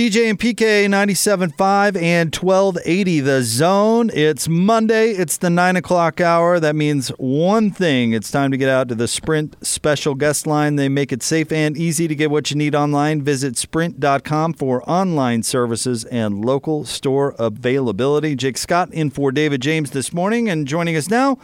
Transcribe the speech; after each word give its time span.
DJ 0.00 0.30
and 0.30 0.38
PK 0.38 0.86
97.5 0.86 1.94
and 2.00 2.34
1280 2.34 3.20
The 3.20 3.42
Zone. 3.42 4.10
It's 4.14 4.48
Monday. 4.48 5.10
It's 5.10 5.36
the 5.36 5.50
9 5.50 5.76
o'clock 5.76 6.22
hour. 6.22 6.58
That 6.58 6.74
means 6.74 7.10
one 7.18 7.70
thing. 7.70 8.14
It's 8.14 8.30
time 8.30 8.50
to 8.50 8.56
get 8.56 8.70
out 8.70 8.88
to 8.88 8.94
the 8.94 9.06
Sprint 9.06 9.56
special 9.60 10.14
guest 10.14 10.46
line. 10.46 10.76
They 10.76 10.88
make 10.88 11.12
it 11.12 11.22
safe 11.22 11.52
and 11.52 11.76
easy 11.76 12.08
to 12.08 12.14
get 12.14 12.30
what 12.30 12.50
you 12.50 12.56
need 12.56 12.74
online. 12.74 13.20
Visit 13.20 13.58
sprint.com 13.58 14.54
for 14.54 14.82
online 14.88 15.42
services 15.42 16.06
and 16.06 16.46
local 16.46 16.86
store 16.86 17.34
availability. 17.38 18.34
Jake 18.34 18.56
Scott 18.56 18.90
in 18.94 19.10
for 19.10 19.30
David 19.30 19.60
James 19.60 19.90
this 19.90 20.14
morning. 20.14 20.48
And 20.48 20.66
joining 20.66 20.96
us 20.96 21.10
now, 21.10 21.36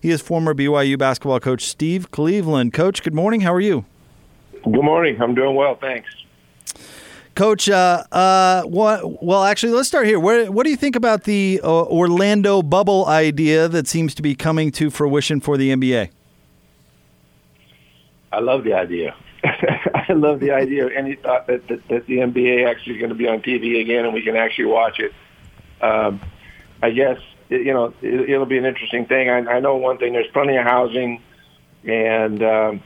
he 0.00 0.10
is 0.10 0.20
former 0.20 0.54
BYU 0.54 0.96
basketball 0.96 1.40
coach 1.40 1.64
Steve 1.64 2.12
Cleveland. 2.12 2.74
Coach, 2.74 3.02
good 3.02 3.12
morning. 3.12 3.40
How 3.40 3.52
are 3.52 3.60
you? 3.60 3.84
Good 4.62 4.84
morning. 4.84 5.20
I'm 5.20 5.34
doing 5.34 5.56
well. 5.56 5.74
Thanks. 5.74 6.08
Coach, 7.34 7.68
uh, 7.68 8.04
uh, 8.12 8.62
what, 8.62 9.22
well, 9.22 9.44
actually, 9.44 9.72
let's 9.72 9.88
start 9.88 10.06
here. 10.06 10.20
What, 10.20 10.50
what 10.50 10.64
do 10.64 10.70
you 10.70 10.76
think 10.76 10.94
about 10.94 11.24
the 11.24 11.60
uh, 11.64 11.68
Orlando 11.68 12.62
bubble 12.62 13.06
idea 13.06 13.66
that 13.68 13.88
seems 13.88 14.14
to 14.14 14.22
be 14.22 14.34
coming 14.34 14.70
to 14.72 14.90
fruition 14.90 15.40
for 15.40 15.56
the 15.56 15.70
NBA? 15.70 16.10
I 18.32 18.40
love 18.40 18.64
the 18.64 18.74
idea. 18.74 19.14
I 19.44 20.12
love 20.12 20.40
the 20.40 20.52
idea 20.52 20.86
of 20.86 20.92
any 20.92 21.16
thought 21.16 21.46
that, 21.46 21.66
that, 21.68 21.86
that 21.88 22.06
the 22.06 22.18
NBA 22.18 22.68
actually 22.68 22.94
is 22.94 22.98
going 23.00 23.10
to 23.10 23.16
be 23.16 23.28
on 23.28 23.40
TV 23.42 23.80
again 23.80 24.04
and 24.04 24.14
we 24.14 24.22
can 24.22 24.36
actually 24.36 24.66
watch 24.66 25.00
it. 25.00 25.12
Um, 25.80 26.20
I 26.82 26.90
guess, 26.90 27.18
you 27.48 27.72
know, 27.72 27.94
it, 28.00 28.30
it'll 28.30 28.46
be 28.46 28.58
an 28.58 28.64
interesting 28.64 29.06
thing. 29.06 29.28
I, 29.28 29.38
I 29.38 29.60
know 29.60 29.76
one 29.76 29.98
thing, 29.98 30.12
there's 30.12 30.30
plenty 30.32 30.56
of 30.56 30.64
housing 30.64 31.22
and, 31.84 32.42
um, 32.42 32.82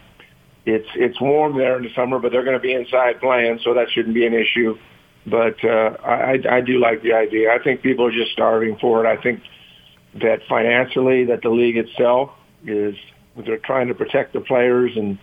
it's 0.69 0.89
it's 0.95 1.21
warm 1.21 1.57
there 1.57 1.77
in 1.79 1.83
the 1.83 1.95
summer, 1.95 2.19
but 2.19 2.31
they're 2.31 2.45
going 2.45 2.57
to 2.57 2.63
be 2.63 2.75
inside 2.75 3.21
playing, 3.21 3.59
so 3.65 3.75
that 3.75 3.91
shouldn't 3.91 4.15
be 4.15 4.27
an 4.27 4.35
issue. 4.35 4.79
But 5.27 5.63
uh, 5.65 5.97
I, 6.05 6.39
I 6.51 6.61
do 6.61 6.79
like 6.79 7.03
the 7.03 7.15
idea. 7.15 7.53
I 7.53 7.63
think 7.63 7.83
people 7.83 8.07
are 8.07 8.13
just 8.13 8.33
starving 8.33 8.77
for 8.79 9.05
it. 9.05 9.09
I 9.09 9.20
think 9.20 9.42
that 10.20 10.41
financially, 10.48 11.25
that 11.27 11.42
the 11.42 11.51
league 11.51 11.77
itself 11.77 12.31
is 12.65 12.95
they're 13.37 13.59
trying 13.59 13.89
to 13.89 13.95
protect 13.95 14.33
the 14.33 14.41
players 14.41 14.92
and 14.97 15.19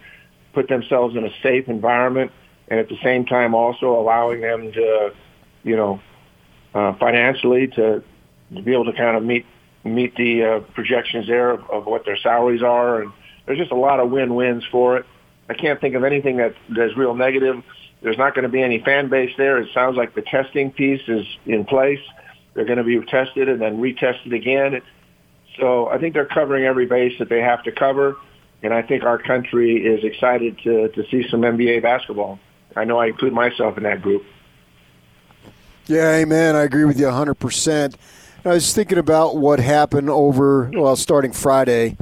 put 0.54 0.68
themselves 0.68 1.16
in 1.16 1.26
a 1.26 1.32
safe 1.44 1.68
environment, 1.68 2.32
and 2.68 2.80
at 2.80 2.90
the 2.90 2.98
same 3.04 3.26
time 3.26 3.54
also 3.54 4.00
allowing 4.00 4.42
them 4.42 4.72
to, 4.72 5.14
you 5.64 5.76
know, 5.76 6.02
uh, 6.74 6.94
financially 6.98 7.68
to 7.68 8.04
to 8.56 8.62
be 8.62 8.74
able 8.74 8.86
to 8.86 8.94
kind 8.94 9.16
of 9.16 9.24
meet 9.24 9.46
meet 9.84 10.16
the 10.16 10.44
uh, 10.44 10.60
projections 10.74 11.28
there 11.28 11.52
of, 11.52 11.70
of 11.70 11.86
what 11.86 12.06
their 12.06 12.18
salaries 12.18 12.64
are, 12.64 13.02
and 13.02 13.12
there's 13.46 13.60
just 13.60 13.72
a 13.72 13.76
lot 13.76 14.00
of 14.00 14.10
win-wins 14.10 14.64
for 14.72 14.98
it. 14.98 15.06
I 15.50 15.54
can't 15.54 15.80
think 15.80 15.96
of 15.96 16.04
anything 16.04 16.38
that 16.38 16.56
that's 16.70 16.96
real 16.98 17.14
negative. 17.14 17.64
There's 18.02 18.18
not 18.18 18.36
going 18.36 18.44
to 18.44 18.50
be 18.50 18.62
any 18.62 18.80
fan 18.80 19.10
base 19.10 19.34
there. 19.38 19.58
It 19.58 19.70
sounds 19.74 19.98
like 19.98 20.14
the 20.14 20.22
testing 20.22 20.72
piece 20.72 21.02
is 21.08 21.26
in 21.46 21.66
place. 21.66 22.00
They're 22.54 22.66
going 22.66 22.78
to 22.78 22.84
be 22.84 23.00
tested 23.06 23.50
and 23.50 23.62
then 23.62 23.78
retested 23.80 24.34
again. 24.34 24.82
So 25.60 25.88
I 25.90 25.98
think 25.98 26.14
they're 26.14 26.26
covering 26.26 26.66
every 26.66 26.86
base 26.86 27.18
that 27.20 27.30
they 27.30 27.42
have 27.42 27.64
to 27.64 27.72
cover. 27.72 28.18
And 28.64 28.74
I 28.74 28.82
think 28.82 29.04
our 29.04 29.18
country 29.18 29.86
is 29.86 30.04
excited 30.04 30.58
to, 30.60 30.90
to 30.90 31.06
see 31.10 31.28
some 31.30 31.42
NBA 31.42 31.82
basketball. 31.82 32.40
I 32.76 32.84
know 32.84 32.98
I 32.98 33.08
include 33.08 33.34
myself 33.34 33.78
in 33.78 33.84
that 33.84 34.02
group. 34.02 34.26
Yeah, 35.88 36.16
amen. 36.16 36.56
I 36.56 36.64
agree 36.64 36.86
with 36.86 37.00
you 37.00 37.06
100%. 37.06 37.96
I 38.44 38.50
was 38.50 38.74
thinking 38.74 38.98
about 38.98 39.38
what 39.38 39.60
happened 39.60 40.10
over, 40.10 40.70
well, 40.74 40.96
starting 40.96 41.32
Friday 41.32 41.98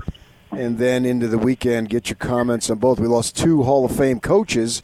and 0.58 0.78
then 0.78 1.06
into 1.06 1.28
the 1.28 1.38
weekend. 1.38 1.90
Get 1.90 2.10
your 2.10 2.18
comments 2.18 2.70
on 2.70 2.78
both. 2.78 3.00
We 3.00 3.08
lost 3.08 3.38
two 3.38 3.64
Hall 3.64 3.86
of 3.86 3.96
Fame 3.96 4.20
coaches, 4.20 4.82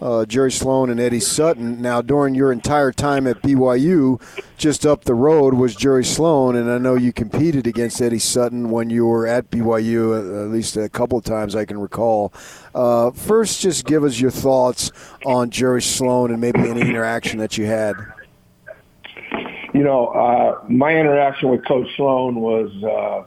uh, 0.00 0.24
Jerry 0.26 0.50
Sloan 0.50 0.90
and 0.90 0.98
Eddie 0.98 1.20
Sutton. 1.20 1.80
Now, 1.80 2.02
during 2.02 2.34
your 2.34 2.50
entire 2.50 2.92
time 2.92 3.26
at 3.26 3.40
BYU, 3.42 4.20
just 4.56 4.84
up 4.84 5.04
the 5.04 5.14
road 5.14 5.54
was 5.54 5.76
Jerry 5.76 6.04
Sloan, 6.04 6.56
and 6.56 6.70
I 6.70 6.78
know 6.78 6.94
you 6.94 7.12
competed 7.12 7.66
against 7.66 8.02
Eddie 8.02 8.18
Sutton 8.18 8.70
when 8.70 8.90
you 8.90 9.06
were 9.06 9.26
at 9.26 9.50
BYU, 9.50 10.12
uh, 10.12 10.44
at 10.44 10.50
least 10.50 10.76
a 10.76 10.88
couple 10.88 11.18
of 11.18 11.24
times 11.24 11.54
I 11.54 11.64
can 11.64 11.78
recall. 11.78 12.32
Uh, 12.74 13.12
first, 13.12 13.60
just 13.60 13.84
give 13.84 14.02
us 14.02 14.18
your 14.18 14.30
thoughts 14.30 14.90
on 15.24 15.50
Jerry 15.50 15.82
Sloan 15.82 16.32
and 16.32 16.40
maybe 16.40 16.60
any 16.60 16.80
interaction 16.80 17.38
that 17.38 17.56
you 17.56 17.66
had. 17.66 17.94
You 19.72 19.84
know, 19.84 20.08
uh, 20.08 20.62
my 20.68 20.94
interaction 20.94 21.48
with 21.48 21.64
Coach 21.64 21.88
Sloan 21.96 22.34
was 22.34 22.70
uh, 22.84 23.24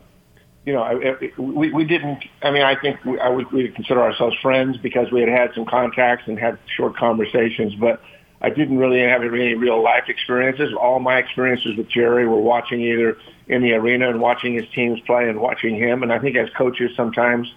you 0.66 0.74
know, 0.74 1.18
we, 1.38 1.72
we 1.72 1.86
didn't, 1.86 2.24
I 2.42 2.50
mean, 2.50 2.64
I 2.64 2.76
think 2.80 3.04
we, 3.06 3.20
I 3.20 3.30
would, 3.30 3.52
we 3.52 3.70
consider 3.70 4.02
ourselves 4.02 4.36
friends 4.42 4.78
because 4.78 5.12
we 5.12 5.20
had 5.20 5.30
had 5.30 5.54
some 5.54 5.66
contacts 5.66 6.24
and 6.28 6.40
had 6.40 6.58
short 6.76 6.98
conversations, 6.98 7.76
but 7.76 8.02
I 8.42 8.50
didn't 8.50 8.80
really 8.80 9.00
have 9.00 9.22
any 9.22 9.54
real 9.54 9.82
life 9.84 10.06
experiences. 10.08 10.74
All 10.74 11.00
my 11.00 11.18
experiences 11.18 11.78
with 11.78 11.88
Jerry 11.90 12.28
were 12.28 12.42
watching 12.42 12.82
either 12.82 13.18
in 13.48 13.62
the 13.62 13.74
arena 13.74 14.10
and 14.10 14.20
watching 14.20 14.56
his 14.56 14.66
teams 14.74 15.00
play 15.02 15.30
and 15.30 15.40
watching 15.40 15.76
him. 15.76 16.02
And 16.02 16.12
I 16.12 16.20
think 16.20 16.36
as 16.36 16.50
coaches, 16.58 16.92
sometimes 16.98 17.48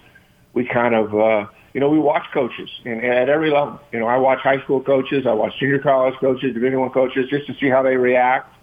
we 0.53 0.65
kind 0.65 0.93
of, 0.93 1.13
uh, 1.15 1.47
you 1.73 1.79
know, 1.79 1.89
we 1.89 1.99
watch 1.99 2.25
coaches 2.31 2.69
and, 2.85 3.01
and 3.01 3.13
at 3.13 3.29
every 3.29 3.49
level. 3.49 3.79
You 3.91 3.99
know, 3.99 4.07
I 4.07 4.17
watch 4.17 4.39
high 4.39 4.61
school 4.61 4.81
coaches, 4.81 5.25
I 5.25 5.33
watch 5.33 5.53
junior 5.59 5.79
college 5.79 6.15
coaches, 6.19 6.53
Division 6.53 6.79
One 6.79 6.91
coaches, 6.91 7.27
just 7.29 7.47
to 7.47 7.55
see 7.55 7.69
how 7.69 7.81
they 7.81 7.97
react 7.97 8.53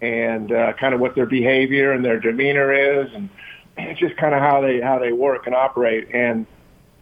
and 0.00 0.52
uh, 0.52 0.72
kind 0.74 0.94
of 0.94 1.00
what 1.00 1.14
their 1.14 1.26
behavior 1.26 1.92
and 1.92 2.04
their 2.04 2.18
demeanor 2.18 2.72
is 2.72 3.12
and 3.14 3.30
it's 3.76 4.00
just 4.00 4.16
kind 4.16 4.34
of 4.34 4.40
how 4.40 4.60
they 4.60 4.80
how 4.80 4.98
they 4.98 5.12
work 5.12 5.46
and 5.46 5.54
operate. 5.54 6.08
And 6.12 6.46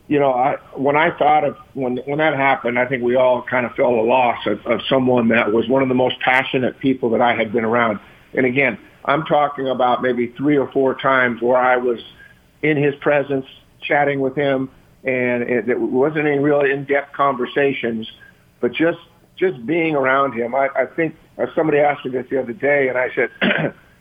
you 0.09 0.19
know, 0.19 0.33
I 0.33 0.57
when 0.75 0.97
I 0.97 1.17
thought 1.17 1.45
of 1.45 1.57
when 1.75 1.99
when 1.99 2.19
that 2.19 2.35
happened, 2.35 2.79
I 2.79 2.87
think 2.87 3.03
we 3.03 3.17
all 3.17 3.43
kind 3.43 3.67
of 3.67 3.75
felt 3.75 3.95
a 3.95 4.03
loss 4.03 4.47
of, 4.47 4.65
of 4.67 4.81
someone 4.89 5.29
that 5.29 5.53
was 5.53 5.69
one 5.69 5.83
of 5.83 5.89
the 5.89 5.95
most 5.95 6.19
passionate 6.21 6.79
people 6.81 7.11
that 7.11 7.21
I 7.21 7.35
had 7.35 7.53
been 7.53 7.65
around. 7.65 8.01
And 8.35 8.47
again, 8.47 8.79
I'm 9.05 9.25
talking 9.25 9.69
about 9.69 10.03
maybe 10.03 10.29
three 10.29 10.57
or 10.57 10.71
four 10.71 10.95
times 10.95 11.41
where 11.43 11.57
I 11.57 11.77
was 11.77 12.01
in 12.63 12.77
his 12.77 12.95
presence, 12.97 13.47
chatting 13.81 14.21
with 14.21 14.35
him, 14.35 14.71
and 15.05 15.43
it, 15.43 15.69
it 15.69 15.79
wasn't 15.79 16.27
any 16.27 16.39
real 16.39 16.61
in-depth 16.61 17.13
conversations, 17.13 18.11
but 18.61 18.73
just 18.73 18.99
just 19.37 19.65
being 19.67 19.95
around 19.95 20.35
him. 20.35 20.55
I, 20.55 20.69
I 20.77 20.87
think 20.87 21.17
uh, 21.39 21.47
somebody 21.55 21.79
asked 21.79 22.05
me 22.05 22.13
this 22.13 22.27
the 22.31 22.41
other 22.41 22.53
day, 22.53 22.89
and 22.89 22.99
I 22.99 23.15
said. 23.15 23.75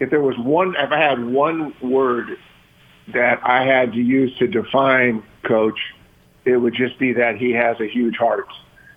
if 0.00 0.10
there 0.10 0.20
was 0.20 0.36
one, 0.38 0.74
if 0.76 0.90
I 0.90 0.98
had 0.98 1.24
one 1.24 1.74
word 1.80 2.38
that 3.12 3.40
I 3.42 3.64
had 3.64 3.92
to 3.92 4.00
use 4.00 4.36
to 4.38 4.46
define 4.46 5.22
coach, 5.42 5.78
it 6.44 6.56
would 6.56 6.74
just 6.74 6.98
be 6.98 7.14
that 7.14 7.36
he 7.36 7.52
has 7.52 7.80
a 7.80 7.88
huge 7.88 8.16
heart. 8.16 8.48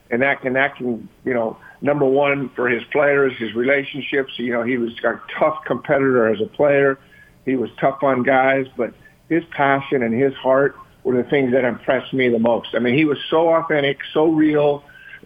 And 0.10 0.22
that 0.22 0.42
can, 0.42 0.54
that 0.54 0.76
can, 0.76 1.08
you 1.24 1.34
know, 1.34 1.58
number 1.82 2.06
one 2.06 2.50
for 2.50 2.70
his 2.70 2.84
players, 2.92 3.34
his 3.38 3.54
relationships, 3.56 4.34
you 4.38 4.52
know, 4.52 4.64
he 4.64 4.78
was 4.78 4.92
a 5.04 5.20
tough 5.40 5.64
competitor 5.66 6.28
as 6.28 6.42
a 6.42 6.46
player. 6.46 7.00
He 7.46 7.56
was 7.56 7.70
tough 7.80 8.04
on 8.04 8.24
guys, 8.24 8.68
but 8.76 8.94
his 9.30 9.44
passion 9.52 10.04
and 10.04 10.14
his 10.14 10.34
heart 10.36 10.76
were 11.04 11.16
the 11.16 11.28
things 11.30 11.54
that 11.54 11.64
impressed 11.64 12.14
me 12.14 12.30
the 12.30 12.40
most. 12.40 12.70
I 12.76 12.80
mean, 12.80 12.96
he 12.96 13.06
was 13.06 13.18
so 13.30 13.50
authentic, 13.50 14.00
so 14.14 14.26
real. 14.26 14.84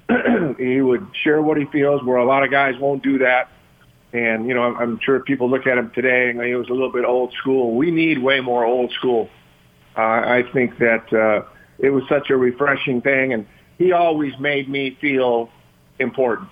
he 0.57 0.81
would 0.81 1.07
share 1.23 1.41
what 1.41 1.57
he 1.57 1.65
feels 1.65 2.03
where 2.03 2.17
a 2.17 2.25
lot 2.25 2.43
of 2.43 2.51
guys 2.51 2.77
won't 2.79 3.03
do 3.03 3.17
that. 3.19 3.49
And, 4.15 4.47
you 4.47 4.53
know, 4.53 4.63
I'm, 4.63 4.97
sure 5.01 5.19
people 5.19 5.49
look 5.49 5.67
at 5.67 5.77
him 5.77 5.91
today 5.93 6.29
and 6.29 6.41
he 6.41 6.55
was 6.55 6.69
a 6.69 6.71
little 6.71 6.91
bit 6.91 7.03
old 7.03 7.33
school. 7.33 7.75
We 7.75 7.91
need 7.91 8.19
way 8.19 8.39
more 8.39 8.63
old 8.63 8.93
school. 8.93 9.29
Uh, 9.97 9.99
I 9.99 10.43
think 10.53 10.77
that 10.77 11.11
uh, 11.11 11.45
it 11.79 11.89
was 11.89 12.03
such 12.07 12.29
a 12.29 12.37
refreshing 12.37 13.01
thing. 13.01 13.33
And 13.33 13.45
he 13.77 13.91
always 13.91 14.31
made 14.39 14.69
me 14.69 14.97
feel 15.01 15.49
important. 15.99 16.47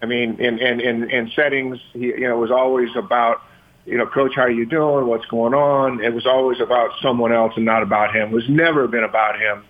I 0.00 0.06
mean, 0.06 0.38
in, 0.38 0.60
in, 0.60 0.80
in, 0.80 1.10
in 1.10 1.32
settings, 1.34 1.78
he, 1.92 2.06
you 2.06 2.20
know, 2.20 2.36
it 2.36 2.40
was 2.40 2.52
always 2.52 2.90
about, 2.94 3.42
you 3.84 3.98
know, 3.98 4.06
coach, 4.06 4.36
how 4.36 4.42
are 4.42 4.50
you 4.50 4.64
doing? 4.66 5.08
What's 5.08 5.26
going 5.26 5.54
on? 5.54 6.04
It 6.04 6.14
was 6.14 6.24
always 6.24 6.60
about 6.60 6.90
someone 7.02 7.32
else 7.32 7.54
and 7.56 7.64
not 7.64 7.82
about 7.82 8.14
him. 8.14 8.28
It 8.28 8.34
was 8.34 8.48
never 8.48 8.86
been 8.86 9.02
about 9.02 9.40
him. 9.40 9.64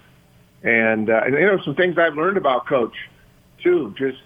And, 0.62 1.08
uh, 1.08 1.22
and 1.24 1.32
you 1.32 1.46
know, 1.46 1.58
some 1.64 1.76
things 1.76 1.96
I've 1.96 2.14
learned 2.14 2.36
about 2.36 2.66
coach 2.66 2.94
too, 3.62 3.94
just 3.96 4.18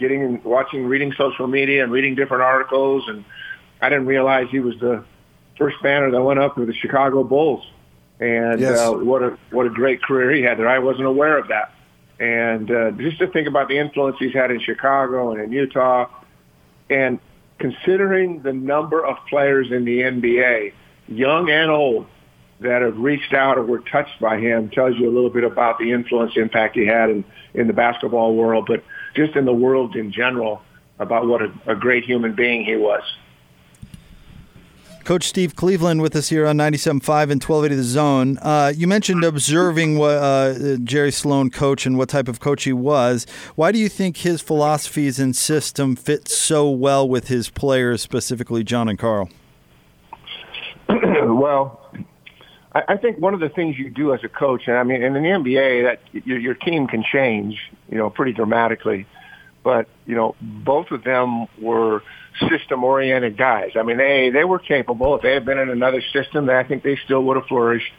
getting 0.00 0.22
and 0.22 0.44
watching, 0.44 0.86
reading 0.86 1.12
social 1.12 1.46
media 1.46 1.84
and 1.84 1.92
reading 1.92 2.16
different 2.16 2.42
articles. 2.42 3.04
And 3.08 3.24
I 3.80 3.88
didn't 3.88 4.06
realize 4.06 4.48
he 4.50 4.58
was 4.58 4.78
the 4.80 5.04
first 5.56 5.76
banner 5.82 6.10
that 6.10 6.22
went 6.22 6.40
up 6.40 6.56
with 6.56 6.68
the 6.68 6.74
Chicago 6.74 7.22
Bulls. 7.22 7.64
And 8.18 8.60
yes. 8.60 8.78
uh, 8.78 8.92
what 8.92 9.22
a 9.22 9.38
what 9.50 9.66
a 9.66 9.70
great 9.70 10.02
career 10.02 10.32
he 10.32 10.42
had 10.42 10.58
there. 10.58 10.68
I 10.68 10.78
wasn't 10.78 11.06
aware 11.06 11.38
of 11.38 11.48
that. 11.48 11.72
And 12.18 12.70
uh, 12.70 12.90
just 12.92 13.18
to 13.20 13.28
think 13.28 13.48
about 13.48 13.68
the 13.68 13.78
influence 13.78 14.16
he's 14.18 14.34
had 14.34 14.50
in 14.50 14.60
Chicago 14.60 15.32
and 15.32 15.40
in 15.40 15.52
Utah, 15.52 16.06
and 16.90 17.18
considering 17.58 18.42
the 18.42 18.52
number 18.52 19.04
of 19.04 19.16
players 19.28 19.70
in 19.70 19.86
the 19.86 20.00
NBA, 20.00 20.74
young 21.08 21.48
and 21.48 21.70
old, 21.70 22.06
that 22.60 22.82
have 22.82 22.98
reached 22.98 23.32
out 23.32 23.58
or 23.58 23.64
were 23.64 23.80
touched 23.80 24.20
by 24.20 24.38
him, 24.38 24.70
tells 24.70 24.96
you 24.96 25.08
a 25.08 25.12
little 25.12 25.30
bit 25.30 25.44
about 25.44 25.78
the 25.78 25.92
influence 25.92 26.32
impact 26.36 26.76
he 26.76 26.86
had 26.86 27.10
in 27.10 27.24
in 27.54 27.66
the 27.66 27.72
basketball 27.72 28.34
world. 28.34 28.66
But 28.66 28.84
just 29.14 29.36
in 29.36 29.44
the 29.44 29.52
world 29.52 29.96
in 29.96 30.12
general 30.12 30.62
about 30.98 31.26
what 31.26 31.42
a, 31.42 31.52
a 31.66 31.74
great 31.74 32.04
human 32.04 32.34
being 32.34 32.64
he 32.64 32.76
was. 32.76 33.02
Coach 35.04 35.24
Steve 35.24 35.56
Cleveland 35.56 36.02
with 36.02 36.14
us 36.14 36.28
here 36.28 36.46
on 36.46 36.58
97.5 36.58 37.30
and 37.30 37.42
1280 37.42 37.74
The 37.74 37.82
Zone. 37.82 38.38
Uh, 38.38 38.72
you 38.76 38.86
mentioned 38.86 39.24
observing 39.24 39.98
what 39.98 40.16
uh, 40.16 40.76
Jerry 40.84 41.10
Sloan 41.10 41.50
coach 41.50 41.86
and 41.86 41.96
what 41.96 42.10
type 42.10 42.28
of 42.28 42.38
coach 42.38 42.64
he 42.64 42.72
was. 42.72 43.26
Why 43.56 43.72
do 43.72 43.78
you 43.78 43.88
think 43.88 44.18
his 44.18 44.42
philosophies 44.42 45.18
and 45.18 45.34
system 45.34 45.96
fit 45.96 46.28
so 46.28 46.70
well 46.70 47.08
with 47.08 47.28
his 47.28 47.48
players, 47.48 48.02
specifically 48.02 48.62
John 48.62 48.88
and 48.88 48.98
Karl? 48.98 49.30
well, 50.88 51.79
I, 52.72 52.82
I 52.88 52.96
think 52.96 53.18
one 53.18 53.34
of 53.34 53.40
the 53.40 53.48
things 53.48 53.78
you 53.78 53.90
do 53.90 54.14
as 54.14 54.20
a 54.24 54.28
coach, 54.28 54.62
and 54.66 54.76
I 54.76 54.82
mean, 54.82 55.02
in 55.02 55.12
the 55.12 55.20
NBA, 55.20 55.84
that 55.84 56.00
your, 56.26 56.38
your 56.38 56.54
team 56.54 56.86
can 56.86 57.02
change, 57.02 57.58
you 57.88 57.98
know, 57.98 58.10
pretty 58.10 58.32
dramatically. 58.32 59.06
But 59.62 59.88
you 60.06 60.14
know, 60.16 60.36
both 60.40 60.90
of 60.90 61.04
them 61.04 61.46
were 61.60 62.02
system-oriented 62.48 63.36
guys. 63.36 63.72
I 63.76 63.82
mean, 63.82 63.98
they 63.98 64.30
they 64.30 64.44
were 64.44 64.58
capable. 64.58 65.16
If 65.16 65.22
they 65.22 65.34
had 65.34 65.44
been 65.44 65.58
in 65.58 65.68
another 65.68 66.02
system, 66.12 66.48
I 66.48 66.64
think 66.64 66.82
they 66.82 66.96
still 67.04 67.22
would 67.24 67.36
have 67.36 67.46
flourished. 67.46 67.92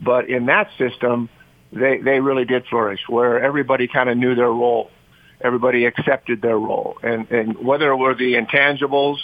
But 0.00 0.28
in 0.30 0.46
that 0.46 0.68
system, 0.78 1.28
they 1.72 1.98
they 1.98 2.20
really 2.20 2.44
did 2.44 2.64
flourish, 2.66 3.00
where 3.08 3.42
everybody 3.42 3.88
kind 3.88 4.08
of 4.08 4.16
knew 4.16 4.36
their 4.36 4.52
role, 4.52 4.90
everybody 5.40 5.84
accepted 5.84 6.42
their 6.42 6.58
role, 6.58 6.96
and 7.02 7.28
and 7.30 7.58
whether 7.58 7.90
it 7.90 7.96
were 7.96 8.14
the 8.14 8.34
intangibles 8.34 9.16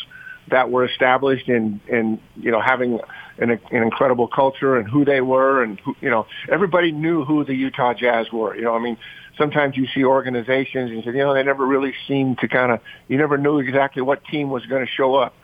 that 0.48 0.70
were 0.70 0.84
established 0.84 1.48
in 1.48 1.80
in 1.86 2.20
you 2.34 2.50
know 2.50 2.60
having 2.60 2.98
an, 3.38 3.50
an 3.50 3.82
incredible 3.82 4.28
culture 4.28 4.76
and 4.76 4.88
who 4.88 5.04
they 5.04 5.20
were 5.20 5.62
and 5.62 5.78
who, 5.80 5.94
you 6.00 6.10
know 6.10 6.26
everybody 6.50 6.92
knew 6.92 7.24
who 7.24 7.44
the 7.44 7.54
Utah 7.54 7.94
Jazz 7.94 8.30
were. 8.32 8.56
You 8.56 8.62
know, 8.62 8.74
I 8.74 8.78
mean, 8.78 8.96
sometimes 9.36 9.76
you 9.76 9.86
see 9.94 10.04
organizations 10.04 10.90
and 10.90 10.98
you 10.98 11.02
say, 11.02 11.16
you 11.16 11.24
know, 11.24 11.34
they 11.34 11.42
never 11.42 11.66
really 11.66 11.94
seemed 12.08 12.38
to 12.38 12.48
kind 12.48 12.72
of 12.72 12.80
you 13.08 13.16
never 13.18 13.38
knew 13.38 13.58
exactly 13.58 14.02
what 14.02 14.24
team 14.24 14.50
was 14.50 14.64
going 14.66 14.84
to 14.84 14.90
show 14.90 15.16
up. 15.16 15.34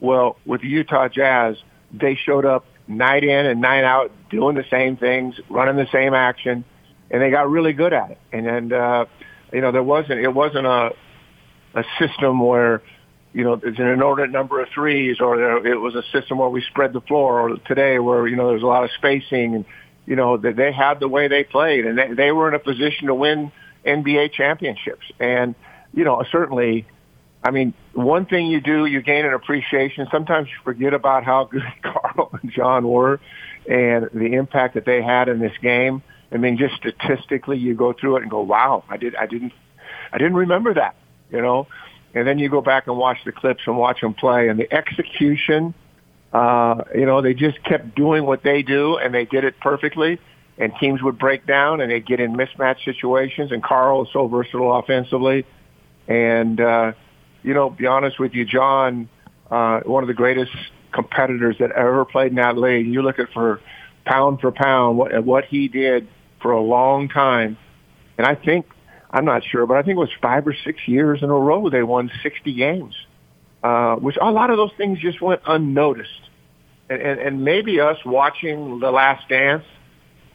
Well, 0.00 0.36
with 0.44 0.62
the 0.62 0.68
Utah 0.68 1.08
Jazz, 1.08 1.56
they 1.92 2.14
showed 2.16 2.44
up 2.44 2.64
night 2.88 3.24
in 3.24 3.46
and 3.46 3.60
night 3.60 3.84
out, 3.84 4.10
doing 4.30 4.56
the 4.56 4.64
same 4.70 4.96
things, 4.96 5.36
running 5.48 5.76
the 5.76 5.90
same 5.92 6.14
action, 6.14 6.64
and 7.10 7.22
they 7.22 7.30
got 7.30 7.48
really 7.48 7.72
good 7.72 7.92
at 7.92 8.12
it. 8.12 8.18
And 8.32 8.46
and 8.46 8.72
uh, 8.72 9.04
you 9.52 9.60
know, 9.60 9.72
there 9.72 9.82
wasn't 9.82 10.20
it 10.20 10.32
wasn't 10.34 10.66
a 10.66 10.94
a 11.74 11.84
system 11.98 12.40
where 12.40 12.82
you 13.34 13.44
know, 13.44 13.56
there's 13.56 13.78
an 13.78 13.88
inordinate 13.88 14.30
number 14.30 14.60
of 14.60 14.68
threes, 14.74 15.20
or 15.20 15.36
there, 15.36 15.66
it 15.66 15.80
was 15.80 15.94
a 15.94 16.02
system 16.12 16.38
where 16.38 16.48
we 16.48 16.62
spread 16.62 16.92
the 16.92 17.00
floor, 17.00 17.40
or 17.40 17.56
today 17.66 17.98
where 17.98 18.26
you 18.26 18.36
know 18.36 18.48
there's 18.48 18.62
a 18.62 18.66
lot 18.66 18.84
of 18.84 18.90
spacing, 18.98 19.54
and 19.54 19.64
you 20.06 20.16
know 20.16 20.36
they, 20.36 20.52
they 20.52 20.72
had 20.72 21.00
the 21.00 21.08
way 21.08 21.28
they 21.28 21.44
played, 21.44 21.86
and 21.86 21.98
they, 21.98 22.12
they 22.12 22.32
were 22.32 22.48
in 22.48 22.54
a 22.54 22.58
position 22.58 23.06
to 23.06 23.14
win 23.14 23.50
NBA 23.86 24.32
championships. 24.32 25.04
And 25.18 25.54
you 25.94 26.04
know, 26.04 26.22
certainly, 26.30 26.86
I 27.42 27.50
mean, 27.50 27.72
one 27.94 28.26
thing 28.26 28.46
you 28.46 28.60
do, 28.60 28.84
you 28.84 29.00
gain 29.00 29.24
an 29.24 29.32
appreciation. 29.32 30.08
Sometimes 30.10 30.48
you 30.48 30.56
forget 30.62 30.92
about 30.92 31.24
how 31.24 31.44
good 31.44 31.62
Karl 31.82 32.38
and 32.40 32.52
John 32.52 32.86
were, 32.86 33.18
and 33.66 34.10
the 34.12 34.34
impact 34.34 34.74
that 34.74 34.84
they 34.84 35.02
had 35.02 35.28
in 35.28 35.38
this 35.38 35.56
game. 35.62 36.02
I 36.30 36.36
mean, 36.36 36.58
just 36.58 36.74
statistically, 36.76 37.58
you 37.58 37.74
go 37.74 37.94
through 37.94 38.16
it 38.16 38.22
and 38.22 38.30
go, 38.30 38.42
"Wow, 38.42 38.84
I 38.90 38.98
did, 38.98 39.14
I 39.16 39.24
didn't, 39.24 39.52
I 40.12 40.18
didn't 40.18 40.34
remember 40.34 40.74
that." 40.74 40.96
You 41.30 41.40
know, 41.40 41.66
and 42.14 42.26
then 42.26 42.38
you 42.38 42.48
go 42.48 42.60
back 42.60 42.86
and 42.86 42.96
watch 42.96 43.18
the 43.24 43.32
clips 43.32 43.62
and 43.66 43.76
watch 43.76 44.00
them 44.00 44.14
play, 44.14 44.48
and 44.48 44.58
the 44.58 44.72
execution, 44.72 45.74
uh, 46.32 46.82
you 46.94 47.06
know, 47.06 47.22
they 47.22 47.34
just 47.34 47.62
kept 47.64 47.94
doing 47.94 48.24
what 48.24 48.42
they 48.42 48.62
do, 48.62 48.96
and 48.96 49.14
they 49.14 49.24
did 49.24 49.44
it 49.44 49.58
perfectly. 49.60 50.18
And 50.58 50.72
teams 50.78 51.02
would 51.02 51.18
break 51.18 51.46
down, 51.46 51.80
and 51.80 51.90
they'd 51.90 52.06
get 52.06 52.20
in 52.20 52.34
mismatch 52.34 52.84
situations. 52.84 53.52
And 53.52 53.62
Karl 53.62 54.02
is 54.02 54.08
so 54.12 54.28
versatile 54.28 54.76
offensively, 54.78 55.46
and 56.06 56.60
uh, 56.60 56.92
you 57.42 57.54
know, 57.54 57.70
be 57.70 57.86
honest 57.86 58.18
with 58.18 58.34
you, 58.34 58.44
John, 58.44 59.08
uh, 59.50 59.80
one 59.80 60.04
of 60.04 60.08
the 60.08 60.14
greatest 60.14 60.52
competitors 60.92 61.56
that 61.58 61.72
ever 61.72 62.04
played 62.04 62.28
in 62.28 62.36
that 62.36 62.56
league. 62.56 62.86
You 62.86 63.02
look 63.02 63.18
at 63.18 63.32
for 63.32 63.60
pound 64.04 64.40
for 64.40 64.52
pound 64.52 64.98
what 64.98 65.24
what 65.24 65.46
he 65.46 65.68
did 65.68 66.06
for 66.40 66.52
a 66.52 66.60
long 66.60 67.08
time, 67.08 67.56
and 68.18 68.26
I 68.26 68.34
think 68.34 68.66
I'm 69.12 69.24
not 69.24 69.42
sure, 69.44 69.66
but 69.66 69.76
I 69.76 69.82
think 69.82 69.96
it 69.96 70.00
was 70.00 70.10
five 70.20 70.46
or 70.46 70.54
six 70.64 70.80
years 70.86 71.22
in 71.22 71.28
a 71.28 71.34
row 71.34 71.68
they 71.68 71.82
won 71.82 72.10
60 72.22 72.54
games, 72.54 72.94
uh, 73.62 73.96
which 73.96 74.16
a 74.20 74.30
lot 74.30 74.50
of 74.50 74.56
those 74.56 74.72
things 74.76 74.98
just 75.00 75.20
went 75.20 75.42
unnoticed. 75.46 76.10
And, 76.88 77.02
and, 77.02 77.20
and 77.20 77.44
maybe 77.44 77.80
us 77.80 77.98
watching 78.06 78.80
The 78.80 78.90
Last 78.90 79.28
Dance 79.28 79.64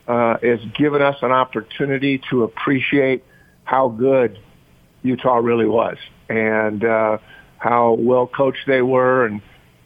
uh, 0.07 0.37
has 0.41 0.59
given 0.77 1.01
us 1.01 1.17
an 1.21 1.31
opportunity 1.31 2.21
to 2.29 2.43
appreciate 2.43 3.23
how 3.63 3.89
good 3.89 4.39
Utah 5.03 5.37
really 5.37 5.67
was 5.67 5.97
and 6.29 6.83
uh, 6.83 7.17
how 7.57 7.93
well 7.93 8.27
coached 8.27 8.65
they 8.67 8.81
were, 8.81 9.25
and 9.25 9.41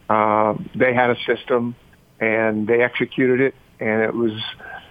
uh, 0.09 0.53
they 0.75 0.93
had 0.93 1.11
a 1.11 1.15
system 1.25 1.75
and 2.19 2.67
they 2.67 2.81
executed 2.81 3.41
it, 3.41 3.55
and 3.79 4.01
it 4.01 4.13
was 4.13 4.33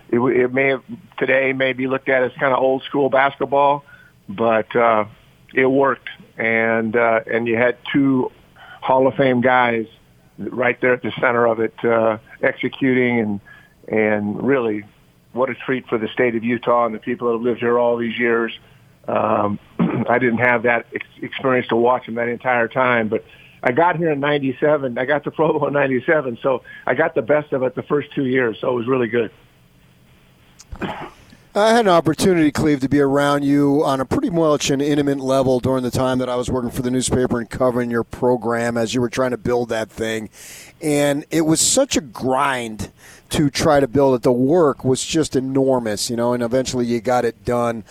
it, 0.08 0.18
it 0.18 0.52
may 0.52 0.68
have 0.68 0.82
today 1.18 1.52
may 1.52 1.72
be 1.72 1.86
looked 1.86 2.08
at 2.08 2.24
as 2.24 2.32
kind 2.40 2.52
of 2.52 2.58
old 2.58 2.82
school 2.84 3.08
basketball, 3.08 3.84
but 4.36 4.74
uh, 4.76 5.04
it 5.54 5.66
worked, 5.66 6.08
and 6.38 6.96
uh, 6.96 7.20
and 7.26 7.46
you 7.46 7.56
had 7.56 7.76
two 7.92 8.30
Hall 8.80 9.06
of 9.06 9.14
Fame 9.14 9.40
guys 9.40 9.86
right 10.38 10.80
there 10.80 10.94
at 10.94 11.02
the 11.02 11.12
center 11.12 11.46
of 11.46 11.60
it, 11.60 11.74
uh, 11.84 12.18
executing 12.42 13.20
and 13.20 13.40
and 13.88 14.42
really, 14.42 14.84
what 15.32 15.50
a 15.50 15.54
treat 15.54 15.86
for 15.88 15.98
the 15.98 16.08
state 16.08 16.34
of 16.36 16.44
Utah 16.44 16.86
and 16.86 16.94
the 16.94 16.98
people 16.98 17.28
that 17.28 17.34
have 17.34 17.42
lived 17.42 17.60
here 17.60 17.78
all 17.78 17.96
these 17.96 18.18
years. 18.18 18.56
Um, 19.08 19.58
I 20.08 20.18
didn't 20.18 20.38
have 20.38 20.62
that 20.62 20.86
ex- 20.94 21.06
experience 21.20 21.68
to 21.68 21.76
watch 21.76 22.06
them 22.06 22.14
that 22.14 22.28
entire 22.28 22.68
time, 22.68 23.08
but 23.08 23.24
I 23.62 23.72
got 23.72 23.96
here 23.96 24.10
in 24.10 24.20
'97. 24.20 24.96
I 24.96 25.04
got 25.04 25.24
to 25.24 25.30
Provo 25.32 25.66
in 25.66 25.72
'97, 25.72 26.38
so 26.42 26.62
I 26.86 26.94
got 26.94 27.14
the 27.14 27.22
best 27.22 27.52
of 27.52 27.62
it 27.62 27.74
the 27.74 27.82
first 27.82 28.12
two 28.12 28.26
years. 28.26 28.58
So 28.60 28.70
it 28.70 28.74
was 28.74 28.86
really 28.86 29.08
good. 29.08 29.30
I 31.52 31.72
had 31.72 31.86
an 31.86 31.88
opportunity, 31.88 32.52
Cleve, 32.52 32.78
to 32.78 32.88
be 32.88 33.00
around 33.00 33.44
you 33.44 33.84
on 33.84 34.00
a 34.00 34.04
pretty 34.04 34.30
much 34.30 34.70
an 34.70 34.80
intimate 34.80 35.18
level 35.18 35.58
during 35.58 35.82
the 35.82 35.90
time 35.90 36.18
that 36.18 36.28
I 36.28 36.36
was 36.36 36.48
working 36.48 36.70
for 36.70 36.82
the 36.82 36.92
newspaper 36.92 37.40
and 37.40 37.50
covering 37.50 37.90
your 37.90 38.04
program 38.04 38.76
as 38.76 38.94
you 38.94 39.00
were 39.00 39.08
trying 39.08 39.32
to 39.32 39.36
build 39.36 39.68
that 39.70 39.90
thing. 39.90 40.30
And 40.80 41.24
it 41.28 41.40
was 41.40 41.60
such 41.60 41.96
a 41.96 42.00
grind 42.00 42.92
to 43.30 43.50
try 43.50 43.80
to 43.80 43.88
build 43.88 44.14
it. 44.14 44.22
The 44.22 44.30
work 44.30 44.84
was 44.84 45.04
just 45.04 45.34
enormous, 45.34 46.08
you 46.08 46.14
know, 46.14 46.34
and 46.34 46.42
eventually 46.44 46.86
you 46.86 47.00
got 47.00 47.24
it 47.24 47.44
done. 47.44 47.82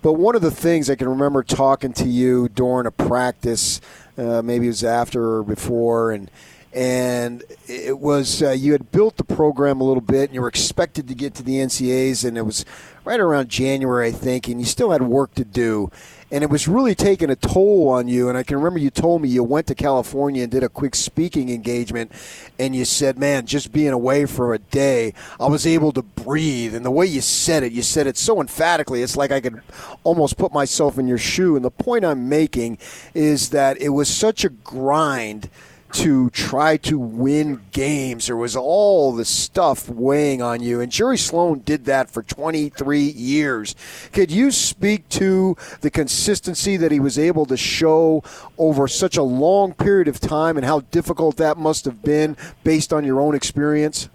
But 0.00 0.12
one 0.12 0.36
of 0.36 0.42
the 0.42 0.52
things 0.52 0.88
I 0.88 0.94
can 0.94 1.08
remember 1.08 1.42
talking 1.42 1.92
to 1.94 2.08
you 2.08 2.48
during 2.48 2.86
a 2.86 2.92
practice, 2.92 3.80
uh, 4.16 4.42
maybe 4.42 4.66
it 4.66 4.68
was 4.70 4.84
after 4.84 5.38
or 5.38 5.42
before, 5.42 6.12
and 6.12 6.30
and 6.72 7.42
it 7.66 7.98
was 7.98 8.42
uh, 8.42 8.50
you 8.50 8.72
had 8.72 8.92
built 8.92 9.16
the 9.16 9.24
program 9.24 9.80
a 9.80 9.84
little 9.84 10.02
bit 10.02 10.24
and 10.24 10.34
you 10.34 10.42
were 10.42 10.48
expected 10.48 11.08
to 11.08 11.14
get 11.14 11.34
to 11.34 11.42
the 11.42 11.54
NCAAs 11.54 12.26
and 12.26 12.36
it 12.36 12.42
was 12.42 12.64
right 13.04 13.20
around 13.20 13.48
January 13.48 14.08
I 14.08 14.12
think 14.12 14.48
and 14.48 14.60
you 14.60 14.66
still 14.66 14.90
had 14.90 15.02
work 15.02 15.34
to 15.36 15.44
do. 15.44 15.90
And 16.30 16.44
it 16.44 16.50
was 16.50 16.68
really 16.68 16.94
taking 16.94 17.30
a 17.30 17.36
toll 17.36 17.88
on 17.88 18.06
you. 18.06 18.28
And 18.28 18.36
I 18.36 18.42
can 18.42 18.58
remember 18.58 18.78
you 18.78 18.90
told 18.90 19.22
me 19.22 19.30
you 19.30 19.42
went 19.42 19.66
to 19.68 19.74
California 19.74 20.42
and 20.42 20.52
did 20.52 20.62
a 20.62 20.68
quick 20.68 20.94
speaking 20.94 21.48
engagement 21.48 22.12
and 22.58 22.76
you 22.76 22.84
said 22.84 23.18
man 23.18 23.46
just 23.46 23.72
being 23.72 23.94
away 23.94 24.26
for 24.26 24.52
a 24.52 24.58
day 24.58 25.14
I 25.40 25.46
was 25.46 25.66
able 25.66 25.92
to 25.92 26.02
breathe. 26.02 26.74
And 26.74 26.84
the 26.84 26.90
way 26.90 27.06
you 27.06 27.22
said 27.22 27.62
it 27.62 27.72
you 27.72 27.80
said 27.80 28.06
it 28.06 28.18
so 28.18 28.42
emphatically 28.42 29.02
it's 29.02 29.16
like 29.16 29.32
I 29.32 29.40
could 29.40 29.62
almost 30.04 30.36
put 30.36 30.52
myself 30.52 30.98
in 30.98 31.08
your 31.08 31.16
shoe. 31.16 31.56
And 31.56 31.64
the 31.64 31.70
point 31.70 32.04
I'm 32.04 32.28
making 32.28 32.76
is 33.14 33.48
that 33.50 33.80
it 33.80 33.88
was 33.88 34.10
such 34.10 34.44
a 34.44 34.50
grind 34.50 35.48
to 35.92 36.30
try 36.30 36.76
to 36.76 36.98
win 36.98 37.60
games. 37.72 38.26
There 38.26 38.36
was 38.36 38.56
all 38.56 39.12
the 39.12 39.24
stuff 39.24 39.88
weighing 39.88 40.42
on 40.42 40.62
you, 40.62 40.80
and 40.80 40.92
Jerry 40.92 41.18
Sloan 41.18 41.60
did 41.60 41.86
that 41.86 42.10
for 42.10 42.22
23 42.22 43.00
years. 43.00 43.74
Could 44.12 44.30
you 44.30 44.50
speak 44.50 45.08
to 45.10 45.56
the 45.80 45.90
consistency 45.90 46.76
that 46.76 46.92
he 46.92 47.00
was 47.00 47.18
able 47.18 47.46
to 47.46 47.56
show 47.56 48.22
over 48.58 48.88
such 48.88 49.16
a 49.16 49.22
long 49.22 49.72
period 49.74 50.08
of 50.08 50.20
time 50.20 50.56
and 50.56 50.66
how 50.66 50.80
difficult 50.80 51.36
that 51.36 51.56
must 51.56 51.84
have 51.84 52.02
been 52.02 52.36
based 52.64 52.92
on 52.92 53.04
your 53.04 53.20
own 53.20 53.34
experience? 53.34 54.08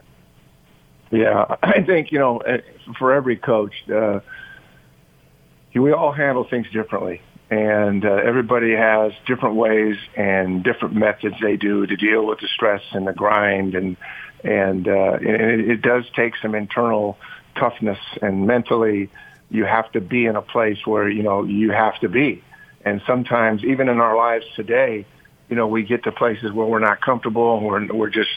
Yeah, 1.12 1.56
I 1.64 1.82
think, 1.82 2.12
you 2.12 2.20
know, 2.20 2.42
for 2.98 3.14
every 3.14 3.38
coach, 3.38 3.74
uh, 3.90 4.20
we 5.74 5.92
all 5.92 6.12
handle 6.12 6.44
things 6.48 6.68
differently 6.72 7.22
and 7.54 8.04
uh, 8.04 8.10
everybody 8.10 8.72
has 8.72 9.14
different 9.28 9.56
ways 9.56 9.96
and 10.16 10.64
different 10.64 10.96
methods 10.96 11.36
they 11.40 11.56
do 11.56 11.86
to 11.86 11.96
deal 11.96 12.26
with 12.26 12.40
the 12.40 12.48
stress 12.48 12.82
and 12.94 13.06
the 13.06 13.14
grind 13.14 13.76
and 13.76 13.96
and, 14.46 14.90
uh, 14.90 15.20
it, 15.22 15.70
it 15.70 15.82
does 15.82 16.04
take 16.18 16.34
some 16.42 16.54
internal 16.54 17.18
toughness. 17.56 18.00
And 18.22 18.46
mentally 18.46 19.10
you 19.50 19.64
have 19.64 19.90
to 19.94 20.02
be 20.02 20.26
in 20.26 20.36
a 20.36 20.42
place 20.42 20.86
where 20.86 21.08
you 21.08 21.22
know 21.22 21.44
you 21.44 21.72
have 21.72 22.00
to 22.00 22.10
be. 22.10 22.44
And 22.84 23.02
sometimes 23.06 23.64
even 23.64 23.88
in 23.88 24.00
our 24.00 24.18
lives 24.18 24.46
today 24.56 25.06
you 25.50 25.56
know 25.56 25.68
we 25.68 25.84
get 25.84 26.06
to 26.06 26.12
places 26.12 26.52
where 26.52 26.66
we're 26.66 26.80
not 26.80 27.02
comfortable 27.02 27.58
and 27.58 27.66
we're 27.68 27.94
we're 27.94 28.10
just 28.10 28.32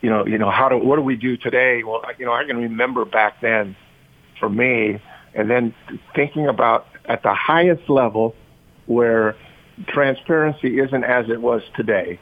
you 0.00 0.08
know 0.08 0.26
you 0.26 0.38
know 0.38 0.50
how 0.50 0.70
do 0.70 0.78
what 0.78 0.96
do 0.96 1.02
we 1.02 1.16
do 1.16 1.36
today? 1.36 1.82
Well 1.82 2.02
you 2.18 2.24
know 2.24 2.32
I 2.32 2.44
can 2.44 2.56
remember 2.56 3.04
back 3.04 3.42
then 3.42 3.76
for 4.40 4.48
me 4.48 5.00
and 5.34 5.50
then 5.50 5.74
thinking 6.14 6.46
about 6.48 6.86
at 7.04 7.22
the 7.22 7.34
highest 7.34 7.90
level 7.90 8.34
where 8.86 9.36
transparency 9.88 10.78
isn't 10.80 11.04
as 11.04 11.28
it 11.28 11.40
was 11.40 11.62
today, 11.74 12.18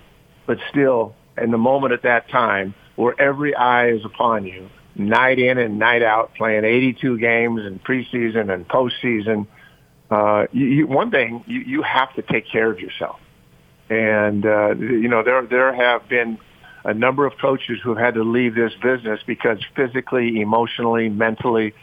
but 0.46 0.58
still 0.70 1.14
in 1.38 1.50
the 1.50 1.58
moment 1.58 1.92
at 1.92 2.02
that 2.02 2.28
time 2.30 2.74
where 2.96 3.14
every 3.20 3.54
eye 3.54 3.88
is 3.88 4.04
upon 4.04 4.44
you, 4.46 4.68
night 4.94 5.38
in 5.38 5.58
and 5.58 5.78
night 5.78 6.02
out, 6.02 6.34
playing 6.34 6.64
82 6.64 7.18
games 7.18 7.60
in 7.64 7.78
preseason 7.78 8.52
and 8.52 8.68
postseason, 8.68 9.46
uh, 10.10 10.46
you, 10.52 10.66
you, 10.66 10.86
one 10.86 11.10
thing 11.10 11.44
you, 11.46 11.60
you 11.60 11.82
have 11.82 12.14
to 12.14 12.22
take 12.22 12.48
care 12.50 12.70
of 12.70 12.78
yourself. 12.78 13.18
And 13.90 14.46
uh, 14.46 14.74
you 14.76 15.08
know 15.08 15.22
there 15.22 15.44
there 15.46 15.74
have 15.74 16.08
been 16.08 16.38
a 16.84 16.94
number 16.94 17.26
of 17.26 17.34
coaches 17.38 17.78
who 17.82 17.90
have 17.90 17.98
had 17.98 18.14
to 18.14 18.22
leave 18.22 18.54
this 18.54 18.72
business 18.82 19.20
because 19.26 19.58
physically, 19.74 20.40
emotionally, 20.40 21.08
mentally, 21.08 21.74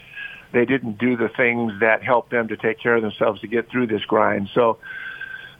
they 0.53 0.65
didn't 0.65 0.97
do 0.97 1.15
the 1.15 1.29
things 1.29 1.73
that 1.79 2.03
helped 2.03 2.31
them 2.31 2.49
to 2.49 2.57
take 2.57 2.79
care 2.79 2.95
of 2.95 3.01
themselves 3.01 3.41
to 3.41 3.47
get 3.47 3.69
through 3.69 3.87
this 3.87 4.03
grind. 4.05 4.49
So 4.53 4.77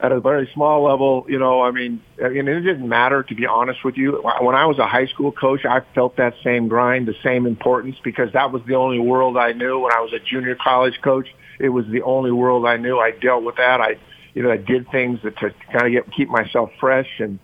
at 0.02 0.10
a 0.10 0.20
very 0.20 0.50
small 0.52 0.82
level, 0.82 1.26
you 1.28 1.38
know, 1.38 1.62
I 1.62 1.70
mean, 1.70 2.02
mean, 2.18 2.48
it 2.48 2.60
didn't 2.60 2.88
matter 2.88 3.22
to 3.22 3.34
be 3.34 3.46
honest 3.46 3.84
with 3.84 3.96
you. 3.96 4.20
When 4.40 4.56
I 4.56 4.66
was 4.66 4.78
a 4.78 4.86
high 4.86 5.06
school 5.06 5.30
coach, 5.30 5.64
I 5.64 5.82
felt 5.94 6.16
that 6.16 6.34
same 6.42 6.68
grind, 6.68 7.06
the 7.06 7.14
same 7.22 7.46
importance 7.46 7.96
because 8.02 8.32
that 8.32 8.50
was 8.50 8.62
the 8.66 8.74
only 8.74 8.98
world 8.98 9.36
I 9.36 9.52
knew. 9.52 9.78
When 9.78 9.92
I 9.92 10.00
was 10.00 10.12
a 10.12 10.18
junior 10.18 10.56
college 10.56 11.00
coach, 11.02 11.28
it 11.60 11.68
was 11.68 11.86
the 11.86 12.02
only 12.02 12.32
world 12.32 12.66
I 12.66 12.78
knew. 12.78 12.98
I 12.98 13.12
dealt 13.12 13.44
with 13.44 13.56
that. 13.56 13.80
I, 13.80 13.96
you 14.34 14.42
know, 14.42 14.50
I 14.50 14.56
did 14.56 14.90
things 14.90 15.20
that 15.22 15.38
to 15.38 15.54
kind 15.72 15.86
of 15.86 15.92
get, 15.92 16.12
keep 16.12 16.28
myself 16.28 16.70
fresh 16.80 17.08
and, 17.20 17.38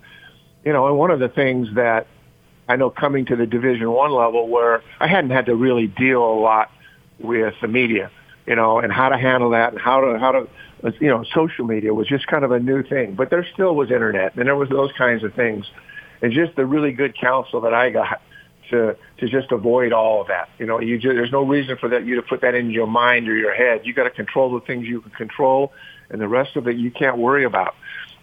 you 0.65 0.73
know, 0.73 0.87
and 0.87 0.97
one 0.97 1.11
of 1.11 1.19
the 1.19 1.29
things 1.29 1.69
that 1.75 2.07
I 2.67 2.75
know 2.75 2.89
coming 2.89 3.25
to 3.27 3.37
the 3.37 3.45
Division 3.45 3.89
One 3.89 4.11
level 4.11 4.49
where 4.49 4.83
I 4.99 5.07
hadn't 5.07 5.31
had 5.31 5.45
to 5.45 5.55
really 5.55 5.87
deal 5.87 6.21
a 6.21 6.37
lot 6.39 6.69
with 7.19 7.53
the 7.61 7.67
media, 7.67 8.11
you 8.45 8.55
know, 8.55 8.79
and 8.79 8.91
how 8.91 9.09
to 9.09 9.17
handle 9.17 9.51
that 9.51 9.73
and 9.73 9.81
how 9.81 10.01
to 10.01 10.19
how 10.19 10.31
to 10.31 10.47
you 10.99 11.09
know, 11.09 11.23
social 11.33 11.65
media 11.65 11.93
was 11.93 12.07
just 12.07 12.27
kind 12.27 12.43
of 12.43 12.51
a 12.51 12.59
new 12.59 12.83
thing, 12.83 13.15
but 13.15 13.29
there 13.29 13.45
still 13.53 13.75
was 13.75 13.91
internet 13.91 14.35
and 14.35 14.47
there 14.47 14.55
was 14.55 14.69
those 14.69 14.91
kinds 14.97 15.23
of 15.23 15.33
things. 15.33 15.65
And 16.21 16.33
just 16.33 16.55
the 16.55 16.65
really 16.65 16.91
good 16.91 17.17
counsel 17.17 17.61
that 17.61 17.73
I 17.73 17.89
got 17.89 18.21
to, 18.71 18.95
to 19.17 19.29
just 19.29 19.51
avoid 19.51 19.93
all 19.93 20.21
of 20.21 20.27
that. 20.27 20.49
You 20.57 20.65
know, 20.65 20.79
you 20.79 20.97
just, 20.97 21.15
there's 21.15 21.31
no 21.31 21.43
reason 21.43 21.77
for 21.77 21.89
that, 21.89 22.05
you 22.05 22.15
to 22.15 22.21
put 22.21 22.41
that 22.41 22.55
in 22.55 22.71
your 22.71 22.87
mind 22.87 23.27
or 23.27 23.35
your 23.35 23.53
head. 23.53 23.81
You 23.85 23.93
got 23.93 24.03
to 24.03 24.09
control 24.09 24.53
the 24.53 24.65
things 24.65 24.85
you 24.85 25.01
can 25.01 25.11
control 25.11 25.71
and 26.09 26.19
the 26.19 26.27
rest 26.27 26.55
of 26.55 26.67
it 26.67 26.75
you 26.75 26.91
can't 26.91 27.17
worry 27.17 27.45
about. 27.45 27.75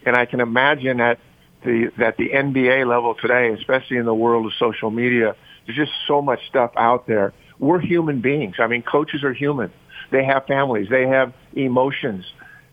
And 0.05 0.15
I 0.15 0.25
can 0.25 0.39
imagine 0.39 0.97
that 0.97 1.19
the, 1.63 1.91
that 1.97 2.17
the 2.17 2.29
NBA 2.29 2.87
level 2.87 3.15
today, 3.15 3.51
especially 3.53 3.97
in 3.97 4.05
the 4.05 4.13
world 4.13 4.45
of 4.45 4.53
social 4.59 4.91
media, 4.91 5.35
there's 5.65 5.77
just 5.77 5.91
so 6.07 6.21
much 6.21 6.39
stuff 6.47 6.71
out 6.77 7.07
there. 7.07 7.33
We're 7.59 7.79
human 7.79 8.21
beings. 8.21 8.55
I 8.59 8.67
mean, 8.67 8.83
coaches 8.83 9.23
are 9.23 9.33
human. 9.33 9.71
They 10.11 10.23
have 10.23 10.45
families. 10.45 10.89
They 10.89 11.07
have 11.07 11.33
emotions 11.53 12.25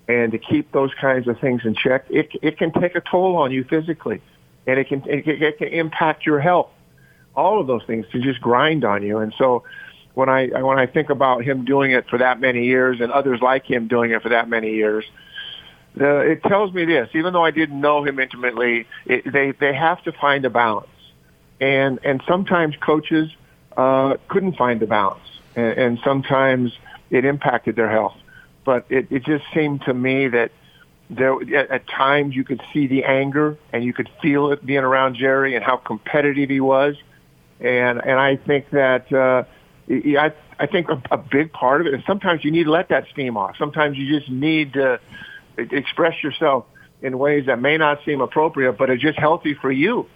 and 0.09 0.33
to 0.33 0.39
keep 0.39 0.71
those 0.73 0.93
kinds 1.01 1.29
of 1.29 1.39
things 1.41 1.63
in 1.65 1.75
check, 1.75 2.05
it 2.11 2.29
it 2.43 2.59
can 2.59 2.73
take 2.73 2.95
a 2.95 3.01
toll 3.01 3.37
on 3.37 3.53
you 3.53 3.65
physically, 3.65 4.21
and 4.67 4.79
it 4.79 4.89
can 4.89 5.03
it, 5.07 5.27
it 5.27 5.59
can 5.59 5.69
impact 5.69 6.27
your 6.27 6.41
health. 6.41 6.69
All 7.35 7.61
of 7.61 7.67
those 7.67 7.83
things 7.87 8.07
can 8.13 8.23
just 8.23 8.41
grind 8.41 8.85
on 8.85 9.03
you, 9.03 9.19
and 9.19 9.33
so 9.39 9.65
when 10.13 10.29
I 10.29 10.49
when 10.49 10.79
I 10.79 10.87
think 10.87 11.11
about 11.11 11.43
him 11.43 11.65
doing 11.65 11.93
it 11.93 12.09
for 12.09 12.19
that 12.19 12.39
many 12.39 12.67
years 12.67 13.01
and 13.01 13.11
others 13.11 13.41
like 13.41 13.65
him 13.65 13.89
doing 13.89 14.11
it 14.11 14.23
for 14.23 14.29
that 14.29 14.49
many 14.49 14.75
years, 14.75 15.05
the, 15.97 16.21
it 16.21 16.43
tells 16.43 16.73
me 16.73 16.85
this. 16.85 17.09
Even 17.15 17.33
though 17.33 17.45
I 17.45 17.51
didn't 17.51 17.81
know 17.81 18.05
him 18.05 18.19
intimately, 18.19 18.87
it, 19.07 19.31
they 19.33 19.53
they 19.53 19.75
have 19.75 20.03
to 20.05 20.13
find 20.13 20.45
a 20.45 20.51
balance, 20.51 20.89
and 21.61 21.99
and 22.05 22.23
sometimes 22.29 22.75
coaches 22.77 23.31
uh, 23.77 24.17
couldn't 24.29 24.57
find 24.57 24.81
the 24.81 24.87
balance, 24.87 25.29
and, 25.57 25.79
and 25.79 25.99
sometimes 26.05 26.73
it 27.11 27.25
impacted 27.25 27.77
their 27.77 27.91
health 27.91 28.17
but 28.65 28.87
it, 28.89 29.07
it 29.11 29.25
just 29.25 29.45
seemed 29.55 29.83
to 29.83 29.95
me 29.95 30.29
that 30.29 30.51
there 31.11 31.35
at, 31.57 31.71
at 31.71 31.89
times 31.89 32.35
you 32.35 32.45
could 32.45 32.63
see 32.73 32.87
the 32.87 33.05
anger 33.05 33.59
and 33.73 33.85
you 33.85 33.93
could 33.93 34.09
feel 34.23 34.51
it 34.53 34.65
being 34.65 34.81
around 34.81 35.17
Jerry 35.17 35.55
and 35.55 35.65
how 35.65 35.77
competitive 35.77 36.49
he 36.49 36.61
was, 36.61 36.97
and 37.61 38.01
and 38.03 38.19
I 38.19 38.37
think 38.37 38.71
that 38.71 39.13
uh, 39.13 39.45
I 39.89 40.33
I 40.59 40.67
think 40.67 40.89
a, 40.89 41.01
a 41.11 41.19
big 41.19 41.53
part 41.53 41.83
of 41.83 41.87
it 41.87 41.95
is 41.95 42.01
sometimes 42.07 42.43
you 42.45 42.51
need 42.51 42.65
to 42.65 42.71
let 42.71 42.89
that 42.89 43.07
steam 43.13 43.37
off. 43.37 43.57
Sometimes 43.59 43.99
you 43.99 44.19
just 44.19 44.31
need 44.31 44.73
to 44.75 44.99
express 45.57 46.23
yourself 46.23 46.65
in 47.03 47.19
ways 47.19 47.47
that 47.47 47.61
may 47.61 47.77
not 47.77 48.01
seem 48.05 48.23
appropriate, 48.23 48.73
but 48.73 48.89
are 48.89 48.97
just 48.97 49.19
healthy 49.19 49.55
for 49.55 49.71
you. 49.71 50.09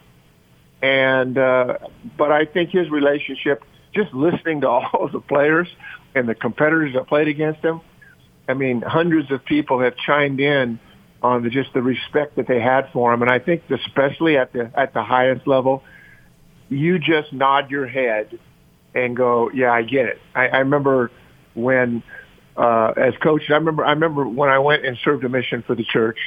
And 0.83 1.37
uh, 1.37 1.79
but 2.17 2.31
I 2.31 2.45
think 2.45 2.71
his 2.71 2.89
relationship, 2.91 3.65
just 3.95 4.13
listening 4.13 4.61
to 4.63 4.69
all 4.69 5.07
of 5.07 5.13
the 5.13 5.21
players 5.21 5.69
and 6.15 6.29
the 6.29 6.35
competitors 6.35 6.95
that 6.95 7.07
played 7.07 7.29
against 7.29 7.61
him, 7.61 7.81
I 8.49 8.55
mean, 8.55 8.83
hundreds 8.83 9.31
of 9.31 9.45
people 9.45 9.81
have 9.81 9.97
chimed 9.97 10.41
in 10.41 10.79
on 11.21 11.43
the, 11.43 11.51
just 11.51 11.73
the 11.75 11.83
respect 11.83 12.37
that 12.37 12.47
they 12.47 12.61
had 12.61 12.91
for 12.93 13.13
him, 13.13 13.23
and 13.23 13.31
I 13.31 13.39
think 13.39 13.63
especially 13.71 14.37
at 14.37 14.53
the 14.53 14.71
at 14.75 14.95
the 14.95 15.03
highest 15.03 15.47
level, 15.47 15.83
you 16.69 16.99
just 16.99 17.33
nod 17.33 17.71
your 17.71 17.87
head 17.87 18.39
and 18.95 19.17
go, 19.17 19.51
"Yeah, 19.51 19.73
I 19.73 19.83
get 19.83 20.07
it." 20.07 20.21
I, 20.35 20.49
I 20.49 20.59
remember 20.59 21.11
when, 21.55 22.03
uh, 22.57 22.93
as 22.97 23.15
coach, 23.17 23.43
I 23.51 23.55
remember 23.55 23.85
I 23.85 23.91
remember 23.91 24.29
when 24.29 24.49
I 24.49 24.61
went 24.61 24.87
and 24.87 24.97
served 25.05 25.25
a 25.25 25.29
mission 25.29 25.63
for 25.63 25.75
the 25.75 25.85
church, 25.85 26.19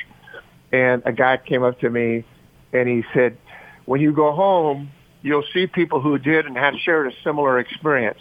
and 0.71 1.01
a 1.05 1.13
guy 1.13 1.37
came 1.37 1.63
up 1.63 1.79
to 1.79 1.89
me, 1.89 2.25
and 2.73 2.89
he 2.89 3.03
said, 3.13 3.37
"When 3.85 4.01
you 4.01 4.11
go 4.11 4.31
home, 4.31 4.91
you'll 5.21 5.45
see 5.53 5.67
people 5.67 6.01
who 6.01 6.17
did 6.17 6.45
and 6.45 6.57
had 6.57 6.77
shared 6.79 7.07
a 7.07 7.15
similar 7.23 7.59
experience. 7.59 8.19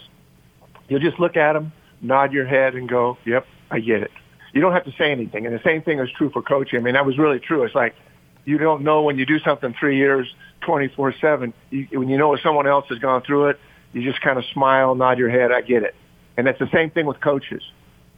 You'll 0.89 1.01
just 1.01 1.19
look 1.19 1.37
at 1.37 1.53
them, 1.55 1.73
nod 2.01 2.33
your 2.33 2.47
head, 2.47 2.75
and 2.75 2.89
go, 2.89 3.17
"Yep, 3.25 3.47
I 3.71 3.81
get 3.81 4.03
it. 4.03 4.11
You 4.53 4.61
don't 4.61 4.73
have 4.73 4.85
to 4.85 4.93
say 4.93 5.13
anything. 5.13 5.47
And 5.47 5.55
the 5.55 5.63
same 5.63 5.83
thing 5.83 6.01
is 6.01 6.11
true 6.11 6.31
for 6.31 6.43
coaching. 6.43 6.81
I 6.81 6.83
mean, 6.83 6.95
that 6.95 7.07
was 7.07 7.19
really 7.19 7.39
true. 7.39 7.63
It's 7.63 7.75
like 7.75 7.95
you 8.45 8.59
don't 8.59 8.83
know 8.83 9.03
when 9.03 9.19
you 9.19 9.27
do 9.27 9.39
something 9.41 9.75
three 9.79 9.97
years, 9.97 10.27
24-7. 10.63 11.53
When 11.71 12.09
you 12.09 12.19
know 12.19 12.37
someone 12.37 12.67
else 12.67 12.87
has 12.89 12.99
gone 12.99 13.23
through 13.23 13.51
it, 13.51 13.61
you 13.93 14.03
just 14.03 14.21
kind 14.23 14.39
of 14.39 14.45
smile, 14.53 14.95
nod 14.95 15.19
your 15.19 15.31
head, 15.31 15.53
I 15.53 15.61
get 15.61 15.83
it. 15.83 15.95
And 16.37 16.47
that's 16.47 16.59
the 16.59 16.71
same 16.73 16.91
thing 16.91 17.07
with 17.07 17.21
coaches. 17.21 17.63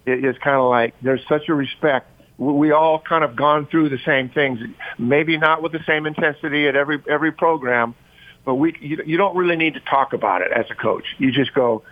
It's 0.06 0.38
kind 0.38 0.56
of 0.56 0.70
like 0.70 0.94
there's 1.02 1.20
such 1.28 1.48
a 1.48 1.54
respect. 1.54 2.08
We 2.38 2.72
all 2.72 2.98
kind 2.98 3.22
of 3.22 3.36
gone 3.36 3.66
through 3.66 3.90
the 3.90 3.98
same 4.04 4.30
things, 4.30 4.58
maybe 4.98 5.38
not 5.38 5.62
with 5.62 5.72
the 5.72 5.82
same 5.86 6.06
intensity 6.06 6.66
at 6.66 6.74
every 6.74 7.00
every 7.08 7.30
program, 7.30 7.94
but 8.44 8.54
we 8.54 8.76
you, 8.80 9.02
you 9.06 9.16
don't 9.16 9.36
really 9.36 9.56
need 9.56 9.74
to 9.74 9.80
talk 9.80 10.12
about 10.12 10.42
it 10.42 10.50
as 10.50 10.66
a 10.70 10.74
coach. 10.74 11.04
You 11.18 11.30
just 11.30 11.54
go, 11.54 11.82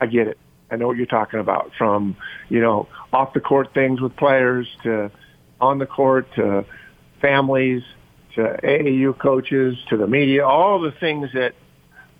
I 0.00 0.06
get 0.06 0.28
it. 0.28 0.38
I 0.70 0.76
know 0.76 0.86
what 0.86 0.96
you're 0.96 1.06
talking 1.06 1.40
about 1.40 1.72
from, 1.76 2.16
you 2.48 2.60
know, 2.60 2.88
off 3.12 3.32
the 3.32 3.40
court 3.40 3.74
things 3.74 4.00
with 4.00 4.16
players 4.16 4.66
to 4.84 5.10
on 5.60 5.78
the 5.78 5.86
court 5.86 6.28
to 6.36 6.64
families 7.20 7.82
to 8.34 8.42
AAU 8.62 9.18
coaches 9.18 9.76
to 9.88 9.96
the 9.96 10.06
media, 10.06 10.46
all 10.46 10.80
the 10.80 10.92
things 10.92 11.30
that, 11.34 11.54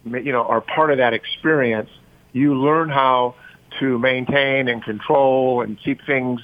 you 0.05 0.33
know, 0.33 0.43
are 0.43 0.61
part 0.61 0.91
of 0.91 0.99
that 0.99 1.15
experience. 1.15 1.91
You 2.33 2.55
learn 2.55 2.89
how 2.89 3.37
to 3.79 3.99
maintain 3.99 4.69
and 4.69 4.83
control 4.83 5.63
and 5.63 5.79
keep 5.79 6.05
things 6.07 6.41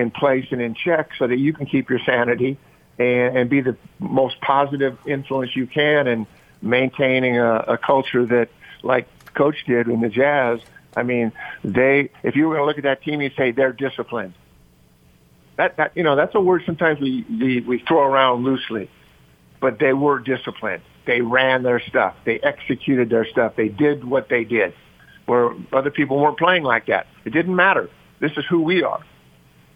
in 0.00 0.10
place 0.10 0.46
and 0.50 0.60
in 0.60 0.74
check 0.74 1.10
so 1.18 1.26
that 1.26 1.38
you 1.38 1.52
can 1.52 1.66
keep 1.66 1.90
your 1.90 2.00
sanity 2.04 2.58
and, 2.98 3.36
and 3.36 3.50
be 3.50 3.60
the 3.60 3.76
most 3.98 4.40
positive 4.40 4.98
influence 5.06 5.54
you 5.54 5.66
can 5.66 6.06
and 6.06 6.26
maintaining 6.62 7.38
a, 7.38 7.54
a 7.54 7.78
culture 7.78 8.26
that, 8.26 8.48
like 8.82 9.06
Coach 9.34 9.56
did 9.66 9.88
in 9.88 10.00
the 10.00 10.08
Jazz, 10.08 10.60
I 10.96 11.02
mean, 11.02 11.32
they, 11.62 12.10
if 12.22 12.34
you 12.34 12.48
were 12.48 12.56
going 12.56 12.62
to 12.62 12.66
look 12.66 12.78
at 12.78 12.84
that 12.84 13.02
team, 13.02 13.20
you'd 13.20 13.34
say 13.36 13.52
they're 13.52 13.72
disciplined. 13.72 14.34
That, 15.56 15.76
that, 15.76 15.92
you 15.96 16.02
know, 16.02 16.16
that's 16.16 16.34
a 16.34 16.40
word 16.40 16.62
sometimes 16.66 17.00
we, 17.00 17.24
we, 17.28 17.60
we 17.60 17.78
throw 17.86 18.02
around 18.02 18.44
loosely, 18.44 18.90
but 19.60 19.78
they 19.78 19.92
were 19.92 20.18
disciplined. 20.18 20.82
They 21.06 21.20
ran 21.20 21.62
their 21.62 21.80
stuff. 21.80 22.16
They 22.24 22.40
executed 22.40 23.10
their 23.10 23.26
stuff. 23.26 23.56
They 23.56 23.68
did 23.68 24.04
what 24.04 24.28
they 24.28 24.44
did 24.44 24.74
where 25.26 25.52
other 25.72 25.92
people 25.92 26.18
weren't 26.18 26.38
playing 26.38 26.64
like 26.64 26.86
that. 26.86 27.06
It 27.24 27.30
didn't 27.30 27.54
matter. 27.54 27.88
This 28.18 28.32
is 28.36 28.44
who 28.50 28.62
we 28.62 28.82
are. 28.82 29.00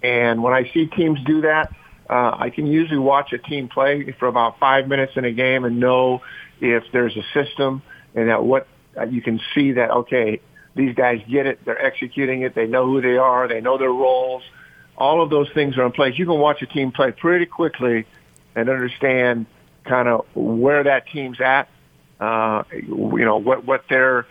And 0.04 0.42
when 0.42 0.52
I 0.52 0.70
see 0.75 0.87
teams 0.87 1.18
do 1.25 1.40
that, 1.40 1.75
uh, 2.11 2.37
I 2.38 2.50
can 2.50 2.66
usually 2.66 2.99
watch 2.99 3.32
a 3.32 3.38
team 3.38 3.68
play 3.68 4.12
for 4.18 4.28
about 4.28 4.58
five 4.58 4.87
minutes 4.87 5.14
in 5.16 5.25
a 5.25 5.32
game 5.32 5.64
and 5.64 5.80
know 5.80 6.20
if 6.61 6.84
there's 6.92 7.16
a 7.16 7.23
system 7.32 7.82
and 8.14 8.28
that 8.28 8.44
what 8.44 8.68
uh, 8.99 9.04
you 9.04 9.23
can 9.23 9.40
see 9.54 9.73
that, 9.73 9.90
okay, 9.90 10.40
these 10.75 10.94
guys 10.94 11.23
get 11.26 11.46
it. 11.46 11.64
They're 11.64 11.82
executing 11.82 12.42
it. 12.42 12.54
They 12.54 12.66
know 12.66 12.84
who 12.84 13.00
they 13.00 13.16
are. 13.16 13.49
They 13.49 13.62
know 13.62 13.78
their 13.78 13.92
roles. 13.92 14.42
All 14.99 15.23
of 15.23 15.30
those 15.30 15.50
things 15.54 15.78
are 15.78 15.87
in 15.87 15.92
place. 15.92 16.18
You 16.18 16.26
can 16.26 16.38
watch 16.38 16.61
a 16.61 16.66
team 16.66 16.92
play 16.92 17.11
pretty 17.11 17.46
quickly 17.46 18.04
and 18.54 18.68
understand 18.68 19.46
kind 19.84 20.06
of 20.06 20.26
where 20.34 20.84
that 20.84 21.08
team's 21.08 21.40
at. 21.40 21.68
Uh, 22.20 22.64
you 22.70 23.25
know 23.25 23.38
what 23.38 23.64
what 23.64 23.84
their 23.88 24.26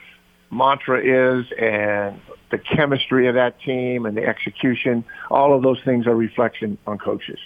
mantra 0.53 0.99
is 0.99 1.45
and 1.59 2.21
the 2.51 2.57
chemistry 2.59 3.27
of 3.27 3.35
that 3.35 3.59
team 3.61 4.05
and 4.05 4.15
the 4.15 4.25
execution. 4.25 5.03
All 5.31 5.55
of 5.55 5.63
those 5.63 5.81
things 5.83 6.07
are 6.07 6.15
reflection 6.15 6.77
on 6.85 6.99
coaches. 6.99 7.39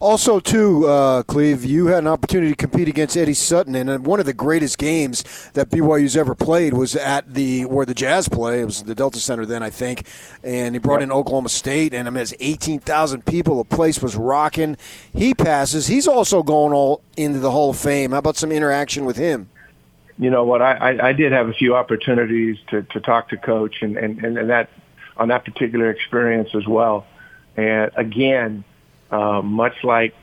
Also, 0.00 0.38
too, 0.38 0.86
uh, 0.86 1.24
Cleve, 1.24 1.64
you 1.64 1.86
had 1.86 1.98
an 1.98 2.06
opportunity 2.06 2.52
to 2.52 2.56
compete 2.56 2.86
against 2.86 3.16
Eddie 3.16 3.34
Sutton, 3.34 3.74
and 3.74 4.06
one 4.06 4.20
of 4.20 4.26
the 4.26 4.32
greatest 4.32 4.78
games 4.78 5.50
that 5.54 5.70
BYU's 5.70 6.16
ever 6.16 6.36
played 6.36 6.72
was 6.72 6.94
at 6.94 7.34
the 7.34 7.64
where 7.64 7.84
the 7.84 7.94
Jazz 7.94 8.28
play. 8.28 8.60
It 8.60 8.64
was 8.64 8.84
the 8.84 8.94
Delta 8.94 9.18
Center 9.18 9.44
then, 9.44 9.60
I 9.60 9.70
think, 9.70 10.06
and 10.44 10.76
he 10.76 10.78
brought 10.78 11.00
yep. 11.00 11.08
in 11.08 11.12
Oklahoma 11.12 11.48
State, 11.48 11.94
and 11.94 12.06
I 12.06 12.12
mean, 12.12 12.22
it's 12.22 12.34
eighteen 12.38 12.78
thousand 12.78 13.26
people. 13.26 13.58
The 13.58 13.64
place 13.64 14.00
was 14.00 14.14
rocking. 14.14 14.76
He 15.12 15.34
passes. 15.34 15.88
He's 15.88 16.06
also 16.06 16.44
going 16.44 16.72
all 16.72 17.02
into 17.16 17.40
the 17.40 17.50
Hall 17.50 17.70
of 17.70 17.76
Fame. 17.76 18.12
How 18.12 18.18
about 18.18 18.36
some 18.36 18.52
interaction 18.52 19.04
with 19.04 19.16
him? 19.16 19.50
You 20.18 20.30
know 20.30 20.44
what? 20.44 20.62
I, 20.62 20.72
I, 20.72 21.08
I 21.08 21.12
did 21.12 21.32
have 21.32 21.48
a 21.48 21.52
few 21.52 21.76
opportunities 21.76 22.56
to, 22.70 22.82
to 22.82 23.00
talk 23.00 23.28
to 23.30 23.36
Coach, 23.36 23.82
and, 23.82 23.96
and, 23.96 24.18
and 24.20 24.50
that 24.50 24.68
on 25.16 25.28
that 25.28 25.44
particular 25.44 25.90
experience 25.90 26.50
as 26.54 26.66
well. 26.66 27.06
And 27.56 27.90
again 27.96 28.64
uh, 29.10 29.42
much 29.42 29.74
like 29.84 30.14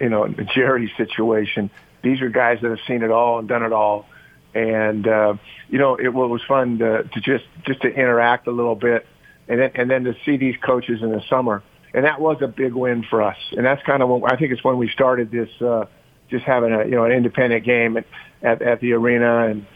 you 0.00 0.08
know 0.08 0.26
the 0.28 0.44
Jerry 0.54 0.92
situation. 0.96 1.70
These 2.02 2.20
are 2.20 2.28
guys 2.28 2.58
that 2.62 2.70
have 2.70 2.80
seen 2.86 3.02
it 3.02 3.10
all 3.10 3.38
and 3.38 3.48
done 3.48 3.62
it 3.62 3.72
all, 3.72 4.06
and 4.54 5.06
uh, 5.06 5.34
you 5.68 5.78
know 5.78 5.96
it, 5.96 6.12
was 6.12 6.42
fun 6.46 6.78
to, 6.78 7.04
to 7.04 7.20
just 7.20 7.44
just 7.66 7.82
to 7.82 7.88
interact 7.88 8.46
a 8.46 8.50
little 8.50 8.74
bit, 8.74 9.06
and 9.48 9.60
then 9.60 9.70
and 9.74 9.90
then 9.90 10.04
to 10.04 10.14
see 10.24 10.36
these 10.36 10.56
coaches 10.64 11.02
in 11.02 11.10
the 11.10 11.22
summer, 11.28 11.62
and 11.92 12.04
that 12.04 12.20
was 12.20 12.38
a 12.42 12.48
big 12.48 12.74
win 12.74 13.04
for 13.08 13.22
us. 13.22 13.38
And 13.52 13.64
that's 13.64 13.82
kind 13.84 14.02
of 14.02 14.08
when 14.08 14.30
I 14.30 14.36
think 14.36 14.52
it's 14.52 14.64
when 14.64 14.78
we 14.78 14.88
started 14.90 15.30
this 15.30 15.50
uh, 15.60 15.86
just 16.34 16.44
having 16.44 16.72
a 16.72 16.84
you 16.84 16.92
know 16.92 17.04
an 17.04 17.12
independent 17.12 17.64
game 17.64 17.96
at 17.96 18.06
at, 18.42 18.62
at 18.62 18.80
the 18.80 18.92
arena 18.92 19.46
and. 19.48 19.66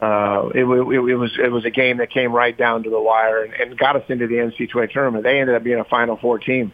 Uh, 0.00 0.50
it, 0.54 0.62
it, 0.62 1.10
it 1.10 1.16
was 1.16 1.36
it 1.42 1.50
was 1.50 1.64
a 1.64 1.70
game 1.70 1.96
that 1.96 2.08
came 2.08 2.32
right 2.32 2.56
down 2.56 2.84
to 2.84 2.88
the 2.88 3.00
wire 3.00 3.42
and, 3.42 3.52
and 3.54 3.76
got 3.76 3.96
us 3.96 4.04
into 4.08 4.28
the 4.28 4.36
NCAA 4.36 4.92
tournament. 4.92 5.24
They 5.24 5.40
ended 5.40 5.56
up 5.56 5.64
being 5.64 5.80
a 5.80 5.84
Final 5.86 6.16
Four 6.16 6.38
team, 6.38 6.72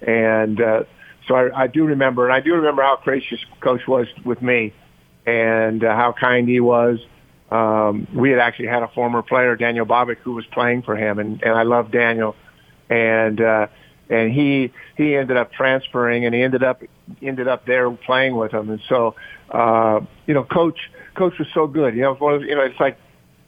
and 0.00 0.60
uh, 0.60 0.84
so 1.26 1.34
I, 1.34 1.62
I 1.62 1.66
do 1.66 1.84
remember, 1.84 2.24
and 2.24 2.32
I 2.32 2.38
do 2.38 2.54
remember 2.54 2.82
how 2.82 3.00
gracious 3.02 3.40
Coach 3.60 3.80
was 3.88 4.06
with 4.24 4.40
me, 4.42 4.72
and 5.26 5.82
uh, 5.82 5.94
how 5.94 6.12
kind 6.12 6.48
he 6.48 6.60
was. 6.60 7.00
Um, 7.50 8.08
we 8.14 8.30
had 8.30 8.38
actually 8.38 8.68
had 8.68 8.82
a 8.82 8.88
former 8.88 9.22
player, 9.22 9.56
Daniel 9.56 9.84
Bobik, 9.84 10.18
who 10.18 10.32
was 10.32 10.46
playing 10.52 10.82
for 10.82 10.96
him, 10.96 11.18
and, 11.18 11.42
and 11.42 11.52
I 11.52 11.64
love 11.64 11.90
Daniel, 11.92 12.34
and 12.88 13.40
uh, 13.40 13.66
and 14.12 14.32
he 14.32 14.72
he 14.96 15.16
ended 15.16 15.36
up 15.36 15.52
transferring, 15.52 16.24
and 16.24 16.34
he 16.34 16.42
ended 16.42 16.62
up 16.62 16.82
ended 17.20 17.48
up 17.48 17.66
there 17.66 17.90
playing 17.90 18.36
with 18.36 18.52
him, 18.52 18.70
and 18.70 18.80
so 18.88 19.14
uh, 19.50 20.00
you 20.26 20.34
know, 20.34 20.44
Coach 20.44 20.78
Coach 21.14 21.38
was 21.38 21.48
so 21.54 21.66
good. 21.66 21.94
You 21.94 22.02
know, 22.02 22.14
one 22.14 22.34
of, 22.34 22.42
you 22.42 22.54
know, 22.54 22.62
it's 22.62 22.80
like 22.80 22.98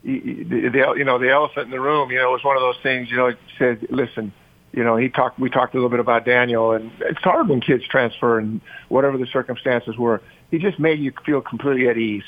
the, 0.03 0.69
the 0.73 0.95
you 0.97 1.05
know 1.05 1.19
the 1.19 1.31
elephant 1.31 1.67
in 1.67 1.71
the 1.71 1.81
room. 1.81 2.11
You 2.11 2.19
know, 2.19 2.31
it 2.31 2.33
was 2.33 2.45
one 2.45 2.57
of 2.57 2.63
those 2.63 2.83
things. 2.83 3.11
You 3.11 3.17
know, 3.17 3.27
it 3.27 3.39
said, 3.59 3.87
listen 3.91 4.33
you 4.75 4.83
know, 4.83 4.97
he 4.97 5.09
talked. 5.09 5.39
We 5.39 5.51
talked 5.51 5.75
a 5.75 5.77
little 5.77 5.91
bit 5.91 6.01
about 6.01 6.25
Daniel, 6.25 6.73
and 6.73 6.91
it's 7.01 7.23
hard 7.23 7.49
when 7.49 7.61
kids 7.61 7.85
transfer 7.87 8.39
and 8.39 8.61
whatever 8.89 9.17
the 9.17 9.27
circumstances 9.27 9.97
were. 9.97 10.21
He 10.51 10.59
just 10.59 10.81
made 10.81 10.99
you 10.99 11.13
feel 11.25 11.41
completely 11.41 11.89
at 11.89 11.97
ease, 11.97 12.25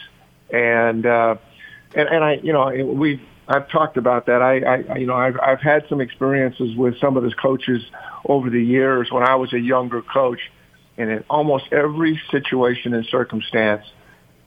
and 0.51 1.05
uh, 1.05 1.37
and 1.95 2.09
and 2.09 2.23
I, 2.23 2.35
you 2.35 2.53
know, 2.53 2.69
we 2.85 3.21
I've 3.49 3.69
talked 3.71 3.97
about 3.97 4.27
that. 4.27 4.43
I, 4.43 4.59
I 4.61 4.99
you 4.99 5.07
know, 5.07 5.15
I've 5.15 5.39
I've 5.41 5.61
had 5.61 5.85
some 5.89 6.01
experiences 6.01 6.77
with 6.77 6.99
some 7.01 7.17
of 7.17 7.23
his 7.23 7.35
coaches 7.35 7.83
over 8.25 8.51
the 8.51 8.63
years 8.63 9.09
when 9.11 9.23
I 9.23 9.37
was 9.37 9.53
a 9.53 9.61
younger 9.61 10.03
coach, 10.03 10.41
and 10.97 11.11
in 11.11 11.25
almost 11.31 11.67
every 11.73 12.21
situation 12.31 12.93
and 12.93 13.07
circumstance, 13.07 13.85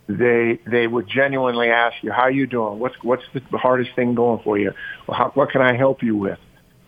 they 0.07 0.59
they 0.65 0.85
would 0.85 1.07
genuinely 1.07 1.69
ask 1.69 1.95
you, 2.01 2.11
"How 2.11 2.27
you 2.27 2.45
doing? 2.45 2.79
What's 2.79 2.95
what's 3.01 3.23
the 3.33 3.57
hardest 3.57 3.91
thing 3.95 4.15
going 4.15 4.41
for 4.43 4.57
you? 4.57 4.73
How, 5.07 5.31
what 5.33 5.51
can 5.51 5.61
I 5.61 5.77
help 5.77 6.03
you 6.03 6.17
with?" 6.17 6.39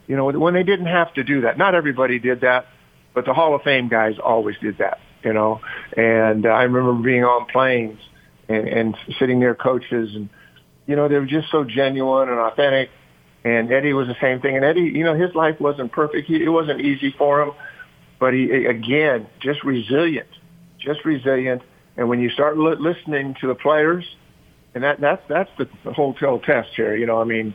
You 0.08 0.18
know, 0.18 0.26
when 0.26 0.54
they 0.54 0.64
didn't 0.64 0.88
have 0.88 1.14
to 1.14 1.24
do 1.24 1.42
that. 1.42 1.58
Not 1.58 1.76
everybody 1.76 2.20
did 2.20 2.42
that, 2.42 2.66
but 3.14 3.26
the 3.26 3.34
Hall 3.34 3.56
of 3.56 3.62
Fame 3.62 3.88
guys 3.88 4.16
always 4.22 4.58
did 4.62 4.80
that. 4.80 5.00
You 5.24 5.32
know, 5.32 5.62
and 5.96 6.46
I 6.46 6.64
remember 6.64 6.94
being 7.02 7.24
on 7.24 7.46
planes 7.46 8.00
and, 8.50 8.68
and 8.68 8.98
sitting 9.20 9.40
near 9.40 9.56
coaches, 9.56 10.16
and 10.16 10.30
you 10.92 10.98
know, 10.98 11.08
they 11.08 11.18
were 11.18 11.26
just 11.26 11.50
so 11.50 11.64
genuine 11.64 12.28
and 12.28 12.38
authentic. 12.38 12.90
And 13.46 13.72
Eddie 13.72 13.94
was 13.94 14.08
the 14.10 14.18
same 14.20 14.42
thing. 14.42 14.58
And 14.58 14.66
Eddie, 14.66 14.82
you 14.82 15.06
know, 15.06 15.16
his 15.16 15.34
life 15.34 15.58
wasn't 15.58 15.94
perfect. 15.94 16.28
He, 16.28 16.44
it 16.44 16.50
wasn't 16.50 16.82
easy 16.82 17.16
for 17.18 17.42
him, 17.42 17.54
but 18.20 18.34
he 18.34 18.66
again 18.66 19.26
just 19.40 19.64
resilient, 19.64 20.28
just 20.80 21.06
resilient. 21.06 21.62
And 21.96 22.10
when 22.10 22.20
you 22.20 22.30
start 22.30 22.58
li- 22.58 22.76
listening 22.78 23.36
to 23.40 23.48
the 23.48 23.56
players, 23.56 24.04
and 24.76 24.84
that 24.84 25.00
that's 25.00 25.24
that's 25.30 25.50
the, 25.58 25.70
the 25.86 25.94
whole 25.94 26.14
test 26.14 26.72
here. 26.76 26.94
You 26.94 27.06
know, 27.06 27.22
I 27.22 27.24
mean, 27.24 27.54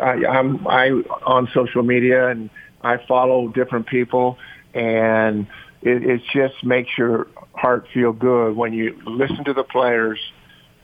I, 0.00 0.24
I'm 0.24 0.64
I 0.68 0.90
on 1.26 1.48
social 1.52 1.82
media 1.82 2.28
and 2.28 2.50
I 2.82 2.98
follow 3.08 3.48
different 3.48 3.88
people, 3.88 4.38
and 4.74 5.48
it, 5.82 6.04
it 6.04 6.22
just 6.32 6.62
makes 6.62 6.96
your 6.96 7.26
heart 7.52 7.88
feel 7.92 8.12
good 8.12 8.56
when 8.56 8.72
you 8.72 8.96
listen 9.04 9.44
to 9.44 9.54
the 9.54 9.64
players 9.64 10.20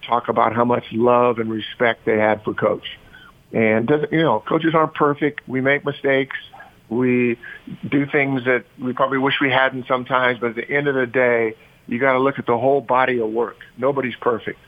talk 0.07 0.29
about 0.29 0.55
how 0.55 0.65
much 0.65 0.85
love 0.93 1.39
and 1.39 1.51
respect 1.51 2.05
they 2.05 2.19
had 2.19 2.43
for 2.45 2.55
coach. 2.55 2.87
And 3.53 3.87
doesn't 3.87 4.13
you 4.13 4.23
know, 4.23 4.43
coaches 4.47 4.75
aren't 4.75 4.95
perfect. 4.95 5.47
We 5.47 5.61
make 5.61 5.85
mistakes. 5.85 6.37
We 6.89 7.39
do 7.89 8.07
things 8.07 8.45
that 8.45 8.65
we 8.79 8.93
probably 8.93 9.19
wish 9.19 9.35
we 9.41 9.51
hadn't 9.51 9.87
sometimes, 9.87 10.39
but 10.39 10.51
at 10.51 10.57
the 10.57 10.71
end 10.71 10.89
of 10.89 10.95
the 10.95 11.07
day, 11.07 11.55
you 11.87 11.99
got 11.99 12.13
to 12.13 12.19
look 12.19 12.39
at 12.39 12.47
the 12.47 12.57
whole 12.57 12.81
body 12.81 13.19
of 13.19 13.31
work. 13.31 13.57
Nobody's 13.77 14.17
perfect. 14.21 14.59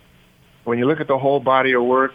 When 0.64 0.78
you 0.78 0.86
look 0.86 1.00
at 1.00 1.08
the 1.08 1.18
whole 1.18 1.40
body 1.40 1.72
of 1.74 1.82
work, 1.82 2.12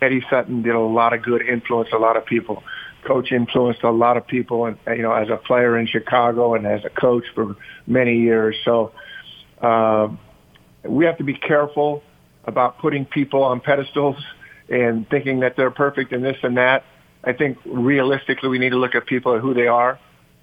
Eddie 0.00 0.24
Sutton 0.30 0.62
did 0.62 0.74
a 0.74 0.80
lot 0.80 1.12
of 1.12 1.22
good, 1.22 1.42
influenced 1.42 1.92
a 1.92 1.98
lot 1.98 2.16
of 2.16 2.26
people. 2.26 2.62
Coach 3.04 3.32
influenced 3.32 3.82
a 3.82 3.90
lot 3.90 4.16
of 4.16 4.26
people, 4.26 4.66
and 4.66 4.76
you 4.86 5.02
know, 5.02 5.12
as 5.12 5.28
a 5.30 5.36
player 5.36 5.78
in 5.78 5.86
Chicago 5.86 6.54
and 6.54 6.66
as 6.66 6.84
a 6.84 6.90
coach 6.90 7.24
for 7.34 7.56
many 7.86 8.18
years. 8.18 8.56
So 8.64 8.92
uh, 9.62 10.08
we 10.84 11.04
have 11.06 11.18
to 11.18 11.24
be 11.24 11.34
careful 11.34 12.02
about 12.48 12.78
putting 12.78 13.04
people 13.04 13.42
on 13.42 13.60
pedestals 13.60 14.16
and 14.70 15.08
thinking 15.08 15.40
that 15.40 15.54
they're 15.56 15.70
perfect 15.70 16.12
and 16.12 16.24
this 16.24 16.36
and 16.42 16.56
that. 16.56 16.84
I 17.22 17.34
think 17.34 17.58
realistically, 17.66 18.48
we 18.48 18.58
need 18.58 18.70
to 18.70 18.78
look 18.78 18.94
at 18.94 19.06
people 19.06 19.36
at 19.36 19.42
who 19.42 19.52
they 19.52 19.66
are 19.66 19.98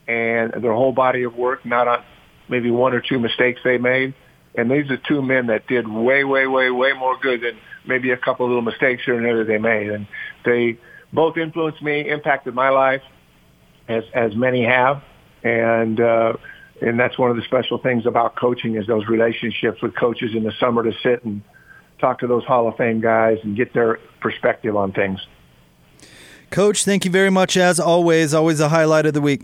and 0.08 0.54
their 0.64 0.74
whole 0.74 0.92
body 0.92 1.24
of 1.24 1.36
work, 1.36 1.66
not 1.66 1.88
on 1.88 2.04
maybe 2.48 2.70
one 2.70 2.94
or 2.94 3.02
two 3.02 3.20
mistakes 3.20 3.60
they 3.64 3.80
made. 3.80 4.14
And 4.54 4.70
these 4.70 4.90
are 4.92 4.98
two 4.98 5.22
men 5.22 5.48
that 5.48 5.68
did 5.68 5.88
way, 5.88 6.24
way, 6.24 6.46
way, 6.46 6.70
way 6.70 6.94
more 6.94 7.18
good 7.18 7.42
than 7.42 7.58
maybe 7.88 8.12
a 8.12 8.18
couple 8.18 8.48
little 8.48 8.62
mistakes 8.62 9.04
here 9.04 9.16
and 9.16 9.26
there 9.26 9.40
that 9.40 9.48
they 9.48 9.58
made. 9.58 9.90
And 9.90 10.08
they 10.46 10.78
both 11.12 11.38
influenced 11.38 11.82
me, 11.82 12.08
impacted 12.10 12.54
my 12.54 12.70
life, 12.70 13.02
as 13.88 14.04
as 14.14 14.36
many 14.36 14.64
have. 14.64 15.02
And 15.44 16.00
uh, 16.00 16.34
and 16.82 17.00
that's 17.00 17.18
one 17.18 17.32
of 17.32 17.38
the 17.38 17.44
special 17.44 17.80
things 17.80 18.06
about 18.06 18.36
coaching 18.36 18.76
is 18.76 18.86
those 18.86 19.08
relationships 19.08 19.82
with 19.82 19.96
coaches 19.96 20.32
in 20.36 20.44
the 20.44 20.54
summer 20.60 20.84
to 20.84 20.92
sit 21.02 21.24
and 21.24 21.42
talk 22.00 22.20
to 22.20 22.28
those 22.28 22.44
Hall 22.46 22.68
of 22.68 22.76
Fame 22.78 23.02
guys 23.02 23.38
and 23.44 23.56
get 23.56 23.74
their 23.74 24.00
perspective 24.20 24.76
on 24.76 24.92
things. 24.92 25.20
Coach, 26.52 26.86
thank 26.86 27.06
you 27.06 27.12
very 27.12 27.30
much 27.30 27.58
as 27.58 27.80
always. 27.80 28.34
Always 28.34 28.60
a 28.60 28.70
highlight 28.70 29.06
of 29.06 29.14
the 29.14 29.22
week. 29.22 29.42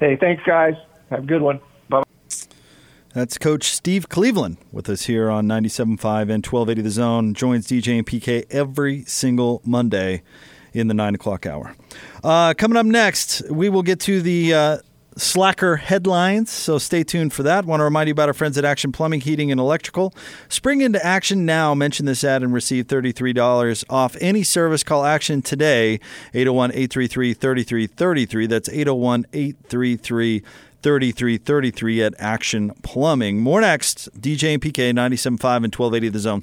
Hey, 0.00 0.16
thanks, 0.16 0.42
guys. 0.44 0.74
Have 1.10 1.24
a 1.24 1.26
good 1.26 1.42
one. 1.42 1.60
Bye. 1.88 2.00
Bye. 2.00 2.04
That's 3.14 3.38
Coach 3.38 3.64
Steve 3.64 4.08
Cleveland 4.08 4.58
with 4.72 4.88
us 4.88 5.04
here 5.04 5.30
on 5.30 5.46
97.5 5.46 6.22
and 6.30 6.44
1280 6.44 6.82
The 6.82 6.90
Zone. 6.90 7.34
Joins 7.34 7.66
DJ 7.66 7.98
and 7.98 8.06
PK 8.06 8.44
every 8.50 9.04
single 9.04 9.62
Monday 9.64 10.22
in 10.72 10.88
the 10.88 10.94
9 10.94 11.14
o'clock 11.14 11.46
hour. 11.46 11.74
Uh, 12.22 12.54
coming 12.54 12.76
up 12.76 12.86
next, 12.86 13.42
we 13.48 13.68
will 13.68 13.82
get 13.82 14.00
to 14.00 14.20
the 14.20 14.52
uh, 14.52 14.78
Slacker 15.16 15.76
headlines, 15.76 16.50
so 16.50 16.78
stay 16.78 17.04
tuned 17.04 17.32
for 17.32 17.42
that. 17.44 17.64
Want 17.64 17.80
to 17.80 17.84
remind 17.84 18.08
you 18.08 18.12
about 18.12 18.28
our 18.28 18.34
friends 18.34 18.58
at 18.58 18.64
Action 18.64 18.90
Plumbing, 18.92 19.20
Heating, 19.20 19.50
and 19.50 19.60
Electrical. 19.60 20.12
Spring 20.48 20.80
into 20.80 21.04
action 21.04 21.46
now. 21.46 21.74
Mention 21.74 22.06
this 22.06 22.24
ad 22.24 22.42
and 22.42 22.52
receive 22.52 22.86
$33 22.86 23.84
off 23.88 24.16
any 24.20 24.42
service. 24.42 24.82
Call 24.82 25.04
Action 25.04 25.42
today, 25.42 26.00
801 26.34 26.70
833 26.72 27.34
3333. 27.34 28.46
That's 28.46 28.68
801 28.68 29.26
833 29.32 30.42
3333 30.82 32.02
at 32.02 32.14
Action 32.18 32.72
Plumbing. 32.82 33.40
More 33.40 33.60
next, 33.60 34.10
DJ 34.20 34.54
and 34.54 34.62
PK 34.62 34.92
97.5 34.92 35.64
and 35.64 35.74
1280 35.74 36.08
The 36.08 36.18
Zone. 36.18 36.42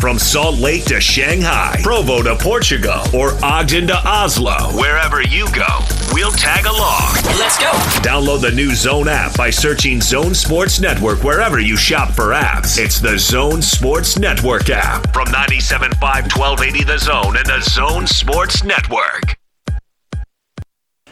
From 0.00 0.16
Salt 0.16 0.58
Lake 0.60 0.84
to 0.84 1.00
Shanghai, 1.00 1.80
Provo 1.82 2.22
to 2.22 2.36
Portugal, 2.36 3.02
or 3.12 3.32
Ogden 3.44 3.88
to 3.88 3.96
Oslo, 4.08 4.54
wherever 4.78 5.20
you 5.22 5.52
go, 5.52 5.66
we'll 6.12 6.30
tag 6.30 6.66
along. 6.66 7.14
Let's 7.36 7.58
go. 7.58 7.72
Download 8.00 8.40
the 8.40 8.52
new 8.52 8.76
Zone 8.76 9.08
app 9.08 9.36
by 9.36 9.50
searching 9.50 10.00
Zone 10.00 10.36
Sports 10.36 10.78
Network 10.78 11.24
wherever 11.24 11.58
you 11.58 11.76
shop 11.76 12.12
for 12.12 12.26
apps. 12.26 12.78
It's 12.78 13.00
the 13.00 13.18
Zone 13.18 13.60
Sports 13.60 14.16
Network 14.16 14.70
app 14.70 15.12
from 15.12 15.26
97.5 15.26 16.00
1280 16.00 16.84
The 16.84 16.98
Zone 16.98 17.36
and 17.36 17.46
the 17.46 17.60
Zone 17.60 18.06
Sports 18.06 18.62
Network. 18.62 19.36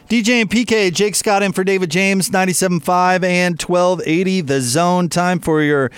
DJ 0.08 0.42
and 0.42 0.48
PK, 0.48 0.92
Jake 0.94 1.16
Scott 1.16 1.42
in 1.42 1.50
for 1.50 1.64
David 1.64 1.90
James, 1.90 2.30
97.5 2.30 3.24
and 3.24 3.60
1280 3.60 4.40
The 4.42 4.60
Zone. 4.60 5.08
Time 5.08 5.40
for 5.40 5.60
your 5.60 5.90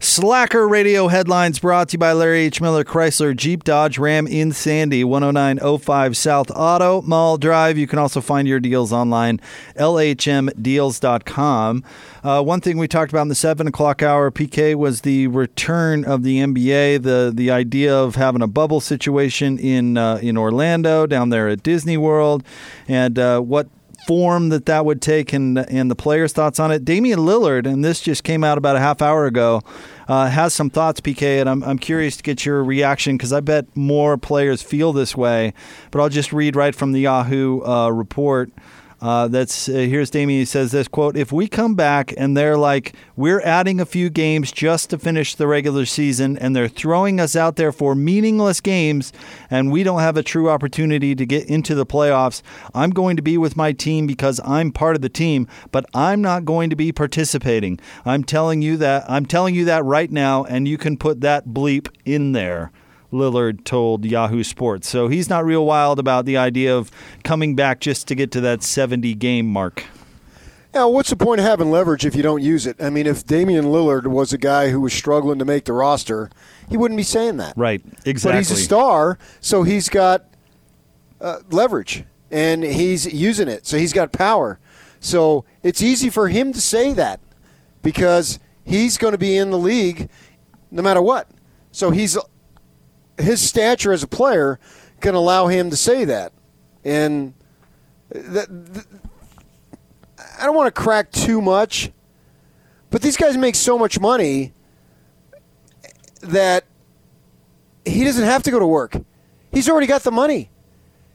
Slacker 0.00 0.68
Radio 0.68 1.08
headlines 1.08 1.58
brought 1.58 1.88
to 1.88 1.94
you 1.94 1.98
by 1.98 2.12
Larry 2.12 2.42
H. 2.42 2.60
Miller 2.60 2.84
Chrysler 2.84 3.36
Jeep 3.36 3.64
Dodge 3.64 3.98
Ram 3.98 4.28
in 4.28 4.52
Sandy, 4.52 5.02
10905 5.02 6.16
South 6.16 6.52
Auto 6.54 7.02
Mall 7.02 7.36
Drive. 7.36 7.76
You 7.76 7.88
can 7.88 7.98
also 7.98 8.20
find 8.20 8.46
your 8.46 8.60
deals 8.60 8.92
online, 8.92 9.40
lhmdeals.com. 9.74 11.84
Uh, 12.22 12.42
one 12.42 12.60
thing 12.60 12.78
we 12.78 12.86
talked 12.86 13.10
about 13.10 13.22
in 13.22 13.28
the 13.28 13.34
7 13.34 13.66
o'clock 13.66 14.00
hour, 14.00 14.30
PK, 14.30 14.76
was 14.76 15.00
the 15.00 15.26
return 15.26 16.04
of 16.04 16.22
the 16.22 16.38
NBA, 16.38 17.02
the, 17.02 17.32
the 17.34 17.50
idea 17.50 17.92
of 17.92 18.14
having 18.14 18.42
a 18.42 18.46
bubble 18.46 18.80
situation 18.80 19.58
in, 19.58 19.96
uh, 19.96 20.20
in 20.22 20.38
Orlando, 20.38 21.06
down 21.06 21.30
there 21.30 21.48
at 21.48 21.64
Disney 21.64 21.96
World, 21.96 22.44
and 22.86 23.18
uh, 23.18 23.40
what 23.40 23.66
form 24.06 24.48
that 24.50 24.66
that 24.66 24.84
would 24.84 25.02
take 25.02 25.32
and 25.32 25.58
and 25.58 25.90
the 25.90 25.94
players' 25.94 26.32
thoughts 26.32 26.60
on 26.60 26.70
it. 26.70 26.84
Damian 26.84 27.20
Lillard, 27.20 27.66
and 27.66 27.84
this 27.84 28.00
just 28.00 28.24
came 28.24 28.44
out 28.44 28.58
about 28.58 28.76
a 28.76 28.80
half 28.80 29.02
hour 29.02 29.26
ago, 29.26 29.62
uh, 30.08 30.28
has 30.28 30.54
some 30.54 30.70
thoughts, 30.70 31.00
PK, 31.00 31.40
and 31.40 31.48
I'm, 31.48 31.62
I'm 31.64 31.78
curious 31.78 32.16
to 32.16 32.22
get 32.22 32.46
your 32.46 32.62
reaction 32.64 33.16
because 33.16 33.32
I 33.32 33.40
bet 33.40 33.76
more 33.76 34.16
players 34.16 34.62
feel 34.62 34.92
this 34.92 35.16
way. 35.16 35.52
But 35.90 36.00
I'll 36.00 36.08
just 36.08 36.32
read 36.32 36.56
right 36.56 36.74
from 36.74 36.92
the 36.92 37.00
Yahoo 37.00 37.62
uh, 37.62 37.90
report. 37.90 38.50
Uh, 39.00 39.28
that's 39.28 39.68
uh, 39.68 39.72
here's 39.72 40.10
Damian. 40.10 40.40
He 40.40 40.44
says 40.44 40.72
this 40.72 40.88
quote: 40.88 41.16
If 41.16 41.30
we 41.30 41.46
come 41.46 41.74
back 41.76 42.12
and 42.16 42.36
they're 42.36 42.56
like, 42.56 42.94
we're 43.16 43.40
adding 43.42 43.80
a 43.80 43.86
few 43.86 44.10
games 44.10 44.50
just 44.50 44.90
to 44.90 44.98
finish 44.98 45.36
the 45.36 45.46
regular 45.46 45.86
season, 45.86 46.36
and 46.38 46.54
they're 46.54 46.68
throwing 46.68 47.20
us 47.20 47.36
out 47.36 47.56
there 47.56 47.70
for 47.70 47.94
meaningless 47.94 48.60
games, 48.60 49.12
and 49.50 49.70
we 49.70 49.84
don't 49.84 50.00
have 50.00 50.16
a 50.16 50.22
true 50.22 50.50
opportunity 50.50 51.14
to 51.14 51.24
get 51.24 51.48
into 51.48 51.76
the 51.76 51.86
playoffs, 51.86 52.42
I'm 52.74 52.90
going 52.90 53.16
to 53.16 53.22
be 53.22 53.38
with 53.38 53.56
my 53.56 53.72
team 53.72 54.06
because 54.06 54.40
I'm 54.44 54.72
part 54.72 54.96
of 54.96 55.02
the 55.02 55.08
team, 55.08 55.46
but 55.70 55.86
I'm 55.94 56.20
not 56.20 56.44
going 56.44 56.70
to 56.70 56.76
be 56.76 56.90
participating. 56.90 57.78
I'm 58.04 58.24
telling 58.24 58.62
you 58.62 58.76
that. 58.78 59.08
I'm 59.08 59.26
telling 59.26 59.54
you 59.54 59.64
that 59.66 59.84
right 59.84 60.10
now, 60.10 60.44
and 60.44 60.66
you 60.66 60.76
can 60.76 60.96
put 60.96 61.20
that 61.20 61.48
bleep 61.48 61.88
in 62.04 62.32
there. 62.32 62.72
Lillard 63.12 63.64
told 63.64 64.04
Yahoo 64.04 64.42
Sports. 64.42 64.88
So 64.88 65.08
he's 65.08 65.28
not 65.28 65.44
real 65.44 65.64
wild 65.64 65.98
about 65.98 66.24
the 66.24 66.36
idea 66.36 66.76
of 66.76 66.90
coming 67.24 67.54
back 67.54 67.80
just 67.80 68.08
to 68.08 68.14
get 68.14 68.30
to 68.32 68.40
that 68.42 68.62
70 68.62 69.14
game 69.14 69.46
mark. 69.46 69.84
Now, 70.74 70.88
what's 70.90 71.10
the 71.10 71.16
point 71.16 71.40
of 71.40 71.46
having 71.46 71.70
leverage 71.70 72.04
if 72.04 72.14
you 72.14 72.22
don't 72.22 72.42
use 72.42 72.66
it? 72.66 72.76
I 72.80 72.90
mean, 72.90 73.06
if 73.06 73.26
Damian 73.26 73.66
Lillard 73.66 74.06
was 74.06 74.32
a 74.32 74.38
guy 74.38 74.68
who 74.68 74.80
was 74.80 74.92
struggling 74.92 75.38
to 75.38 75.44
make 75.44 75.64
the 75.64 75.72
roster, 75.72 76.30
he 76.68 76.76
wouldn't 76.76 76.98
be 76.98 77.02
saying 77.02 77.38
that. 77.38 77.54
Right, 77.56 77.82
exactly. 78.04 78.32
But 78.32 78.38
he's 78.38 78.50
a 78.50 78.56
star, 78.56 79.18
so 79.40 79.62
he's 79.62 79.88
got 79.88 80.26
uh, 81.20 81.38
leverage 81.50 82.04
and 82.30 82.62
he's 82.62 83.12
using 83.12 83.48
it. 83.48 83.66
So 83.66 83.78
he's 83.78 83.94
got 83.94 84.12
power. 84.12 84.60
So 85.00 85.44
it's 85.62 85.80
easy 85.80 86.10
for 86.10 86.28
him 86.28 86.52
to 86.52 86.60
say 86.60 86.92
that 86.92 87.20
because 87.82 88.38
he's 88.64 88.98
going 88.98 89.12
to 89.12 89.18
be 89.18 89.36
in 89.36 89.50
the 89.50 89.58
league 89.58 90.10
no 90.70 90.82
matter 90.82 91.00
what. 91.00 91.30
So 91.72 91.90
he's 91.90 92.18
his 93.18 93.46
stature 93.46 93.92
as 93.92 94.02
a 94.02 94.06
player 94.06 94.58
can 95.00 95.14
allow 95.14 95.46
him 95.46 95.70
to 95.70 95.76
say 95.76 96.04
that. 96.04 96.32
And 96.84 97.34
I 98.14 98.46
don't 100.44 100.54
want 100.54 100.74
to 100.74 100.80
crack 100.80 101.10
too 101.12 101.40
much, 101.40 101.90
but 102.90 103.02
these 103.02 103.16
guys 103.16 103.36
make 103.36 103.54
so 103.54 103.78
much 103.78 104.00
money 104.00 104.52
that 106.22 106.64
he 107.84 108.04
doesn't 108.04 108.24
have 108.24 108.42
to 108.44 108.50
go 108.50 108.58
to 108.58 108.66
work. 108.66 108.96
He's 109.52 109.68
already 109.68 109.86
got 109.86 110.02
the 110.02 110.10
money. 110.10 110.50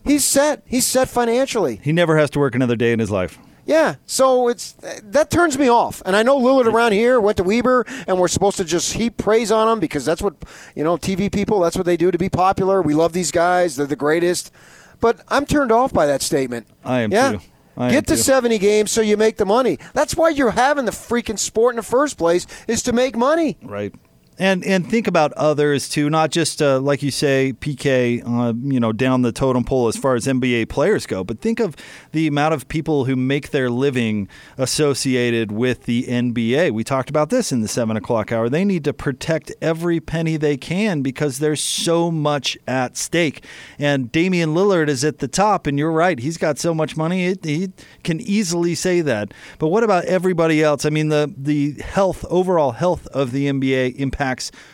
He's 0.03 0.25
set. 0.25 0.63
He's 0.65 0.85
set 0.85 1.07
financially. 1.07 1.79
He 1.81 1.91
never 1.91 2.17
has 2.17 2.29
to 2.31 2.39
work 2.39 2.55
another 2.55 2.75
day 2.75 2.91
in 2.91 2.99
his 2.99 3.09
life. 3.11 3.39
Yeah, 3.65 3.95
so 4.05 4.49
it's 4.49 4.73
that 4.81 5.31
turns 5.31 5.57
me 5.57 5.69
off. 5.69 6.01
And 6.05 6.15
I 6.15 6.23
know 6.23 6.37
Lillard 6.37 6.65
around 6.65 6.91
here 6.91 7.19
went 7.19 7.37
to 7.37 7.43
Weber, 7.43 7.85
and 8.07 8.19
we're 8.19 8.27
supposed 8.27 8.57
to 8.57 8.65
just 8.65 8.93
heap 8.93 9.17
praise 9.17 9.51
on 9.51 9.67
him 9.67 9.79
because 9.79 10.03
that's 10.03 10.21
what 10.21 10.35
you 10.75 10.83
know, 10.83 10.97
TV 10.97 11.31
people. 11.31 11.59
That's 11.61 11.77
what 11.77 11.85
they 11.85 11.97
do 11.97 12.11
to 12.11 12.17
be 12.17 12.29
popular. 12.29 12.81
We 12.81 12.93
love 12.93 13.13
these 13.13 13.31
guys; 13.31 13.75
they're 13.75 13.87
the 13.87 13.95
greatest. 13.95 14.51
But 14.99 15.21
I'm 15.29 15.45
turned 15.45 15.71
off 15.71 15.93
by 15.93 16.05
that 16.05 16.21
statement. 16.21 16.67
I 16.83 17.01
am 17.01 17.11
yeah? 17.11 17.33
too. 17.33 17.39
I 17.75 17.91
Get 17.91 18.07
to 18.07 18.15
too. 18.15 18.21
70 18.21 18.59
games 18.59 18.91
so 18.91 19.01
you 19.01 19.17
make 19.17 19.37
the 19.37 19.45
money. 19.45 19.79
That's 19.93 20.15
why 20.15 20.29
you're 20.29 20.51
having 20.51 20.85
the 20.85 20.91
freaking 20.91 21.39
sport 21.39 21.73
in 21.73 21.77
the 21.77 21.83
first 21.83 22.17
place 22.17 22.45
is 22.67 22.83
to 22.83 22.93
make 22.93 23.17
money. 23.17 23.57
Right. 23.61 23.93
And 24.39 24.63
and 24.63 24.89
think 24.89 25.05
about 25.05 25.31
others 25.33 25.87
too, 25.87 26.09
not 26.09 26.31
just 26.31 26.61
uh, 26.61 26.79
like 26.79 27.03
you 27.03 27.11
say, 27.11 27.53
PK, 27.59 28.23
uh, 28.25 28.53
you 28.63 28.79
know, 28.79 28.91
down 28.91 29.21
the 29.21 29.31
totem 29.31 29.63
pole 29.63 29.87
as 29.87 29.95
far 29.95 30.15
as 30.15 30.25
NBA 30.25 30.69
players 30.69 31.05
go, 31.05 31.23
but 31.23 31.39
think 31.39 31.59
of 31.59 31.75
the 32.13 32.25
amount 32.25 32.55
of 32.55 32.67
people 32.67 33.05
who 33.05 33.15
make 33.15 33.51
their 33.51 33.69
living 33.69 34.27
associated 34.57 35.51
with 35.51 35.83
the 35.83 36.03
NBA. 36.03 36.71
We 36.71 36.83
talked 36.83 37.11
about 37.11 37.29
this 37.29 37.51
in 37.51 37.61
the 37.61 37.67
seven 37.67 37.95
o'clock 37.95 38.31
hour. 38.31 38.49
They 38.49 38.65
need 38.65 38.83
to 38.85 38.93
protect 38.93 39.51
every 39.61 39.99
penny 39.99 40.37
they 40.37 40.57
can 40.57 41.03
because 41.03 41.37
there's 41.37 41.61
so 41.61 42.09
much 42.09 42.57
at 42.67 42.97
stake. 42.97 43.45
And 43.77 44.11
Damian 44.11 44.55
Lillard 44.55 44.89
is 44.89 45.03
at 45.03 45.19
the 45.19 45.27
top, 45.27 45.67
and 45.67 45.77
you're 45.77 45.91
right, 45.91 46.17
he's 46.17 46.37
got 46.37 46.57
so 46.57 46.73
much 46.73 46.97
money, 46.97 47.27
it, 47.27 47.45
he 47.45 47.71
can 48.03 48.19
easily 48.19 48.73
say 48.73 49.01
that. 49.01 49.31
But 49.59 49.67
what 49.67 49.83
about 49.83 50.05
everybody 50.05 50.63
else? 50.63 50.85
I 50.85 50.89
mean, 50.89 51.09
the 51.09 51.31
the 51.37 51.73
health, 51.83 52.25
overall 52.29 52.71
health 52.71 53.05
of 53.07 53.31
the 53.31 53.47
NBA 53.47 53.95
impacts 53.97 54.22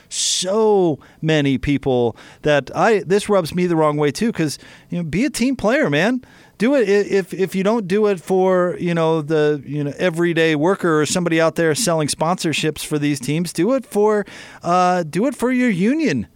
so 0.10 1.00
many 1.22 1.58
people 1.58 2.16
that 2.42 2.76
I 2.76 3.00
this 3.00 3.30
rubs 3.30 3.54
me 3.54 3.68
the 3.68 3.76
wrong 3.76 3.98
way 3.98 4.12
too 4.12 4.32
because 4.32 4.58
you 4.90 4.98
know 4.98 5.04
be 5.04 5.26
a 5.26 5.30
team 5.30 5.56
player 5.56 5.90
man. 5.90 6.22
Do 6.58 6.76
it 6.76 6.90
if 6.90 7.34
if 7.34 7.56
you 7.56 7.64
don't 7.64 7.88
do 7.88 8.08
it 8.08 8.20
for 8.20 8.76
you 8.80 8.94
know 8.94 9.22
the 9.22 9.64
you 9.66 9.84
know 9.84 9.94
everyday 9.98 10.56
worker 10.56 11.00
or 11.00 11.06
somebody 11.06 11.40
out 11.40 11.56
there 11.56 11.74
selling 11.74 12.10
sponsorships 12.10 12.86
for 12.86 13.00
these 13.00 13.20
teams 13.20 13.54
do 13.54 13.74
it 13.74 13.86
for 13.86 14.26
uh, 14.62 15.04
do 15.04 15.26
it 15.26 15.36
for 15.36 15.52
your 15.52 15.70
union 15.70 16.28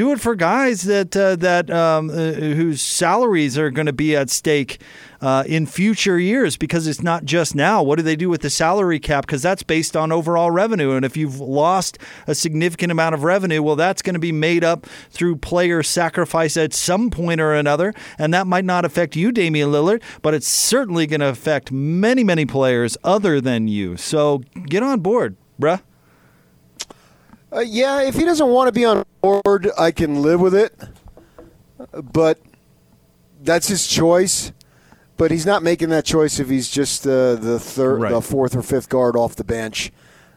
do 0.00 0.12
it 0.12 0.20
for 0.20 0.34
guys 0.34 0.84
that 0.84 1.14
uh, 1.14 1.36
that 1.36 1.70
um, 1.70 2.08
uh, 2.08 2.32
whose 2.32 2.80
salaries 2.80 3.58
are 3.58 3.70
going 3.70 3.84
to 3.84 3.92
be 3.92 4.16
at 4.16 4.30
stake 4.30 4.80
uh, 5.20 5.44
in 5.46 5.66
future 5.66 6.18
years 6.18 6.56
because 6.56 6.86
it's 6.86 7.02
not 7.02 7.26
just 7.26 7.54
now. 7.54 7.82
What 7.82 7.96
do 7.96 8.02
they 8.02 8.16
do 8.16 8.30
with 8.30 8.40
the 8.40 8.48
salary 8.48 8.98
cap? 8.98 9.26
Because 9.26 9.42
that's 9.42 9.62
based 9.62 9.98
on 9.98 10.10
overall 10.10 10.50
revenue, 10.50 10.92
and 10.92 11.04
if 11.04 11.18
you've 11.18 11.38
lost 11.38 11.98
a 12.26 12.34
significant 12.34 12.90
amount 12.90 13.14
of 13.14 13.24
revenue, 13.24 13.62
well, 13.62 13.76
that's 13.76 14.00
going 14.00 14.14
to 14.14 14.20
be 14.20 14.32
made 14.32 14.64
up 14.64 14.86
through 15.10 15.36
player 15.36 15.82
sacrifice 15.82 16.56
at 16.56 16.72
some 16.72 17.10
point 17.10 17.38
or 17.38 17.52
another, 17.52 17.92
and 18.18 18.32
that 18.32 18.46
might 18.46 18.64
not 18.64 18.86
affect 18.86 19.16
you, 19.16 19.30
Damian 19.30 19.70
Lillard, 19.70 20.02
but 20.22 20.32
it's 20.32 20.48
certainly 20.48 21.06
going 21.06 21.20
to 21.20 21.28
affect 21.28 21.70
many, 21.70 22.24
many 22.24 22.46
players 22.46 22.96
other 23.04 23.38
than 23.38 23.68
you. 23.68 23.98
So 23.98 24.38
get 24.66 24.82
on 24.82 25.00
board, 25.00 25.36
bruh. 25.60 25.82
Uh, 27.52 27.60
yeah, 27.60 28.02
if 28.02 28.14
he 28.14 28.24
doesn't 28.24 28.48
want 28.48 28.68
to 28.68 28.72
be 28.72 28.84
on 28.84 29.04
board, 29.20 29.70
I 29.78 29.90
can 29.90 30.22
live 30.22 30.40
with 30.40 30.54
it. 30.54 30.74
But 31.92 32.38
that's 33.42 33.68
his 33.68 33.86
choice. 33.86 34.52
But 35.16 35.30
he's 35.30 35.44
not 35.44 35.62
making 35.62 35.90
that 35.90 36.04
choice 36.04 36.38
if 36.38 36.48
he's 36.48 36.68
just 36.70 37.06
uh, 37.06 37.34
the 37.34 37.58
third, 37.58 38.00
Right. 38.02 38.12
the 38.12 38.22
fourth 38.22 38.56
or 38.56 38.62
fifth 38.62 38.88
guard 38.88 39.16
off 39.16 39.36
the 39.36 39.44
bench. 39.44 39.92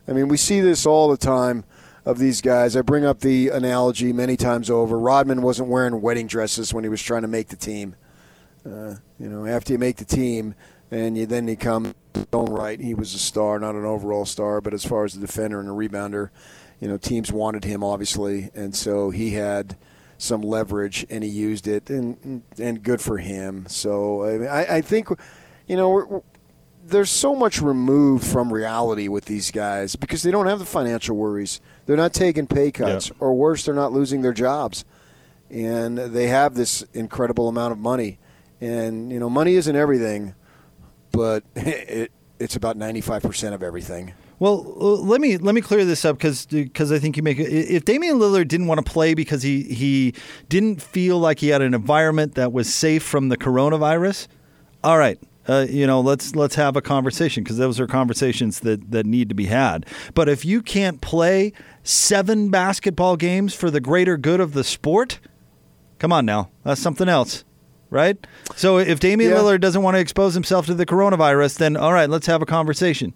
I 0.07 0.11
mean, 0.11 0.27
we 0.27 0.35
see 0.37 0.59
this 0.59 0.85
all 0.85 1.09
the 1.09 1.15
time 1.17 1.63
of 2.03 2.17
these 2.19 2.41
guys. 2.41 2.75
I 2.75 2.81
bring 2.81 3.05
up 3.05 3.21
the 3.21 3.47
analogy 3.49 4.11
many 4.11 4.35
times 4.35 4.69
over. 4.69 4.99
Rodman 4.99 5.41
wasn't 5.41 5.69
wearing 5.69 6.01
wedding 6.01 6.27
dresses 6.27 6.73
when 6.73 6.83
he 6.83 6.89
was 6.89 7.01
trying 7.01 7.21
to 7.21 7.29
make 7.29 7.47
the 7.47 7.55
team. 7.55 7.95
Uh, 8.65 8.95
you 9.19 9.29
know, 9.29 9.45
after 9.45 9.71
you 9.71 9.79
make 9.79 9.97
the 9.97 10.05
team, 10.05 10.55
and 10.93 11.17
you 11.17 11.25
then 11.25 11.47
you 11.47 11.55
come 11.57 11.93
own 12.31 12.45
right. 12.51 12.79
He 12.79 12.93
was 12.93 13.13
a 13.13 13.19
star, 13.19 13.59
not 13.59 13.75
an 13.75 13.85
overall 13.85 14.25
star, 14.25 14.61
but 14.61 14.73
as 14.73 14.85
far 14.85 15.03
as 15.05 15.13
the 15.13 15.21
defender 15.25 15.59
and 15.59 15.67
a 15.69 15.71
rebounder, 15.71 16.29
you 16.79 16.87
know, 16.87 16.97
teams 16.97 17.31
wanted 17.31 17.63
him 17.63 17.83
obviously, 17.83 18.49
and 18.53 18.75
so 18.75 19.09
he 19.09 19.31
had 19.31 19.77
some 20.17 20.41
leverage 20.41 21.05
and 21.09 21.23
he 21.23 21.29
used 21.29 21.67
it, 21.67 21.89
and 21.89 22.43
and 22.59 22.83
good 22.83 23.01
for 23.01 23.17
him. 23.17 23.65
So 23.67 24.21
I, 24.23 24.61
I, 24.61 24.75
I 24.77 24.81
think, 24.81 25.09
you 25.67 25.75
know, 25.75 25.89
we're, 25.89 26.05
we're, 26.05 26.21
there's 26.85 27.09
so 27.09 27.33
much 27.33 27.61
removed 27.61 28.25
from 28.25 28.51
reality 28.51 29.07
with 29.07 29.25
these 29.25 29.51
guys 29.51 29.95
because 29.95 30.21
they 30.21 30.31
don't 30.31 30.47
have 30.47 30.59
the 30.59 30.65
financial 30.65 31.15
worries. 31.15 31.61
They're 31.85 31.95
not 31.97 32.13
taking 32.13 32.45
pay 32.45 32.71
cuts, 32.71 33.07
Yeah. 33.09 33.15
or 33.19 33.33
worse, 33.33 33.65
they're 33.65 33.73
not 33.73 33.93
losing 33.93 34.21
their 34.21 34.33
jobs, 34.33 34.83
and 35.49 35.97
they 35.97 36.27
have 36.27 36.55
this 36.55 36.83
incredible 36.93 37.47
amount 37.47 37.71
of 37.71 37.77
money. 37.79 38.19
And 38.61 39.11
you 39.11 39.19
know, 39.19 39.29
money 39.29 39.55
isn't 39.55 39.75
everything, 39.75 40.35
but 41.13 41.45
it, 41.55 42.11
it's 42.39 42.57
about 42.57 42.77
95% 42.77 43.53
of 43.53 43.63
everything. 43.63 44.13
Well, 44.39 44.61
let 45.01 45.21
me 45.21 45.37
let 45.37 45.55
me 45.55 45.61
clear 45.61 45.85
this 45.85 46.03
up 46.03 46.17
because 46.17 46.91
I 46.91 46.99
think 46.99 47.15
you 47.15 47.23
make. 47.23 47.39
If 47.39 47.85
Damian 47.85 48.17
Lillard 48.17 48.49
didn't 48.49 48.67
want 48.67 48.85
to 48.85 48.91
play 48.91 49.13
because 49.13 49.41
he 49.41 49.63
he 49.63 50.13
didn't 50.49 50.81
feel 50.81 51.17
like 51.17 51.39
he 51.39 51.47
had 51.47 51.61
an 51.61 51.73
environment 51.73 52.35
that 52.35 52.51
was 52.51 52.73
safe 52.73 53.03
from 53.03 53.29
the 53.29 53.37
coronavirus, 53.37 54.27
all 54.83 54.97
right. 54.97 55.17
Uh, 55.47 55.65
you 55.69 55.85
know, 55.85 56.01
let's 56.01 56.35
let's 56.35 56.55
have 56.55 56.75
a 56.75 56.81
conversation 56.81 57.43
because 57.43 57.57
those 57.57 57.79
are 57.79 57.87
conversations 57.87 58.61
that, 58.61 58.91
that 58.91 59.05
need 59.05 59.29
to 59.29 59.35
be 59.35 59.45
had. 59.45 59.85
But 60.13 60.27
if 60.27 60.43
you 60.43 60.61
can't 60.61 60.99
play 60.99 61.53
seven 61.83 62.49
basketball 62.49 63.17
games 63.17 63.53
for 63.53 63.69
the 63.69 63.81
greater 63.81 64.17
good 64.17 64.39
of 64.39 64.53
the 64.53 64.63
sport, 64.63 65.19
come 65.99 66.11
on 66.11 66.25
now, 66.25 66.49
that's 66.63 66.81
something 66.81 67.09
else, 67.09 67.43
right? 67.93 68.17
So 68.55 68.77
if 68.79 68.99
Damian 68.99 69.31
Yeah. 69.31 69.37
Lillard 69.37 69.61
doesn't 69.61 69.81
want 69.81 69.95
to 69.95 69.99
expose 70.01 70.33
himself 70.33 70.65
to 70.65 70.73
the 70.73 70.85
coronavirus, 70.85 71.57
then 71.59 71.77
all 71.77 71.93
right, 71.93 72.09
let's 72.09 72.27
have 72.27 72.41
a 72.41 72.45
conversation. 72.45 73.13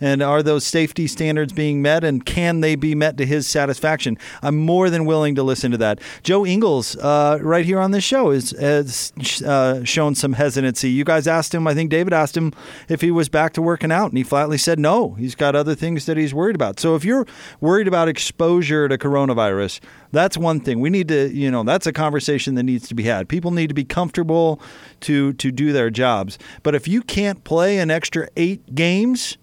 And 0.00 0.22
are 0.22 0.42
those 0.42 0.64
safety 0.64 1.06
standards 1.06 1.52
being 1.52 1.82
met? 1.82 2.04
And 2.04 2.24
can 2.24 2.60
they 2.60 2.76
be 2.76 2.94
met 2.94 3.16
to 3.18 3.26
his 3.26 3.46
satisfaction? 3.46 4.16
I'm 4.42 4.56
more 4.56 4.90
than 4.90 5.04
willing 5.04 5.34
to 5.34 5.42
listen 5.42 5.70
to 5.72 5.76
that. 5.78 6.00
Joe 6.22 6.46
Ingles, 6.46 6.96
uh, 6.96 7.38
right 7.40 7.64
here 7.64 7.80
on 7.80 7.90
this 7.90 8.04
show, 8.04 8.30
is, 8.30 8.50
has 8.52 9.12
uh, 9.44 9.84
shown 9.84 10.14
some 10.14 10.34
hesitancy. 10.34 10.90
You 10.90 11.04
guys 11.04 11.26
asked 11.26 11.54
him, 11.54 11.66
I 11.66 11.74
think 11.74 11.90
David 11.90 12.12
asked 12.12 12.36
him 12.36 12.52
if 12.88 13.00
he 13.00 13.10
was 13.10 13.28
back 13.28 13.52
to 13.54 13.62
working 13.62 13.92
out, 13.92 14.10
and 14.10 14.18
he 14.18 14.24
flatly 14.24 14.58
said 14.58 14.78
no. 14.78 15.14
He's 15.14 15.34
got 15.34 15.56
other 15.56 15.74
things 15.74 16.06
that 16.06 16.16
he's 16.16 16.34
worried 16.34 16.54
about. 16.54 16.78
So 16.80 16.94
if 16.94 17.04
you're 17.04 17.26
worried 17.60 17.88
about 17.88 18.08
exposure 18.08 18.88
to 18.88 18.98
coronavirus, 18.98 19.80
that's 20.12 20.38
one 20.38 20.60
thing. 20.60 20.80
We 20.80 20.90
need 20.90 21.08
to, 21.08 21.28
you 21.28 21.50
know, 21.50 21.62
that's 21.62 21.86
a 21.86 21.92
conversation 21.92 22.54
that 22.54 22.62
needs 22.62 22.88
to 22.88 22.94
be 22.94 23.04
had. 23.04 23.28
People 23.28 23.50
need 23.50 23.68
to 23.68 23.74
be 23.74 23.84
comfortable 23.84 24.60
to 25.00 25.32
to 25.34 25.50
do 25.50 25.72
their 25.72 25.90
jobs. 25.90 26.38
But 26.62 26.74
if 26.74 26.88
you 26.88 27.02
can't 27.02 27.44
play 27.44 27.78
an 27.78 27.90
extra 27.90 28.28
eight 28.36 28.74
games 28.74 29.36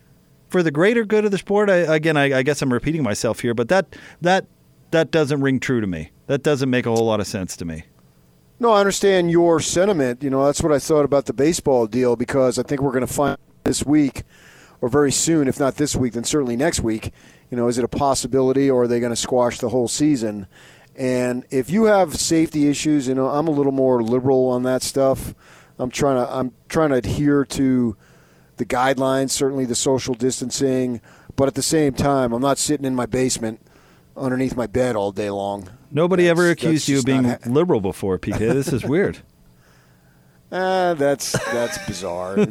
for 0.55 0.63
the 0.63 0.71
greater 0.71 1.03
good 1.03 1.25
of 1.25 1.31
the 1.31 1.37
sport, 1.37 1.69
I, 1.69 1.79
again, 1.79 2.15
I, 2.15 2.37
I 2.37 2.41
guess 2.41 2.61
I'm 2.61 2.71
repeating 2.71 3.03
myself 3.03 3.41
here, 3.41 3.53
but 3.53 3.67
that 3.67 3.93
that 4.21 4.45
that 4.91 5.11
doesn't 5.11 5.41
ring 5.41 5.59
true 5.59 5.81
to 5.81 5.87
me. 5.87 6.11
That 6.27 6.43
doesn't 6.43 6.69
make 6.69 6.85
a 6.85 6.91
whole 6.91 7.05
lot 7.05 7.19
of 7.19 7.27
sense 7.27 7.57
to 7.57 7.65
me. 7.65 7.83
No, 8.61 8.71
I 8.71 8.79
understand 8.79 9.29
your 9.31 9.59
sentiment. 9.59 10.23
You 10.23 10.29
know, 10.29 10.45
that's 10.45 10.63
what 10.63 10.71
I 10.71 10.79
thought 10.79 11.03
about 11.03 11.25
the 11.25 11.33
baseball 11.33 11.87
deal 11.87 12.15
because 12.15 12.57
I 12.57 12.63
think 12.63 12.79
we're 12.79 12.93
going 12.93 13.05
to 13.05 13.13
find 13.13 13.37
this 13.65 13.85
week 13.85 14.23
or 14.79 14.87
very 14.87 15.11
soon, 15.11 15.49
if 15.49 15.59
not 15.59 15.75
this 15.75 15.93
week, 15.93 16.13
then 16.13 16.23
certainly 16.23 16.55
next 16.55 16.79
week. 16.79 17.11
You 17.51 17.57
know, 17.57 17.67
is 17.67 17.77
it 17.77 17.83
a 17.83 17.89
possibility 17.89 18.69
or 18.69 18.83
are 18.83 18.87
they 18.87 19.01
going 19.01 19.11
to 19.11 19.17
squash 19.17 19.59
the 19.59 19.67
whole 19.67 19.89
season? 19.89 20.47
And 20.95 21.45
if 21.49 21.69
you 21.69 21.83
have 21.83 22.15
safety 22.15 22.69
issues, 22.69 23.09
you 23.09 23.15
know, 23.15 23.27
I'm 23.27 23.49
a 23.49 23.51
little 23.51 23.73
more 23.73 24.01
liberal 24.01 24.47
on 24.47 24.63
that 24.63 24.83
stuff. 24.83 25.35
I'm 25.77 25.91
trying 25.91 26.25
to 26.25 26.33
I'm 26.33 26.53
trying 26.69 26.91
to 26.91 26.95
adhere 26.95 27.43
to 27.43 27.97
the 28.57 28.65
guidelines, 28.65 29.31
certainly 29.31 29.65
the 29.65 29.75
social 29.75 30.13
distancing, 30.13 31.01
but 31.35 31.47
at 31.47 31.55
the 31.55 31.61
same 31.61 31.93
time, 31.93 32.33
I'm 32.33 32.41
not 32.41 32.57
sitting 32.57 32.85
in 32.85 32.95
my 32.95 33.05
basement 33.05 33.59
underneath 34.15 34.55
my 34.55 34.67
bed 34.67 34.95
all 34.95 35.11
day 35.11 35.29
long. 35.29 35.69
Nobody 35.91 36.23
that's, 36.23 36.31
ever 36.31 36.49
accused 36.49 36.87
you 36.87 36.99
of 36.99 37.05
being 37.05 37.25
ha- 37.25 37.37
liberal 37.45 37.81
before, 37.81 38.17
PK. 38.17 38.37
This 38.37 38.71
is 38.71 38.83
weird. 38.87 39.19
Uh, 40.51 40.93
that's 40.93 41.31
that's 41.51 41.77
bizarre. 41.85 42.45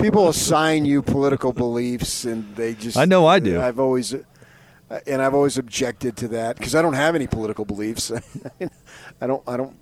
People 0.00 0.28
assign 0.28 0.84
you 0.84 1.02
political 1.02 1.52
beliefs, 1.52 2.24
and 2.24 2.54
they 2.56 2.74
just. 2.74 2.96
I 2.96 3.04
know 3.04 3.26
I 3.26 3.38
do. 3.38 3.60
I've 3.60 3.78
always, 3.78 4.14
and 5.06 5.22
I've 5.22 5.34
always 5.34 5.58
objected 5.58 6.16
to 6.18 6.28
that 6.28 6.56
because 6.56 6.74
I 6.74 6.82
don't 6.82 6.94
have 6.94 7.14
any 7.14 7.26
political 7.26 7.64
beliefs. 7.64 8.10
I 9.20 9.26
don't. 9.26 9.42
I 9.46 9.56
don't. 9.56 9.76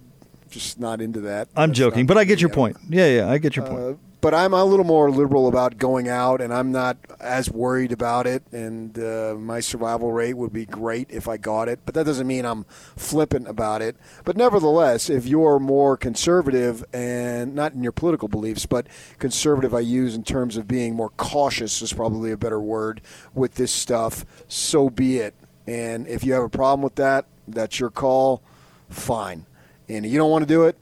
Just 0.50 0.78
not 0.78 1.00
into 1.00 1.20
that. 1.20 1.48
I'm 1.56 1.70
That's 1.70 1.78
joking, 1.78 2.04
but 2.04 2.18
I 2.18 2.24
get 2.24 2.40
your 2.40 2.50
point. 2.50 2.76
Yeah, 2.90 3.06
yeah, 3.06 3.30
I 3.30 3.38
get 3.38 3.56
your 3.56 3.64
point. 3.64 3.80
Uh, 3.80 4.11
but 4.22 4.32
I'm 4.32 4.54
a 4.54 4.64
little 4.64 4.84
more 4.84 5.10
liberal 5.10 5.48
about 5.48 5.78
going 5.78 6.08
out, 6.08 6.40
and 6.40 6.54
I'm 6.54 6.70
not 6.70 6.96
as 7.20 7.50
worried 7.50 7.90
about 7.90 8.24
it. 8.28 8.44
And 8.52 8.96
uh, 8.96 9.34
my 9.36 9.58
survival 9.58 10.12
rate 10.12 10.34
would 10.34 10.52
be 10.52 10.64
great 10.64 11.08
if 11.10 11.26
I 11.26 11.36
got 11.36 11.68
it, 11.68 11.80
but 11.84 11.94
that 11.94 12.06
doesn't 12.06 12.28
mean 12.28 12.44
I'm 12.44 12.64
flippant 12.96 13.48
about 13.48 13.82
it. 13.82 13.96
But 14.24 14.36
nevertheless, 14.36 15.10
if 15.10 15.26
you're 15.26 15.58
more 15.58 15.96
conservative 15.96 16.84
and 16.92 17.52
not 17.56 17.72
in 17.72 17.82
your 17.82 17.90
political 17.90 18.28
beliefs, 18.28 18.64
but 18.64 18.86
conservative, 19.18 19.74
I 19.74 19.80
use 19.80 20.14
in 20.14 20.22
terms 20.22 20.56
of 20.56 20.68
being 20.68 20.94
more 20.94 21.10
cautious 21.10 21.82
is 21.82 21.92
probably 21.92 22.30
a 22.30 22.36
better 22.36 22.60
word 22.60 23.00
with 23.34 23.56
this 23.56 23.72
stuff. 23.72 24.24
So 24.46 24.88
be 24.88 25.18
it. 25.18 25.34
And 25.66 26.06
if 26.06 26.22
you 26.22 26.32
have 26.34 26.44
a 26.44 26.48
problem 26.48 26.82
with 26.82 26.94
that, 26.94 27.26
that's 27.48 27.80
your 27.80 27.90
call. 27.90 28.40
Fine. 28.88 29.46
And 29.88 30.06
you 30.06 30.16
don't 30.16 30.30
want 30.30 30.42
to 30.42 30.48
do 30.48 30.62
it, 30.66 30.78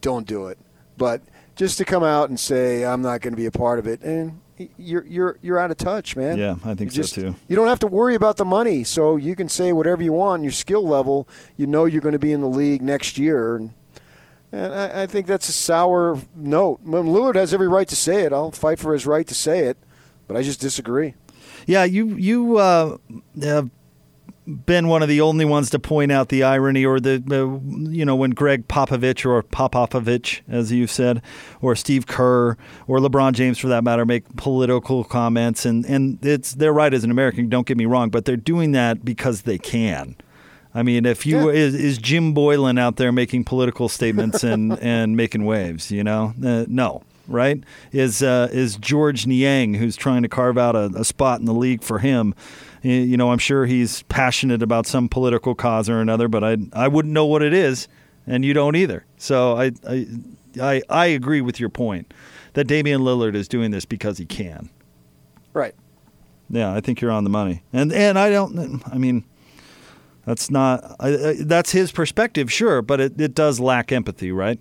don't 0.00 0.28
do 0.28 0.46
it. 0.46 0.58
But 0.96 1.22
just 1.56 1.78
to 1.78 1.84
come 1.84 2.02
out 2.02 2.28
and 2.28 2.38
say 2.38 2.84
I'm 2.84 3.02
not 3.02 3.20
going 3.20 3.32
to 3.32 3.36
be 3.36 3.46
a 3.46 3.50
part 3.50 3.78
of 3.78 3.86
it, 3.86 4.02
and 4.02 4.40
you're 4.76 5.04
you're 5.06 5.38
you're 5.42 5.58
out 5.58 5.70
of 5.70 5.76
touch, 5.76 6.16
man. 6.16 6.38
Yeah, 6.38 6.56
I 6.64 6.74
think 6.74 6.92
just, 6.92 7.14
so 7.14 7.22
too. 7.22 7.36
You 7.48 7.56
don't 7.56 7.68
have 7.68 7.80
to 7.80 7.86
worry 7.86 8.14
about 8.14 8.36
the 8.36 8.44
money, 8.44 8.84
so 8.84 9.16
you 9.16 9.34
can 9.36 9.48
say 9.48 9.72
whatever 9.72 10.02
you 10.02 10.12
want. 10.12 10.42
Your 10.42 10.52
skill 10.52 10.86
level, 10.86 11.28
you 11.56 11.66
know, 11.66 11.84
you're 11.84 12.00
going 12.00 12.12
to 12.12 12.18
be 12.18 12.32
in 12.32 12.40
the 12.40 12.48
league 12.48 12.82
next 12.82 13.18
year, 13.18 13.56
and, 13.56 13.74
and 14.52 14.72
I, 14.72 15.02
I, 15.02 15.06
think 15.06 15.26
that's 15.26 15.48
a 15.48 15.52
sour 15.52 16.18
note. 16.34 16.80
When 16.82 17.06
Lillard 17.06 17.34
has 17.34 17.52
every 17.52 17.68
right 17.68 17.88
to 17.88 17.96
say 17.96 18.22
it, 18.22 18.32
I'll 18.32 18.52
fight 18.52 18.78
for 18.78 18.92
his 18.92 19.06
right 19.06 19.26
to 19.26 19.34
say 19.34 19.66
it, 19.66 19.76
but 20.28 20.36
I 20.36 20.42
just 20.42 20.60
disagree. 20.60 21.14
Yeah, 21.66 21.84
you 21.84 22.14
you 22.16 22.58
uh, 22.58 22.98
have 23.42 23.70
been 24.46 24.88
one 24.88 25.02
of 25.02 25.08
the 25.08 25.20
only 25.20 25.44
ones 25.44 25.70
to 25.70 25.78
point 25.78 26.12
out 26.12 26.28
the 26.28 26.42
irony 26.42 26.84
or 26.84 27.00
the, 27.00 27.22
uh, 27.30 27.90
you 27.90 28.04
know, 28.04 28.14
when 28.14 28.30
Gregg 28.30 28.68
Popovich 28.68 29.24
or 29.24 29.42
Popovich, 29.42 30.42
as 30.48 30.70
you've 30.70 30.90
said, 30.90 31.22
or 31.62 31.74
Steve 31.74 32.06
Kerr 32.06 32.56
or 32.86 32.98
LeBron 32.98 33.32
James 33.32 33.58
for 33.58 33.68
that 33.68 33.84
matter, 33.84 34.04
make 34.04 34.36
political 34.36 35.04
comments. 35.04 35.64
And, 35.64 35.84
and 35.86 36.18
it's 36.24 36.54
they're 36.54 36.72
right 36.72 36.92
as 36.92 37.04
an 37.04 37.10
American, 37.10 37.48
don't 37.48 37.66
get 37.66 37.76
me 37.76 37.86
wrong, 37.86 38.10
but 38.10 38.24
they're 38.24 38.36
doing 38.36 38.72
that 38.72 39.04
because 39.04 39.42
they 39.42 39.58
can. 39.58 40.16
I 40.74 40.82
mean, 40.82 41.06
if 41.06 41.24
you 41.24 41.50
yeah. 41.50 41.56
is, 41.56 41.74
is 41.74 41.98
Jim 41.98 42.34
Boylan 42.34 42.78
out 42.78 42.96
there 42.96 43.12
making 43.12 43.44
political 43.44 43.88
statements 43.88 44.42
and, 44.42 44.78
and 44.82 45.16
making 45.16 45.44
waves, 45.44 45.90
you 45.90 46.04
know, 46.04 46.34
uh, 46.44 46.64
no 46.68 47.02
right? 47.26 47.62
Is 47.92 48.22
uh, 48.22 48.48
is 48.52 48.76
George 48.76 49.26
Niang, 49.26 49.74
who's 49.74 49.96
trying 49.96 50.22
to 50.22 50.28
carve 50.28 50.58
out 50.58 50.76
a, 50.76 50.90
a, 50.96 51.04
spot 51.04 51.40
in 51.40 51.46
the 51.46 51.54
league 51.54 51.82
for 51.82 51.98
him. 51.98 52.34
You 52.84 53.16
know, 53.16 53.32
I'm 53.32 53.38
sure 53.38 53.64
he's 53.64 54.02
passionate 54.04 54.62
about 54.62 54.86
some 54.86 55.08
political 55.08 55.54
cause 55.54 55.88
or 55.88 56.00
another, 56.00 56.28
but 56.28 56.44
I 56.44 56.58
I 56.72 56.86
wouldn't 56.88 57.14
know 57.14 57.24
what 57.24 57.42
it 57.42 57.54
is, 57.54 57.88
and 58.26 58.44
you 58.44 58.52
don't 58.52 58.76
either. 58.76 59.06
So 59.16 59.56
I 59.56 59.72
I 59.88 60.06
I, 60.60 60.82
I 60.90 61.06
agree 61.06 61.40
with 61.40 61.58
your 61.58 61.70
point 61.70 62.12
that 62.52 62.64
Damian 62.66 63.00
Lillard 63.00 63.34
is 63.34 63.48
doing 63.48 63.70
this 63.70 63.84
because 63.84 64.18
he 64.18 64.26
can. 64.26 64.68
Right. 65.54 65.74
Yeah, 66.50 66.74
I 66.74 66.80
think 66.80 67.00
you're 67.00 67.10
on 67.10 67.24
the 67.24 67.30
money, 67.30 67.62
and 67.72 67.92
and 67.92 68.18
I 68.18 68.30
don't. 68.30 68.82
I 68.92 68.98
mean. 68.98 69.24
That's 70.26 70.50
not. 70.50 70.96
I, 71.00 71.36
that's 71.40 71.72
his 71.72 71.92
perspective, 71.92 72.50
sure, 72.50 72.80
but 72.80 72.98
it, 72.98 73.20
it 73.20 73.34
does 73.34 73.60
lack 73.60 73.92
empathy, 73.92 74.32
right? 74.32 74.58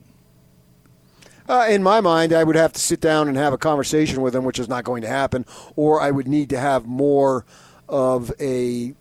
Uh, 1.47 1.67
in 1.69 1.81
my 1.81 2.01
mind, 2.01 2.33
I 2.33 2.43
would 2.43 2.57
have 2.57 2.73
to 2.73 2.81
sit 2.81 2.99
down 2.99 3.29
and 3.29 3.37
have 3.37 3.53
a 3.53 3.57
conversation 3.57 4.21
with 4.21 4.35
him, 4.35 4.43
which 4.43 4.59
is 4.59 4.67
not 4.67 4.83
going 4.83 5.01
to 5.03 5.07
happen, 5.07 5.45
or 5.77 6.01
I 6.01 6.11
would 6.11 6.27
need 6.27 6.49
to 6.49 6.59
have 6.59 6.85
more 6.85 7.45
of 7.87 8.31
a 8.39 8.93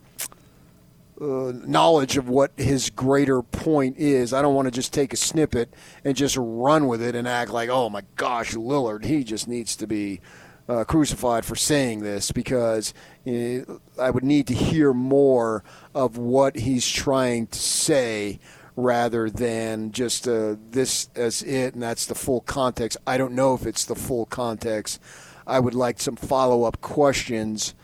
uh, 1.21 1.53
knowledge 1.65 2.17
of 2.17 2.29
what 2.29 2.51
his 2.57 2.91
greater 2.91 3.43
point 3.43 3.97
is. 3.97 4.33
I 4.33 4.43
don't 4.43 4.55
want 4.55 4.67
to 4.67 4.73
just 4.73 4.93
take 4.93 5.13
a 5.13 5.17
snippet 5.17 5.73
and 6.05 6.17
just 6.17 6.37
run 6.37 6.89
with 6.89 7.01
it 7.01 7.15
and 7.15 7.29
act 7.29 7.51
like, 7.51 7.69
oh 7.69 7.89
my 7.89 8.03
gosh, 8.17 8.55
Lillard, 8.55 9.05
he 9.05 9.23
just 9.23 9.47
needs 9.47 9.77
to 9.77 9.87
be 9.87 10.21
uh, 10.69 10.85
crucified 10.85 11.45
for 11.45 11.55
saying 11.57 12.01
this 12.01 12.33
because 12.33 12.95
uh, 13.27 13.61
I 14.01 14.11
would 14.11 14.25
need 14.25 14.47
to 14.49 14.55
hear 14.55 14.93
more 14.93 15.63
of 15.95 16.17
what 16.17 16.57
he's 16.57 16.89
trying 16.89 17.47
to 17.49 17.59
say 17.59 18.41
rather 18.75 19.29
than 19.29 19.93
just 19.93 20.27
uh, 20.27 20.57
this 20.71 21.11
as 21.15 21.43
it, 21.43 21.75
and 21.75 21.83
that's 21.83 22.07
the 22.07 22.15
full 22.15 22.41
context. 22.41 22.97
I 23.07 23.19
don't 23.19 23.35
know 23.35 23.55
if 23.55 23.67
it's 23.67 23.85
the 23.85 23.95
full 23.95 24.27
context. 24.27 25.01
I 25.47 25.61
would 25.61 25.75
like 25.75 26.01
some 26.01 26.17
follow 26.17 26.65
up 26.65 26.81
questions. 26.81 27.75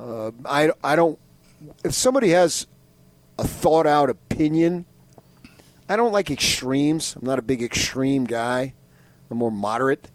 Uh, 0.00 0.30
I, 0.44 0.70
I 0.82 0.96
don't. 0.96 1.18
If 1.84 1.92
somebody 1.92 2.30
has 2.30 2.66
a 3.38 3.46
thought 3.46 3.86
out 3.86 4.08
opinion, 4.08 4.86
I 5.88 5.96
don't 5.96 6.12
like 6.12 6.30
extremes. 6.30 7.16
I'm 7.16 7.26
not 7.26 7.38
a 7.38 7.42
big 7.42 7.62
extreme 7.62 8.24
guy. 8.24 8.74
I'm 9.30 9.38
more 9.38 9.50
moderate. 9.50 10.08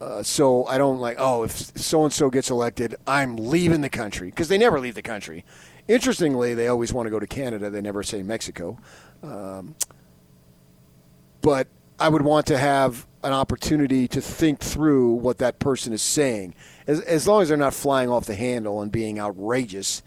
Uh, 0.00 0.22
so 0.22 0.66
I 0.66 0.78
don't 0.78 0.98
like, 0.98 1.16
oh, 1.18 1.44
if 1.44 1.52
so 1.52 2.04
and 2.04 2.12
so 2.12 2.28
gets 2.28 2.50
elected, 2.50 2.96
I'm 3.06 3.36
leaving 3.36 3.80
the 3.80 3.88
country 3.88 4.30
because 4.30 4.48
they 4.48 4.58
never 4.58 4.80
leave 4.80 4.96
the 4.96 5.02
country. 5.02 5.44
Interestingly, 5.88 6.54
they 6.54 6.68
always 6.68 6.92
want 6.92 7.06
to 7.06 7.10
go 7.10 7.20
to 7.20 7.26
Canada. 7.26 7.70
They 7.70 7.80
never 7.80 8.02
say 8.02 8.22
Mexico. 8.22 8.78
Um, 9.22 9.74
but 11.40 11.68
I 11.98 12.08
would 12.08 12.22
want 12.22 12.46
to 12.48 12.58
have 12.58 13.06
an 13.22 13.32
opportunity 13.32 14.08
to 14.08 14.20
think 14.20 14.58
through 14.58 15.12
what 15.14 15.38
that 15.38 15.60
person 15.60 15.92
is 15.92 16.02
saying. 16.02 16.54
As, 16.86 17.00
as 17.00 17.26
long 17.26 17.42
as 17.42 17.48
they're 17.48 17.56
not 17.56 17.74
flying 17.74 18.08
off 18.08 18.26
the 18.26 18.34
handle 18.34 18.82
and 18.82 18.90
being 18.90 19.18
outrageous, 19.18 20.02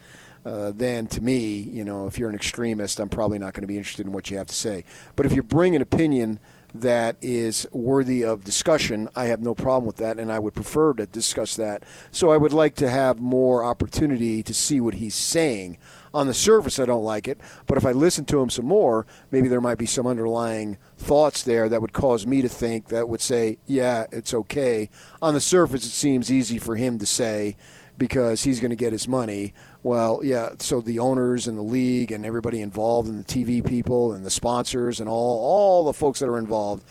uh, 0.45 0.71
then 0.75 1.07
to 1.07 1.21
me, 1.21 1.57
you 1.57 1.83
know, 1.83 2.05
if 2.05 2.19
you're 2.19 2.29
an 2.29 2.35
extremist, 2.35 2.99
I'm 2.99 3.09
probably 3.09 3.39
not 3.39 3.53
going 3.53 3.61
to 3.61 3.67
be 3.67 3.77
interested 3.77 4.05
in 4.05 4.11
what 4.11 4.29
you 4.29 4.37
have 4.37 4.47
to 4.47 4.55
say. 4.55 4.83
But 5.15 5.25
if 5.25 5.33
you 5.33 5.41
bring 5.41 5.75
an 5.75 5.81
opinion 5.81 6.39
that 6.75 7.15
is 7.21 7.65
worthy 7.71 8.23
of 8.23 8.43
discussion, 8.43 9.09
I 9.15 9.25
have 9.25 9.41
no 9.41 9.55
problem 9.55 9.85
with 9.85 9.95
that, 9.97 10.19
and 10.19 10.31
I 10.31 10.39
would 10.39 10.53
prefer 10.53 10.93
to 10.93 11.05
discuss 11.05 11.55
that. 11.55 11.83
So 12.11 12.31
I 12.31 12.37
would 12.37 12.53
like 12.53 12.75
to 12.75 12.89
have 12.89 13.19
more 13.19 13.63
opportunity 13.63 14.43
to 14.43 14.53
see 14.53 14.79
what 14.81 14.95
he's 14.95 15.15
saying. 15.15 15.77
On 16.15 16.27
the 16.27 16.33
surface, 16.33 16.79
I 16.79 16.85
don't 16.85 17.03
like 17.03 17.27
it, 17.27 17.41
but 17.67 17.77
if 17.77 17.85
I 17.85 17.91
listen 17.91 18.23
to 18.27 18.41
him 18.41 18.49
some 18.49 18.65
more, 18.65 19.05
maybe 19.31 19.49
there 19.49 19.59
might 19.59 19.77
be 19.77 19.85
some 19.85 20.07
underlying 20.07 20.77
thoughts 20.97 21.43
there 21.43 21.67
that 21.67 21.81
would 21.81 21.91
cause 21.91 22.25
me 22.25 22.41
to 22.41 22.47
think 22.47 22.87
that 22.87 23.09
would 23.09 23.19
say, 23.19 23.57
yeah, 23.65 24.05
it's 24.13 24.33
okay. 24.33 24.89
On 25.21 25.33
the 25.33 25.41
surface, 25.41 25.85
it 25.85 25.89
seems 25.89 26.31
easy 26.31 26.57
for 26.57 26.77
him 26.77 26.99
to 26.99 27.05
say 27.05 27.57
because 27.97 28.43
he's 28.43 28.61
going 28.61 28.69
to 28.69 28.77
get 28.77 28.93
his 28.93 29.09
money. 29.09 29.53
Well, 29.83 30.21
yeah, 30.23 30.51
so 30.57 30.79
the 30.79 30.99
owners 30.99 31.47
and 31.47 31.57
the 31.57 31.63
league 31.63 32.13
and 32.13 32.25
everybody 32.25 32.61
involved 32.61 33.09
and 33.09 33.19
the 33.19 33.27
TV 33.27 33.65
people 33.65 34.13
and 34.13 34.25
the 34.25 34.31
sponsors 34.31 35.01
and 35.01 35.09
all 35.09 35.39
all 35.43 35.83
the 35.83 35.91
folks 35.91 36.21
that 36.21 36.29
are 36.29 36.39
involved, 36.39 36.85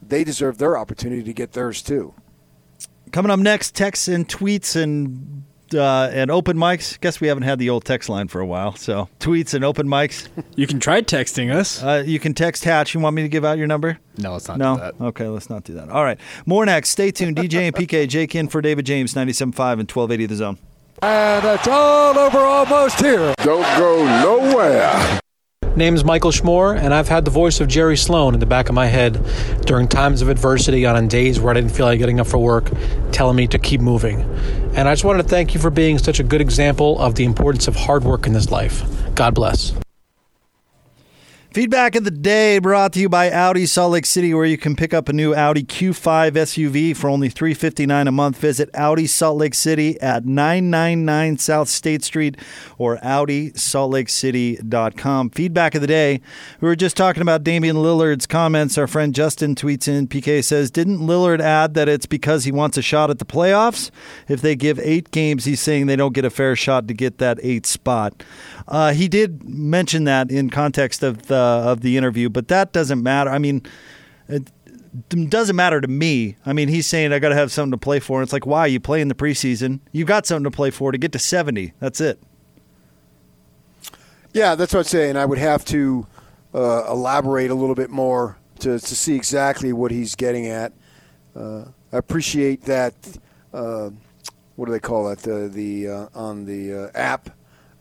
they 0.00 0.24
deserve 0.24 0.56
their 0.56 0.78
opportunity 0.78 1.22
to 1.22 1.34
get 1.34 1.52
theirs 1.52 1.82
too. 1.82 2.14
Coming 3.12 3.30
up 3.30 3.40
next, 3.40 3.74
texts 3.74 4.08
and 4.08 4.26
tweets 4.26 4.74
and 4.74 5.44
Uh, 5.72 6.08
and 6.12 6.30
open 6.30 6.56
mics. 6.56 7.00
Guess 7.00 7.20
we 7.20 7.28
haven't 7.28 7.44
had 7.44 7.58
the 7.58 7.70
old 7.70 7.84
text 7.84 8.08
line 8.08 8.28
for 8.28 8.40
a 8.40 8.46
while. 8.46 8.76
So 8.76 9.08
tweets 9.20 9.54
and 9.54 9.64
open 9.64 9.86
mics. 9.88 10.28
You 10.56 10.66
can 10.68 10.78
try 10.78 11.02
texting 11.02 11.52
us. 11.52 11.82
Uh, 11.82 12.04
you 12.06 12.20
can 12.20 12.32
text 12.32 12.64
Hatch. 12.64 12.94
You 12.94 13.00
want 13.00 13.16
me 13.16 13.22
to 13.22 13.28
give 13.28 13.44
out 13.44 13.58
your 13.58 13.66
number? 13.66 13.98
no, 14.18 14.32
let's 14.34 14.46
not 14.46 14.58
no. 14.58 14.74
do 14.76 14.80
that. 14.82 14.94
Okay, 15.00 15.26
let's 15.26 15.50
not 15.50 15.64
do 15.64 15.74
that. 15.74 15.88
All 15.88 16.04
right. 16.04 16.18
More 16.46 16.64
next. 16.64 16.90
Stay 16.90 17.10
tuned. 17.10 17.36
DJ 17.36 17.62
and 17.62 17.74
PK. 17.74 18.06
Jake 18.06 18.34
in 18.36 18.46
for 18.48 18.60
David 18.60 18.86
James. 18.86 19.14
97.5 19.14 19.40
and 19.80 19.90
1280 19.90 20.26
The 20.26 20.36
Zone. 20.36 20.58
And 21.02 21.44
it's 21.44 21.66
all 21.66 22.16
over 22.16 22.38
almost 22.38 23.00
here. 23.00 23.34
Don't 23.38 23.78
go 23.78 24.04
nowhere. 24.22 25.20
Name's 25.76 26.04
Michael 26.04 26.30
Schmore, 26.30 26.78
and 26.78 26.94
I've 26.94 27.08
had 27.08 27.24
the 27.24 27.32
voice 27.32 27.60
of 27.60 27.66
Jerry 27.66 27.96
Sloan 27.96 28.32
in 28.32 28.38
the 28.38 28.46
back 28.46 28.68
of 28.68 28.76
my 28.76 28.86
head 28.86 29.20
during 29.66 29.88
times 29.88 30.22
of 30.22 30.28
adversity 30.28 30.86
on 30.86 31.08
days 31.08 31.40
where 31.40 31.50
I 31.50 31.54
didn't 31.54 31.72
feel 31.72 31.86
like 31.86 31.98
getting 31.98 32.20
up 32.20 32.28
for 32.28 32.38
work, 32.38 32.70
telling 33.10 33.34
me 33.34 33.48
to 33.48 33.58
keep 33.58 33.80
moving. 33.80 34.20
And 34.76 34.88
I 34.88 34.92
just 34.92 35.02
wanted 35.02 35.24
to 35.24 35.28
thank 35.28 35.52
you 35.52 35.58
for 35.58 35.70
being 35.70 35.98
such 35.98 36.20
a 36.20 36.22
good 36.22 36.40
example 36.40 37.00
of 37.00 37.16
the 37.16 37.24
importance 37.24 37.66
of 37.66 37.74
hard 37.74 38.04
work 38.04 38.28
in 38.28 38.32
this 38.32 38.52
life. 38.52 38.84
God 39.16 39.34
bless. 39.34 39.72
Feedback 41.54 41.94
of 41.94 42.02
the 42.02 42.10
day 42.10 42.58
brought 42.58 42.92
to 42.94 42.98
you 42.98 43.08
by 43.08 43.30
Audi 43.30 43.64
Salt 43.64 43.92
Lake 43.92 44.06
City, 44.06 44.34
where 44.34 44.44
you 44.44 44.58
can 44.58 44.74
pick 44.74 44.92
up 44.92 45.08
a 45.08 45.12
new 45.12 45.36
Audi 45.36 45.62
Q5 45.62 46.32
SUV 46.32 46.96
for 46.96 47.08
only 47.08 47.28
359 47.28 48.08
a 48.08 48.10
month. 48.10 48.38
Visit 48.38 48.70
Audi 48.74 49.06
Salt 49.06 49.38
Lake 49.38 49.54
City 49.54 49.96
at 50.00 50.24
999 50.24 51.38
South 51.38 51.68
State 51.68 52.02
Street 52.02 52.36
or 52.76 52.96
AudiSaltLakeCity.com. 52.96 55.30
Feedback 55.30 55.76
of 55.76 55.80
the 55.80 55.86
day. 55.86 56.20
We 56.60 56.66
were 56.66 56.74
just 56.74 56.96
talking 56.96 57.22
about 57.22 57.44
Damian 57.44 57.76
Lillard's 57.76 58.26
comments. 58.26 58.76
Our 58.76 58.88
friend 58.88 59.14
Justin 59.14 59.54
tweets 59.54 59.86
in. 59.86 60.08
PK 60.08 60.42
says, 60.42 60.72
Didn't 60.72 60.98
Lillard 60.98 61.38
add 61.38 61.74
that 61.74 61.88
it's 61.88 62.06
because 62.06 62.42
he 62.42 62.50
wants 62.50 62.76
a 62.78 62.82
shot 62.82 63.10
at 63.10 63.20
the 63.20 63.24
playoffs? 63.24 63.92
If 64.26 64.40
they 64.40 64.56
give 64.56 64.80
eight 64.80 65.12
games, 65.12 65.44
he's 65.44 65.60
saying 65.60 65.86
they 65.86 65.94
don't 65.94 66.14
get 66.14 66.24
a 66.24 66.30
fair 66.30 66.56
shot 66.56 66.88
to 66.88 66.94
get 66.94 67.18
that 67.18 67.38
eight 67.44 67.64
spot. 67.64 68.24
Uh, 68.66 68.92
he 68.92 69.06
did 69.06 69.48
mention 69.48 70.02
that 70.02 70.32
in 70.32 70.50
context 70.50 71.04
of 71.04 71.28
the 71.28 71.43
of 71.44 71.80
the 71.80 71.96
interview, 71.96 72.28
but 72.28 72.48
that 72.48 72.72
doesn't 72.72 73.02
matter. 73.02 73.30
I 73.30 73.38
mean, 73.38 73.62
it 74.28 74.50
doesn't 75.30 75.56
matter 75.56 75.80
to 75.80 75.88
me. 75.88 76.36
I 76.46 76.52
mean, 76.52 76.68
he's 76.68 76.86
saying 76.86 77.12
I 77.12 77.18
got 77.18 77.30
to 77.30 77.34
have 77.34 77.50
something 77.50 77.72
to 77.72 77.78
play 77.78 78.00
for. 78.00 78.20
And 78.20 78.26
it's 78.26 78.32
like, 78.32 78.46
why? 78.46 78.66
You 78.66 78.80
play 78.80 79.00
in 79.00 79.08
the 79.08 79.14
preseason. 79.14 79.80
You 79.92 80.04
got 80.04 80.26
something 80.26 80.44
to 80.44 80.54
play 80.54 80.70
for 80.70 80.92
to 80.92 80.98
get 80.98 81.12
to 81.12 81.18
70. 81.18 81.72
That's 81.80 82.00
it. 82.00 82.22
Yeah, 84.32 84.54
that's 84.54 84.72
what 84.72 84.80
I'm 84.80 84.84
saying. 84.84 85.16
I 85.16 85.24
would 85.24 85.38
have 85.38 85.64
to 85.66 86.06
uh, 86.54 86.86
elaborate 86.88 87.50
a 87.50 87.54
little 87.54 87.74
bit 87.74 87.90
more 87.90 88.36
to, 88.60 88.78
to 88.78 88.96
see 88.96 89.14
exactly 89.14 89.72
what 89.72 89.90
he's 89.90 90.14
getting 90.14 90.46
at. 90.46 90.72
Uh, 91.36 91.66
I 91.92 91.98
appreciate 91.98 92.62
that. 92.62 92.94
Uh, 93.52 93.90
what 94.56 94.66
do 94.66 94.72
they 94.72 94.80
call 94.80 95.08
it? 95.10 95.20
The 95.20 95.48
the 95.48 95.88
uh, 95.88 96.08
on 96.14 96.44
the 96.44 96.72
uh, 96.72 96.90
app 96.94 97.30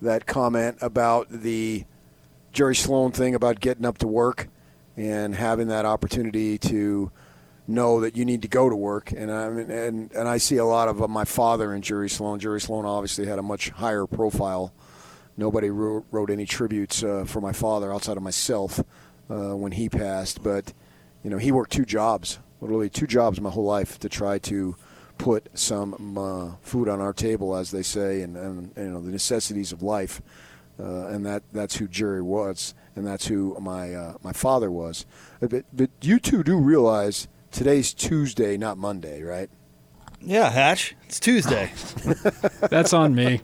that 0.01 0.25
comment 0.25 0.77
about 0.81 1.29
the 1.29 1.85
Jerry 2.53 2.75
Sloan 2.75 3.11
thing 3.11 3.33
about 3.33 3.59
getting 3.59 3.83
up 3.83 3.97
to 3.97 4.07
work 4.07 4.47
and 4.95 5.33
having 5.33 5.67
that 5.67 5.85
opportunity 5.85 6.59
to 6.59 7.11
know 7.67 7.99
that 8.01 8.15
you 8.15 8.25
need 8.25 8.43
to 8.43 8.47
go 8.47 8.69
to 8.69 8.75
work. 8.75 9.11
And 9.11 9.31
I 9.31 9.49
mean, 9.49 9.71
and 9.71 10.11
and 10.11 10.27
I 10.27 10.37
see 10.37 10.57
a 10.57 10.65
lot 10.65 10.87
of 10.87 11.09
my 11.09 11.25
father 11.25 11.73
and 11.73 11.83
Jerry 11.83 12.09
Sloan. 12.09 12.39
Jerry 12.39 12.61
Sloan 12.61 12.85
obviously 12.85 13.25
had 13.25 13.39
a 13.39 13.43
much 13.43 13.69
higher 13.69 14.05
profile. 14.05 14.71
Nobody 15.35 15.71
wrote, 15.71 16.05
wrote 16.11 16.29
any 16.29 16.45
tributes 16.45 17.03
uh, 17.03 17.25
for 17.25 17.41
my 17.41 17.53
father 17.53 17.91
outside 17.91 18.17
of 18.17 18.23
myself 18.23 18.79
uh, 19.31 19.55
when 19.55 19.71
he 19.71 19.89
passed. 19.89 20.43
But 20.43 20.73
you 21.23 21.31
know, 21.31 21.39
he 21.39 21.51
worked 21.51 21.71
two 21.71 21.85
jobs, 21.85 22.37
literally 22.61 22.89
two 22.89 23.07
jobs 23.07 23.41
my 23.41 23.49
whole 23.49 23.65
life 23.65 23.97
to 23.99 24.09
try 24.09 24.37
to 24.39 24.75
put 25.17 25.49
some 25.53 26.17
uh, 26.17 26.51
food 26.61 26.87
on 26.87 27.01
our 27.01 27.13
table, 27.13 27.55
as 27.55 27.71
they 27.71 27.81
say, 27.81 28.21
and, 28.21 28.37
and 28.37 28.73
you 28.77 28.89
know 28.89 29.01
the 29.01 29.11
necessities 29.11 29.71
of 29.71 29.81
life. 29.81 30.21
Uh, 30.79 31.07
and 31.07 31.25
that 31.25 31.43
that's 31.51 31.77
who 31.77 31.87
Jerry 31.87 32.21
was, 32.21 32.73
and 32.95 33.05
that's 33.05 33.27
who 33.27 33.55
my 33.59 33.93
uh, 33.93 34.13
my 34.23 34.33
father 34.33 34.71
was. 34.71 35.05
But, 35.39 35.65
but 35.71 35.89
you 36.01 36.19
two 36.19 36.43
do 36.43 36.57
realize 36.57 37.27
today's 37.51 37.93
Tuesday, 37.93 38.57
not 38.57 38.77
Monday, 38.77 39.21
right? 39.21 39.49
Yeah, 40.19 40.49
Hatch. 40.49 40.95
It's 41.13 41.19
Tuesday. 41.19 41.71
That's 42.71 42.91
on 42.91 43.13
me. 43.13 43.39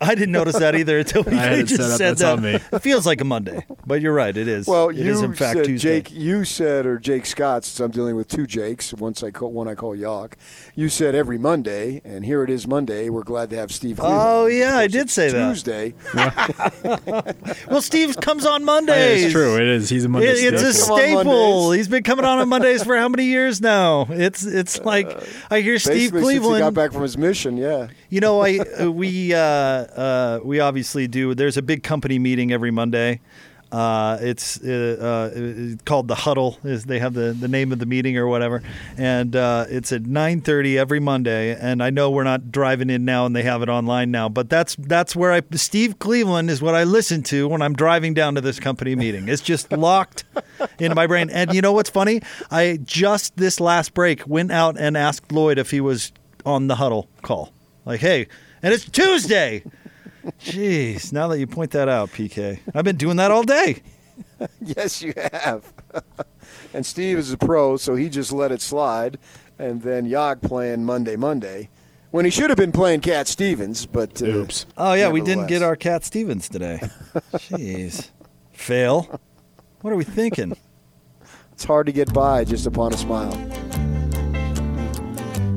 I 0.00 0.14
didn't 0.14 0.32
notice 0.32 0.58
that 0.58 0.74
either 0.74 0.98
until 1.00 1.24
we 1.24 1.32
I 1.38 1.60
just 1.62 1.76
said 1.76 1.78
that. 1.90 1.96
said 1.98 2.08
That's 2.16 2.20
that. 2.22 2.32
on 2.38 2.42
me. 2.42 2.54
It 2.72 2.78
feels 2.80 3.04
like 3.06 3.20
a 3.20 3.24
Monday, 3.24 3.66
but 3.86 4.00
you're 4.00 4.14
right. 4.14 4.34
It 4.34 4.48
is. 4.48 4.66
Well, 4.66 4.88
it 4.88 4.96
you 4.96 5.10
is 5.12 5.20
in 5.20 5.34
fact 5.34 5.56
said 5.58 5.64
Tuesday. 5.66 6.00
Jake. 6.00 6.12
You 6.12 6.44
said, 6.44 6.86
or 6.86 6.98
Jake 6.98 7.26
Scott, 7.26 7.64
since 7.64 7.80
I'm 7.80 7.90
dealing 7.90 8.16
with 8.16 8.28
two 8.28 8.46
Jakes. 8.46 8.94
Once 8.94 9.22
I 9.22 9.30
call 9.30 9.52
one, 9.52 9.68
I 9.68 9.74
call 9.74 9.94
Yock. 9.94 10.34
You 10.74 10.88
said 10.88 11.14
every 11.14 11.36
Monday, 11.36 12.00
and 12.02 12.24
here 12.24 12.42
it 12.42 12.48
is 12.48 12.66
Monday. 12.66 13.10
We're 13.10 13.24
glad 13.24 13.50
to 13.50 13.56
have 13.56 13.70
Steve. 13.72 13.96
Cleveland. 13.98 14.22
Oh, 14.26 14.46
yeah, 14.46 14.78
I 14.78 14.86
did 14.86 15.02
it's 15.02 15.12
say 15.12 15.30
that. 15.30 15.48
Tuesday. 15.48 15.92
Well, 17.68 17.82
Steve 17.82 18.16
comes 18.20 18.46
on 18.46 18.64
Mondays. 18.64 19.24
It's 19.24 19.32
true. 19.32 19.56
It 19.56 19.62
is. 19.66 19.88
He's 19.88 20.04
a 20.04 20.08
Monday. 20.08 20.28
It- 20.28 20.54
it's 20.54 20.62
a 20.62 20.72
staple. 20.72 20.96
Come 20.96 20.96
on 20.96 21.00
staple. 21.00 21.24
Mondays. 21.64 21.76
He's 21.78 21.88
been 21.88 22.02
coming 22.04 22.24
on 22.24 22.38
on 22.38 22.48
Mondays 22.48 22.84
for 22.84 22.96
how 22.96 23.08
many 23.08 23.24
years 23.24 23.60
now? 23.60 24.06
It's 24.08 24.44
it's 24.46 24.80
like 24.80 25.10
I 25.50 25.60
hear 25.60 25.78
Steve 25.78 26.12
Basically, 26.12 26.20
since 26.20 26.32
he 26.32 26.38
Cleveland. 26.38 26.64
Back 26.86 26.92
from 26.92 27.02
his 27.02 27.18
mission, 27.18 27.56
yeah. 27.56 27.88
You 28.10 28.20
know, 28.20 28.40
I 28.40 28.58
uh, 28.58 28.90
we 28.90 29.34
uh, 29.34 29.40
uh, 29.40 30.40
we 30.44 30.60
obviously 30.60 31.08
do. 31.08 31.34
There's 31.34 31.56
a 31.56 31.62
big 31.62 31.82
company 31.82 32.18
meeting 32.18 32.52
every 32.52 32.70
Monday. 32.70 33.20
Uh, 33.72 34.16
it's 34.20 34.62
uh, 34.62 35.26
uh, 35.34 35.84
called 35.84 36.06
the 36.06 36.14
huddle. 36.14 36.56
Is 36.62 36.84
they 36.84 37.00
have 37.00 37.14
the, 37.14 37.32
the 37.32 37.48
name 37.48 37.72
of 37.72 37.80
the 37.80 37.86
meeting 37.86 38.16
or 38.16 38.28
whatever, 38.28 38.62
and 38.96 39.34
it's 39.34 39.90
at 39.90 40.06
nine 40.06 40.40
thirty 40.40 40.78
every 40.78 41.00
Monday. 41.00 41.56
And 41.58 41.82
I 41.82 41.90
know 41.90 42.08
we're 42.10 42.22
not 42.22 42.52
driving 42.52 42.90
in 42.90 43.04
now, 43.04 43.26
and 43.26 43.34
they 43.34 43.42
have 43.42 43.62
it 43.62 43.68
online 43.68 44.12
now. 44.12 44.28
But 44.28 44.48
that's 44.48 44.76
that's 44.76 45.16
where 45.16 45.32
I 45.32 45.42
Steve 45.54 45.98
Cleveland 45.98 46.48
is 46.48 46.62
what 46.62 46.76
I 46.76 46.84
listen 46.84 47.24
to 47.24 47.48
when 47.48 47.60
I'm 47.60 47.74
driving 47.74 48.14
down 48.14 48.36
to 48.36 48.40
this 48.40 48.60
company 48.60 48.94
meeting. 48.94 49.28
It's 49.28 49.42
just 49.42 49.72
locked 49.72 50.24
in 50.78 50.94
my 50.94 51.08
brain. 51.08 51.28
And 51.30 51.52
you 51.52 51.60
know 51.60 51.72
what's 51.72 51.90
funny? 51.90 52.22
I 52.52 52.78
just 52.84 53.36
this 53.36 53.58
last 53.58 53.94
break 53.94 54.26
went 54.28 54.52
out 54.52 54.78
and 54.78 54.96
asked 54.96 55.32
Lloyd 55.32 55.58
if 55.58 55.72
he 55.72 55.80
was 55.80 56.12
on 56.46 56.68
the 56.68 56.76
huddle 56.76 57.08
call. 57.22 57.52
Like, 57.84 58.00
hey, 58.00 58.28
and 58.62 58.72
it's 58.72 58.88
Tuesday. 58.88 59.62
Jeez, 60.40 61.12
now 61.12 61.28
that 61.28 61.38
you 61.38 61.46
point 61.46 61.72
that 61.72 61.88
out, 61.88 62.10
PK, 62.10 62.60
I've 62.74 62.84
been 62.84 62.96
doing 62.96 63.16
that 63.18 63.30
all 63.30 63.42
day. 63.42 63.82
Yes, 64.60 65.00
you 65.00 65.14
have. 65.32 65.72
and 66.74 66.84
Steve 66.84 67.16
is 67.18 67.32
a 67.32 67.38
pro, 67.38 67.78
so 67.78 67.94
he 67.94 68.10
just 68.10 68.32
let 68.32 68.52
it 68.52 68.60
slide. 68.60 69.18
And 69.58 69.80
then 69.80 70.04
Yog 70.04 70.42
playing 70.42 70.84
Monday, 70.84 71.16
Monday, 71.16 71.70
when 72.10 72.26
he 72.26 72.30
should 72.30 72.50
have 72.50 72.58
been 72.58 72.72
playing 72.72 73.00
Cat 73.00 73.28
Stevens. 73.28 73.86
But 73.86 74.20
uh, 74.22 74.26
Oops. 74.26 74.66
Oh 74.76 74.92
yeah, 74.92 75.08
we 75.08 75.22
didn't 75.22 75.46
get 75.46 75.62
our 75.62 75.76
Cat 75.76 76.04
Stevens 76.04 76.50
today. 76.50 76.80
Jeez, 77.32 78.10
fail. 78.52 79.20
What 79.80 79.92
are 79.92 79.96
we 79.96 80.04
thinking? 80.04 80.54
It's 81.52 81.64
hard 81.64 81.86
to 81.86 81.92
get 81.92 82.12
by 82.12 82.44
just 82.44 82.66
upon 82.66 82.92
a 82.92 82.96
smile. 82.98 83.65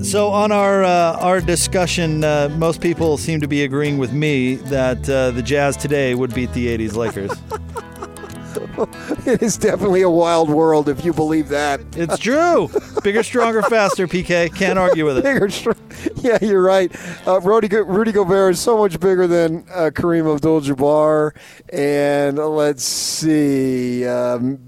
So 0.10 0.30
on 0.30 0.52
our 0.52 0.84
uh, 0.84 1.17
our 1.19 1.39
discussion, 1.39 2.24
uh, 2.24 2.50
most 2.58 2.82
people 2.82 3.15
seem 3.15 3.41
to 3.41 3.48
be 3.48 3.63
agreeing 3.63 4.00
with 4.00 4.12
me 4.12 4.56
that 4.56 5.08
uh, 5.08 5.30
the 5.30 5.43
Jazz 5.43 5.78
today 5.78 6.15
would 6.15 6.34
beat 6.34 6.52
the 6.54 6.65
'80s 6.76 6.95
Lakers. 6.95 7.32
It 9.26 9.41
is 9.43 9.58
definitely 9.58 10.02
a 10.02 10.10
wild 10.10 10.50
world 10.50 10.89
if 10.89 11.04
you 11.04 11.13
believe 11.13 11.50
that. 11.50 11.82
It's 11.95 12.17
true. 12.17 12.69
Bigger, 13.04 13.24
stronger, 13.24 13.62
faster. 13.69 14.08
PK 14.08 14.54
can't 14.56 14.80
argue 14.80 15.06
with 15.06 15.17
it. 15.17 15.24
Bigger, 15.24 15.50
str- 15.50 15.72
yeah, 16.15 16.38
you're 16.41 16.63
right. 16.63 16.91
Uh, 17.28 17.41
Rudy, 17.41 17.67
Go- 17.67 17.84
Rudy 17.84 18.12
Gobert 18.12 18.54
is 18.54 18.60
so 18.60 18.78
much 18.78 19.00
bigger 19.00 19.28
than 19.28 19.65
uh, 19.74 19.91
Kareem 19.93 20.34
Abdul-Jabbar, 20.34 21.36
and 21.72 22.38
let's 22.38 22.84
see, 22.84 24.08
um, 24.08 24.60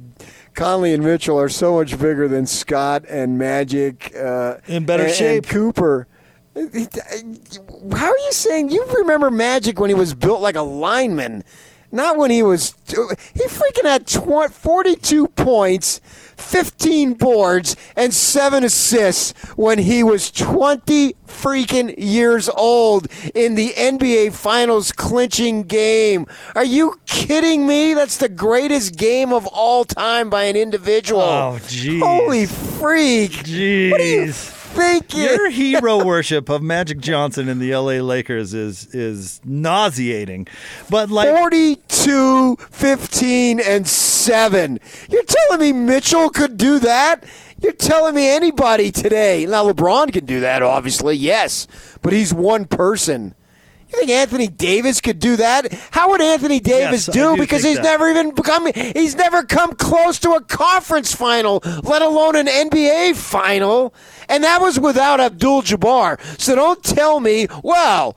Conley 0.54 0.94
and 0.94 1.04
Mitchell 1.04 1.40
are 1.40 1.50
so 1.50 1.76
much 1.76 1.92
bigger 2.00 2.28
than 2.28 2.46
Scott 2.46 3.06
and 3.08 3.38
Magic. 3.38 4.14
Uh, 4.16 4.56
In 4.68 4.86
better 4.86 5.04
and- 5.06 5.14
shape. 5.14 5.44
And 5.46 5.52
Cooper. 5.52 6.08
How 6.56 8.08
are 8.12 8.18
you 8.18 8.32
saying 8.32 8.72
you 8.72 8.86
remember 8.98 9.32
Magic 9.32 9.80
when 9.80 9.90
he 9.90 9.94
was 9.94 10.14
built 10.14 10.42
like 10.42 10.56
a 10.56 10.62
lineman? 10.62 11.44
Not 11.92 12.18
when 12.18 12.32
he 12.32 12.42
was. 12.42 12.74
He 12.88 13.44
freaking 13.48 13.84
had 13.84 14.08
tw- 14.08 14.54
42 14.54 15.28
points, 15.30 16.00
15 16.38 17.14
boards, 17.16 17.76
and 17.96 18.14
seven 18.14 18.64
assists 18.64 19.34
when 19.56 19.80
he 19.80 20.04
was 20.04 20.32
20 20.32 21.16
freaking 21.28 21.94
years 21.98 22.50
old 22.50 23.08
in 23.36 23.56
the 23.56 23.72
NBA 23.72 24.34
Finals 24.34 24.92
clinching 24.92 25.64
game. 25.64 26.26
Are 26.56 26.64
you 26.66 27.00
kidding 27.06 27.68
me? 27.68 27.94
That's 27.94 28.18
the 28.18 28.30
greatest 28.30 28.96
game 28.96 29.34
of 29.34 29.48
all 29.48 29.84
time 29.84 30.30
by 30.30 30.44
an 30.44 30.56
individual. 30.56 31.22
Oh, 31.22 31.60
jeez. 31.64 32.00
Holy 32.02 32.46
freak! 32.46 33.32
What 33.32 33.48
are 33.48 33.50
you 33.50 34.28
Jeez. 34.32 34.61
Thinking? 34.72 35.22
Your 35.22 35.50
hero 35.52 36.04
worship 36.04 36.50
of 36.50 36.62
Magic 36.62 37.00
Johnson 37.00 37.50
and 37.50 37.62
the 37.62 37.76
LA 37.76 38.02
Lakers 38.04 38.54
is 38.54 38.94
is 38.94 39.42
nauseating. 39.44 40.48
But 40.90 41.10
like 41.10 41.30
42, 41.30 42.56
15, 42.56 43.60
and 43.60 43.88
7. 43.88 44.80
You're 45.10 45.24
telling 45.24 45.60
me 45.60 45.74
Mitchell 45.74 46.30
could 46.30 46.58
do 46.58 46.80
that? 46.80 47.24
You're 47.60 47.74
telling 47.74 48.16
me 48.16 48.28
anybody 48.28 48.92
today. 48.92 49.46
Now, 49.46 49.72
LeBron 49.72 50.12
can 50.12 50.26
do 50.26 50.40
that, 50.40 50.64
obviously, 50.64 51.16
yes. 51.16 51.68
But 52.02 52.14
he's 52.14 52.34
one 52.34 52.66
person. 52.66 53.36
You 53.92 54.00
think 54.00 54.10
Anthony 54.12 54.48
Davis 54.48 55.02
could 55.02 55.20
do 55.20 55.36
that? 55.38 55.72
How 55.92 56.10
would 56.12 56.22
Anthony 56.22 56.60
Davis 56.60 57.08
Yes, 57.08 57.14
do? 57.14 57.36
do 57.36 57.42
Because 57.42 57.64
he's 57.64 57.76
that. 57.76 57.84
never 57.84 58.10
even 58.10 58.34
become 58.34 58.68
he's 58.74 59.16
never 59.16 59.44
come 59.44 59.74
close 59.74 60.18
to 60.20 60.32
a 60.32 60.42
conference 60.42 61.14
final, 61.14 61.62
let 61.84 62.02
alone 62.02 62.36
an 62.36 62.48
NBA 62.48 63.16
final. 63.16 63.94
And 64.30 64.44
that 64.46 64.62
was 64.62 64.80
without 64.80 65.20
Abdul 65.20 65.64
Jabbar. 65.64 66.20
So 66.40 66.56
don't 66.56 66.82
tell 66.84 67.20
me, 67.20 67.48
well, 67.64 68.16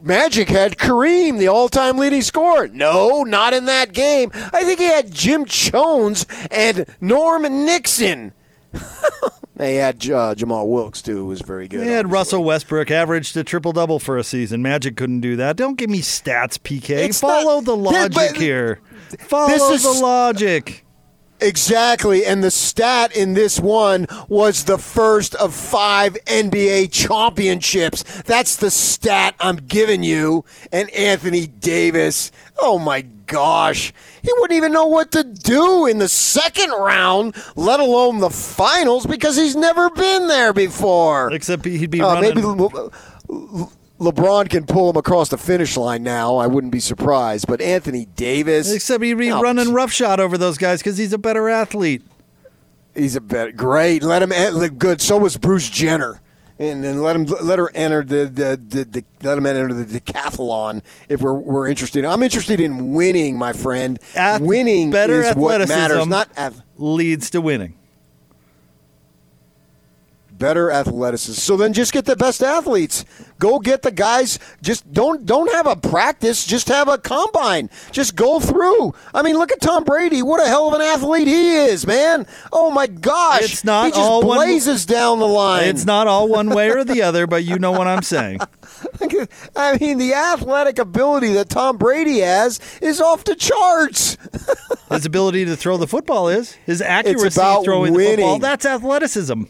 Magic 0.00 0.48
had 0.48 0.76
Kareem, 0.76 1.38
the 1.38 1.48
all-time 1.48 1.96
leading 1.98 2.22
scorer. 2.22 2.68
No, 2.68 3.22
not 3.24 3.52
in 3.54 3.64
that 3.64 3.92
game. 3.92 4.30
I 4.52 4.62
think 4.62 4.78
he 4.78 4.84
had 4.84 5.10
Jim 5.10 5.44
Chones 5.46 6.26
and 6.50 6.84
Norm 7.00 7.42
Nixon. 7.64 8.32
they 9.56 9.76
had 9.76 10.08
uh, 10.10 10.34
Jamal 10.34 10.68
Wilkes 10.68 11.02
too, 11.02 11.16
who 11.16 11.26
was 11.26 11.40
very 11.42 11.68
good. 11.68 11.80
They 11.80 11.86
had 11.86 12.06
obviously. 12.06 12.12
Russell 12.12 12.44
Westbrook 12.44 12.90
averaged 12.90 13.36
a 13.36 13.44
triple 13.44 13.72
double 13.72 13.98
for 13.98 14.18
a 14.18 14.24
season. 14.24 14.62
Magic 14.62 14.96
couldn't 14.96 15.20
do 15.20 15.36
that. 15.36 15.56
Don't 15.56 15.76
give 15.76 15.90
me 15.90 16.00
stats, 16.00 16.58
PK. 16.58 16.90
It's 17.08 17.20
Follow 17.20 17.60
not- 17.60 17.64
the 17.64 17.76
This- 17.76 17.92
logic 17.92 18.12
but- 18.32 18.36
here. 18.36 18.80
Follow 19.20 19.48
This 19.48 19.62
is- 19.70 19.82
the 19.82 20.00
logic. 20.04 20.80
Exactly, 21.40 22.24
and 22.24 22.42
the 22.44 22.50
stat 22.50 23.14
in 23.14 23.34
this 23.34 23.58
one 23.60 24.06
was 24.28 24.64
the 24.64 24.78
first 24.78 25.34
of 25.34 25.52
five 25.52 26.16
NBA 26.26 26.86
championships. 26.90 28.02
That's 28.24 28.56
the 28.56 28.70
stat 28.70 29.34
I'm 29.40 29.56
giving 29.56 30.02
you. 30.04 30.44
And 30.72 30.88
Anthony 30.90 31.46
Davis, 31.46 32.30
oh 32.60 32.78
my 32.78 33.02
gosh, 33.26 33.92
he 34.22 34.30
wouldn't 34.38 34.56
even 34.56 34.72
know 34.72 34.86
what 34.86 35.12
to 35.12 35.24
do 35.24 35.86
in 35.86 35.98
the 35.98 36.08
second 36.08 36.70
round, 36.70 37.34
let 37.56 37.80
alone 37.80 38.18
the 38.20 38.30
finals, 38.30 39.06
because 39.06 39.36
he's 39.36 39.56
never 39.56 39.90
been 39.90 40.28
there 40.28 40.52
before. 40.52 41.32
Except 41.32 41.64
he'd 41.64 41.90
be 41.90 42.00
Uh, 42.00 42.14
running. 42.14 42.34
maybe 42.34 42.42
Le- 42.42 42.90
Le- 43.28 43.68
LeBron 44.00 44.48
can 44.50 44.66
pull 44.66 44.90
him 44.90 44.96
across 44.96 45.28
the 45.28 45.38
finish 45.38 45.76
line 45.76 46.02
now. 46.02 46.36
I 46.36 46.46
wouldn't 46.48 46.72
be 46.72 46.80
surprised. 46.80 47.46
But 47.46 47.60
Anthony 47.60 48.06
Davis, 48.16 48.70
Except 48.72 49.02
he'd 49.02 49.14
be 49.14 49.28
No. 49.30 49.40
running 49.40 49.72
roughshod 49.72 50.18
over 50.20 50.36
those 50.36 50.58
guys 50.58 50.80
because 50.80 50.98
he's 50.98 51.12
a 51.12 51.18
better 51.18 51.48
athlete. 51.48 52.02
He's 52.94 53.16
a 53.16 53.20
bet. 53.20 53.56
Great. 53.56 54.02
Let 54.02 54.22
him 54.22 54.32
en- 54.32 54.68
good. 54.78 55.00
So 55.00 55.18
was 55.18 55.36
Bruce 55.36 55.68
Jenner. 55.68 56.20
And 56.56 56.84
then 56.84 57.02
let 57.02 57.16
him 57.16 57.24
let 57.24 57.58
her 57.58 57.70
enter 57.74 58.04
the, 58.04 58.26
the, 58.26 58.60
the, 58.68 58.84
the 58.84 59.04
let 59.22 59.38
him 59.38 59.46
enter 59.46 59.72
the 59.72 60.00
decathlon 60.00 60.82
if 61.08 61.20
we're 61.20 61.32
we're 61.32 61.66
interested. 61.66 62.04
I'm 62.04 62.22
interested 62.22 62.60
in 62.60 62.94
winning, 62.94 63.36
my 63.36 63.52
friend. 63.52 63.98
Ath- 64.14 64.40
winning 64.40 64.92
better 64.92 65.22
is 65.22 65.34
what 65.34 65.60
athleticism 65.60 65.78
matters, 65.78 66.06
not 66.06 66.28
ath- 66.36 66.62
leads 66.76 67.30
to 67.30 67.40
winning. 67.40 67.74
Better 70.44 70.70
athleticism. 70.70 71.40
So 71.40 71.56
then 71.56 71.72
just 71.72 71.94
get 71.94 72.04
the 72.04 72.16
best 72.16 72.42
athletes. 72.42 73.06
Go 73.38 73.58
get 73.58 73.80
the 73.80 73.90
guys. 73.90 74.38
Just 74.60 74.92
don't 74.92 75.24
don't 75.24 75.50
have 75.54 75.66
a 75.66 75.74
practice. 75.74 76.44
Just 76.44 76.68
have 76.68 76.86
a 76.86 76.98
combine. 76.98 77.70
Just 77.92 78.14
go 78.14 78.40
through. 78.40 78.94
I 79.14 79.22
mean, 79.22 79.38
look 79.38 79.50
at 79.52 79.62
Tom 79.62 79.84
Brady. 79.84 80.20
What 80.20 80.42
a 80.44 80.46
hell 80.46 80.68
of 80.68 80.74
an 80.74 80.82
athlete 80.82 81.26
he 81.28 81.54
is, 81.56 81.86
man. 81.86 82.26
Oh 82.52 82.70
my 82.70 82.86
gosh. 82.86 83.40
It's 83.44 83.64
not 83.64 83.86
he 83.86 83.90
just 83.92 84.00
all 84.02 84.22
one- 84.22 84.36
blazes 84.36 84.84
down 84.84 85.18
the 85.18 85.26
line. 85.26 85.64
It's 85.64 85.86
not 85.86 86.08
all 86.08 86.28
one 86.28 86.50
way 86.50 86.70
or 86.70 86.84
the 86.84 87.00
other, 87.00 87.26
but 87.26 87.42
you 87.44 87.58
know 87.58 87.72
what 87.72 87.86
I'm 87.86 88.02
saying. 88.02 88.40
I 89.56 89.78
mean, 89.80 89.96
the 89.96 90.12
athletic 90.12 90.78
ability 90.78 91.32
that 91.34 91.48
Tom 91.48 91.78
Brady 91.78 92.18
has 92.18 92.60
is 92.82 93.00
off 93.00 93.24
the 93.24 93.34
charts. 93.34 94.18
His 94.90 95.06
ability 95.06 95.46
to 95.46 95.56
throw 95.56 95.78
the 95.78 95.86
football 95.86 96.28
is 96.28 96.52
his 96.66 96.80
accuracy 96.82 97.40
about 97.40 97.64
throwing 97.64 97.94
the 97.94 98.04
football. 98.04 98.38
That's 98.38 98.64
athleticism. 98.64 99.44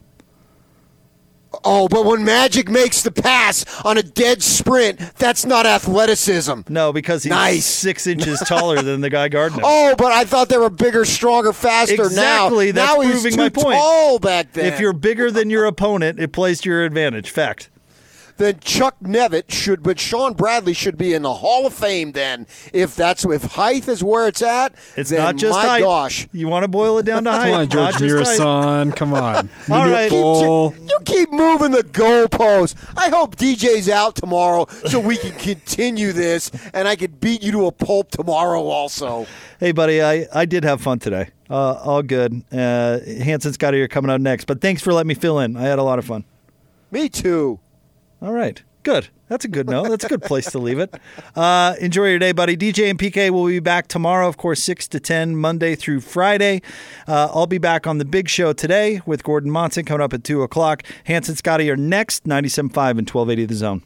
Oh, 1.64 1.88
but 1.88 2.04
when 2.04 2.24
Magic 2.24 2.68
makes 2.68 3.02
the 3.02 3.10
pass 3.10 3.64
on 3.84 3.98
a 3.98 4.02
dead 4.02 4.42
sprint, 4.42 4.98
that's 5.16 5.44
not 5.44 5.66
athleticism. 5.66 6.60
No, 6.68 6.92
because 6.92 7.22
he's 7.24 7.30
Nice. 7.30 7.64
six 7.66 8.06
inches 8.06 8.40
taller 8.40 8.82
than 8.82 9.00
the 9.00 9.10
guy 9.10 9.28
guarding 9.28 9.58
him. 9.58 9.64
Oh, 9.66 9.94
but 9.96 10.12
I 10.12 10.24
thought 10.24 10.48
they 10.48 10.58
were 10.58 10.70
bigger, 10.70 11.04
stronger, 11.04 11.52
faster. 11.52 11.94
Exactly, 11.94 12.72
Now, 12.72 12.86
that's 12.86 12.94
now 12.96 13.00
he's 13.02 13.12
proving 13.12 13.32
too 13.32 13.36
my 13.38 13.48
point. 13.48 13.76
tall 13.78 14.18
back 14.18 14.52
then. 14.52 14.72
If 14.72 14.80
you're 14.80 14.92
bigger 14.92 15.30
than 15.30 15.50
your 15.50 15.64
opponent, 15.66 16.18
it 16.20 16.32
plays 16.32 16.60
to 16.62 16.68
your 16.70 16.84
advantage. 16.84 17.30
Fact. 17.30 17.70
Then 18.36 18.58
Chuck 18.60 18.96
Nevitt 19.00 19.50
should, 19.52 19.82
but 19.82 20.00
Shawn 20.00 20.32
Bradley 20.34 20.72
should 20.72 20.98
be 20.98 21.14
in 21.14 21.22
the 21.22 21.34
Hall 21.34 21.66
of 21.66 21.72
Fame. 21.74 22.12
Then, 22.12 22.46
if 22.72 22.96
that's 22.96 23.24
if 23.24 23.42
height 23.44 23.86
is 23.86 24.02
where 24.02 24.26
it's 24.26 24.42
at, 24.42 24.74
It's 24.96 25.10
then 25.10 25.20
not 25.20 25.36
just 25.36 25.56
my 25.56 25.66
height. 25.66 25.82
gosh. 25.82 26.26
You 26.32 26.48
want 26.48 26.64
to 26.64 26.68
boil 26.68 26.98
it 26.98 27.04
down 27.06 27.24
to 27.24 27.30
height. 27.32 27.50
Come 27.50 27.60
on, 27.60 27.68
George 27.68 27.92
not 27.92 28.00
just 28.00 28.38
height. 28.38 28.40
Muresan. 28.40 28.96
Come 28.96 29.14
on. 29.14 29.48
All 29.70 29.88
right. 29.88 30.10
Bull. 30.10 30.74
You 30.80 30.98
keep 31.04 31.30
moving 31.30 31.70
the 31.70 31.82
goalposts. 31.84 32.74
I 32.96 33.08
hope 33.08 33.36
DJ's 33.36 33.88
out 33.88 34.16
tomorrow 34.16 34.66
so 34.86 34.98
we 34.98 35.16
can 35.16 35.32
continue 35.38 36.12
this, 36.12 36.50
and 36.72 36.88
I 36.88 36.96
can 36.96 37.12
beat 37.12 37.42
you 37.42 37.52
to 37.52 37.66
a 37.66 37.72
pulp 37.72 38.10
tomorrow. 38.10 38.62
Also, 38.64 39.26
Hey, 39.60 39.70
buddy, 39.72 40.02
I, 40.02 40.26
I 40.32 40.44
did 40.44 40.64
have 40.64 40.80
fun 40.80 40.98
today. 40.98 41.28
Uh, 41.48 41.74
all 41.74 42.02
good. 42.02 42.42
Uh, 42.52 42.98
Hans 43.22 43.44
and 43.46 43.54
Scotty 43.54 43.80
are 43.80 43.88
coming 43.88 44.10
out 44.10 44.20
next, 44.20 44.46
but 44.46 44.60
thanks 44.60 44.82
for 44.82 44.92
letting 44.92 45.08
me 45.08 45.14
fill 45.14 45.38
in. 45.38 45.56
I 45.56 45.62
had 45.62 45.78
a 45.78 45.82
lot 45.84 45.98
of 46.00 46.04
fun. 46.04 46.24
me 46.90 47.08
too. 47.08 47.60
All 48.22 48.32
right. 48.32 48.62
Good. 48.82 49.08
That's 49.28 49.46
a 49.46 49.48
good 49.48 49.68
note. 49.68 49.88
That's 49.88 50.04
a 50.04 50.08
good 50.08 50.22
place 50.22 50.50
to 50.50 50.58
leave 50.58 50.78
it. 50.78 50.94
Uh, 51.34 51.74
enjoy 51.80 52.10
your 52.10 52.18
day, 52.18 52.32
buddy. 52.32 52.54
DJ 52.54 52.90
and 52.90 52.98
PK 52.98 53.30
will 53.30 53.46
be 53.46 53.58
back 53.58 53.88
tomorrow, 53.88 54.28
of 54.28 54.36
course, 54.36 54.62
6 54.62 54.88
to 54.88 55.00
10, 55.00 55.36
Monday 55.36 55.74
through 55.74 56.00
Friday. 56.00 56.60
Uh, 57.08 57.30
I'll 57.32 57.46
be 57.46 57.56
back 57.56 57.86
on 57.86 57.96
the 57.96 58.04
big 58.04 58.28
show 58.28 58.52
today 58.52 59.00
with 59.06 59.24
Gordon 59.24 59.50
Monson 59.50 59.86
coming 59.86 60.02
up 60.02 60.12
at 60.12 60.22
2 60.22 60.42
o'clock. 60.42 60.82
Hans 61.06 61.30
and 61.30 61.38
Scotty 61.38 61.70
are 61.70 61.76
next, 61.76 62.24
97.5 62.24 62.60
and 62.90 63.08
1280 63.08 63.46
The 63.46 63.54
Zone. 63.54 63.82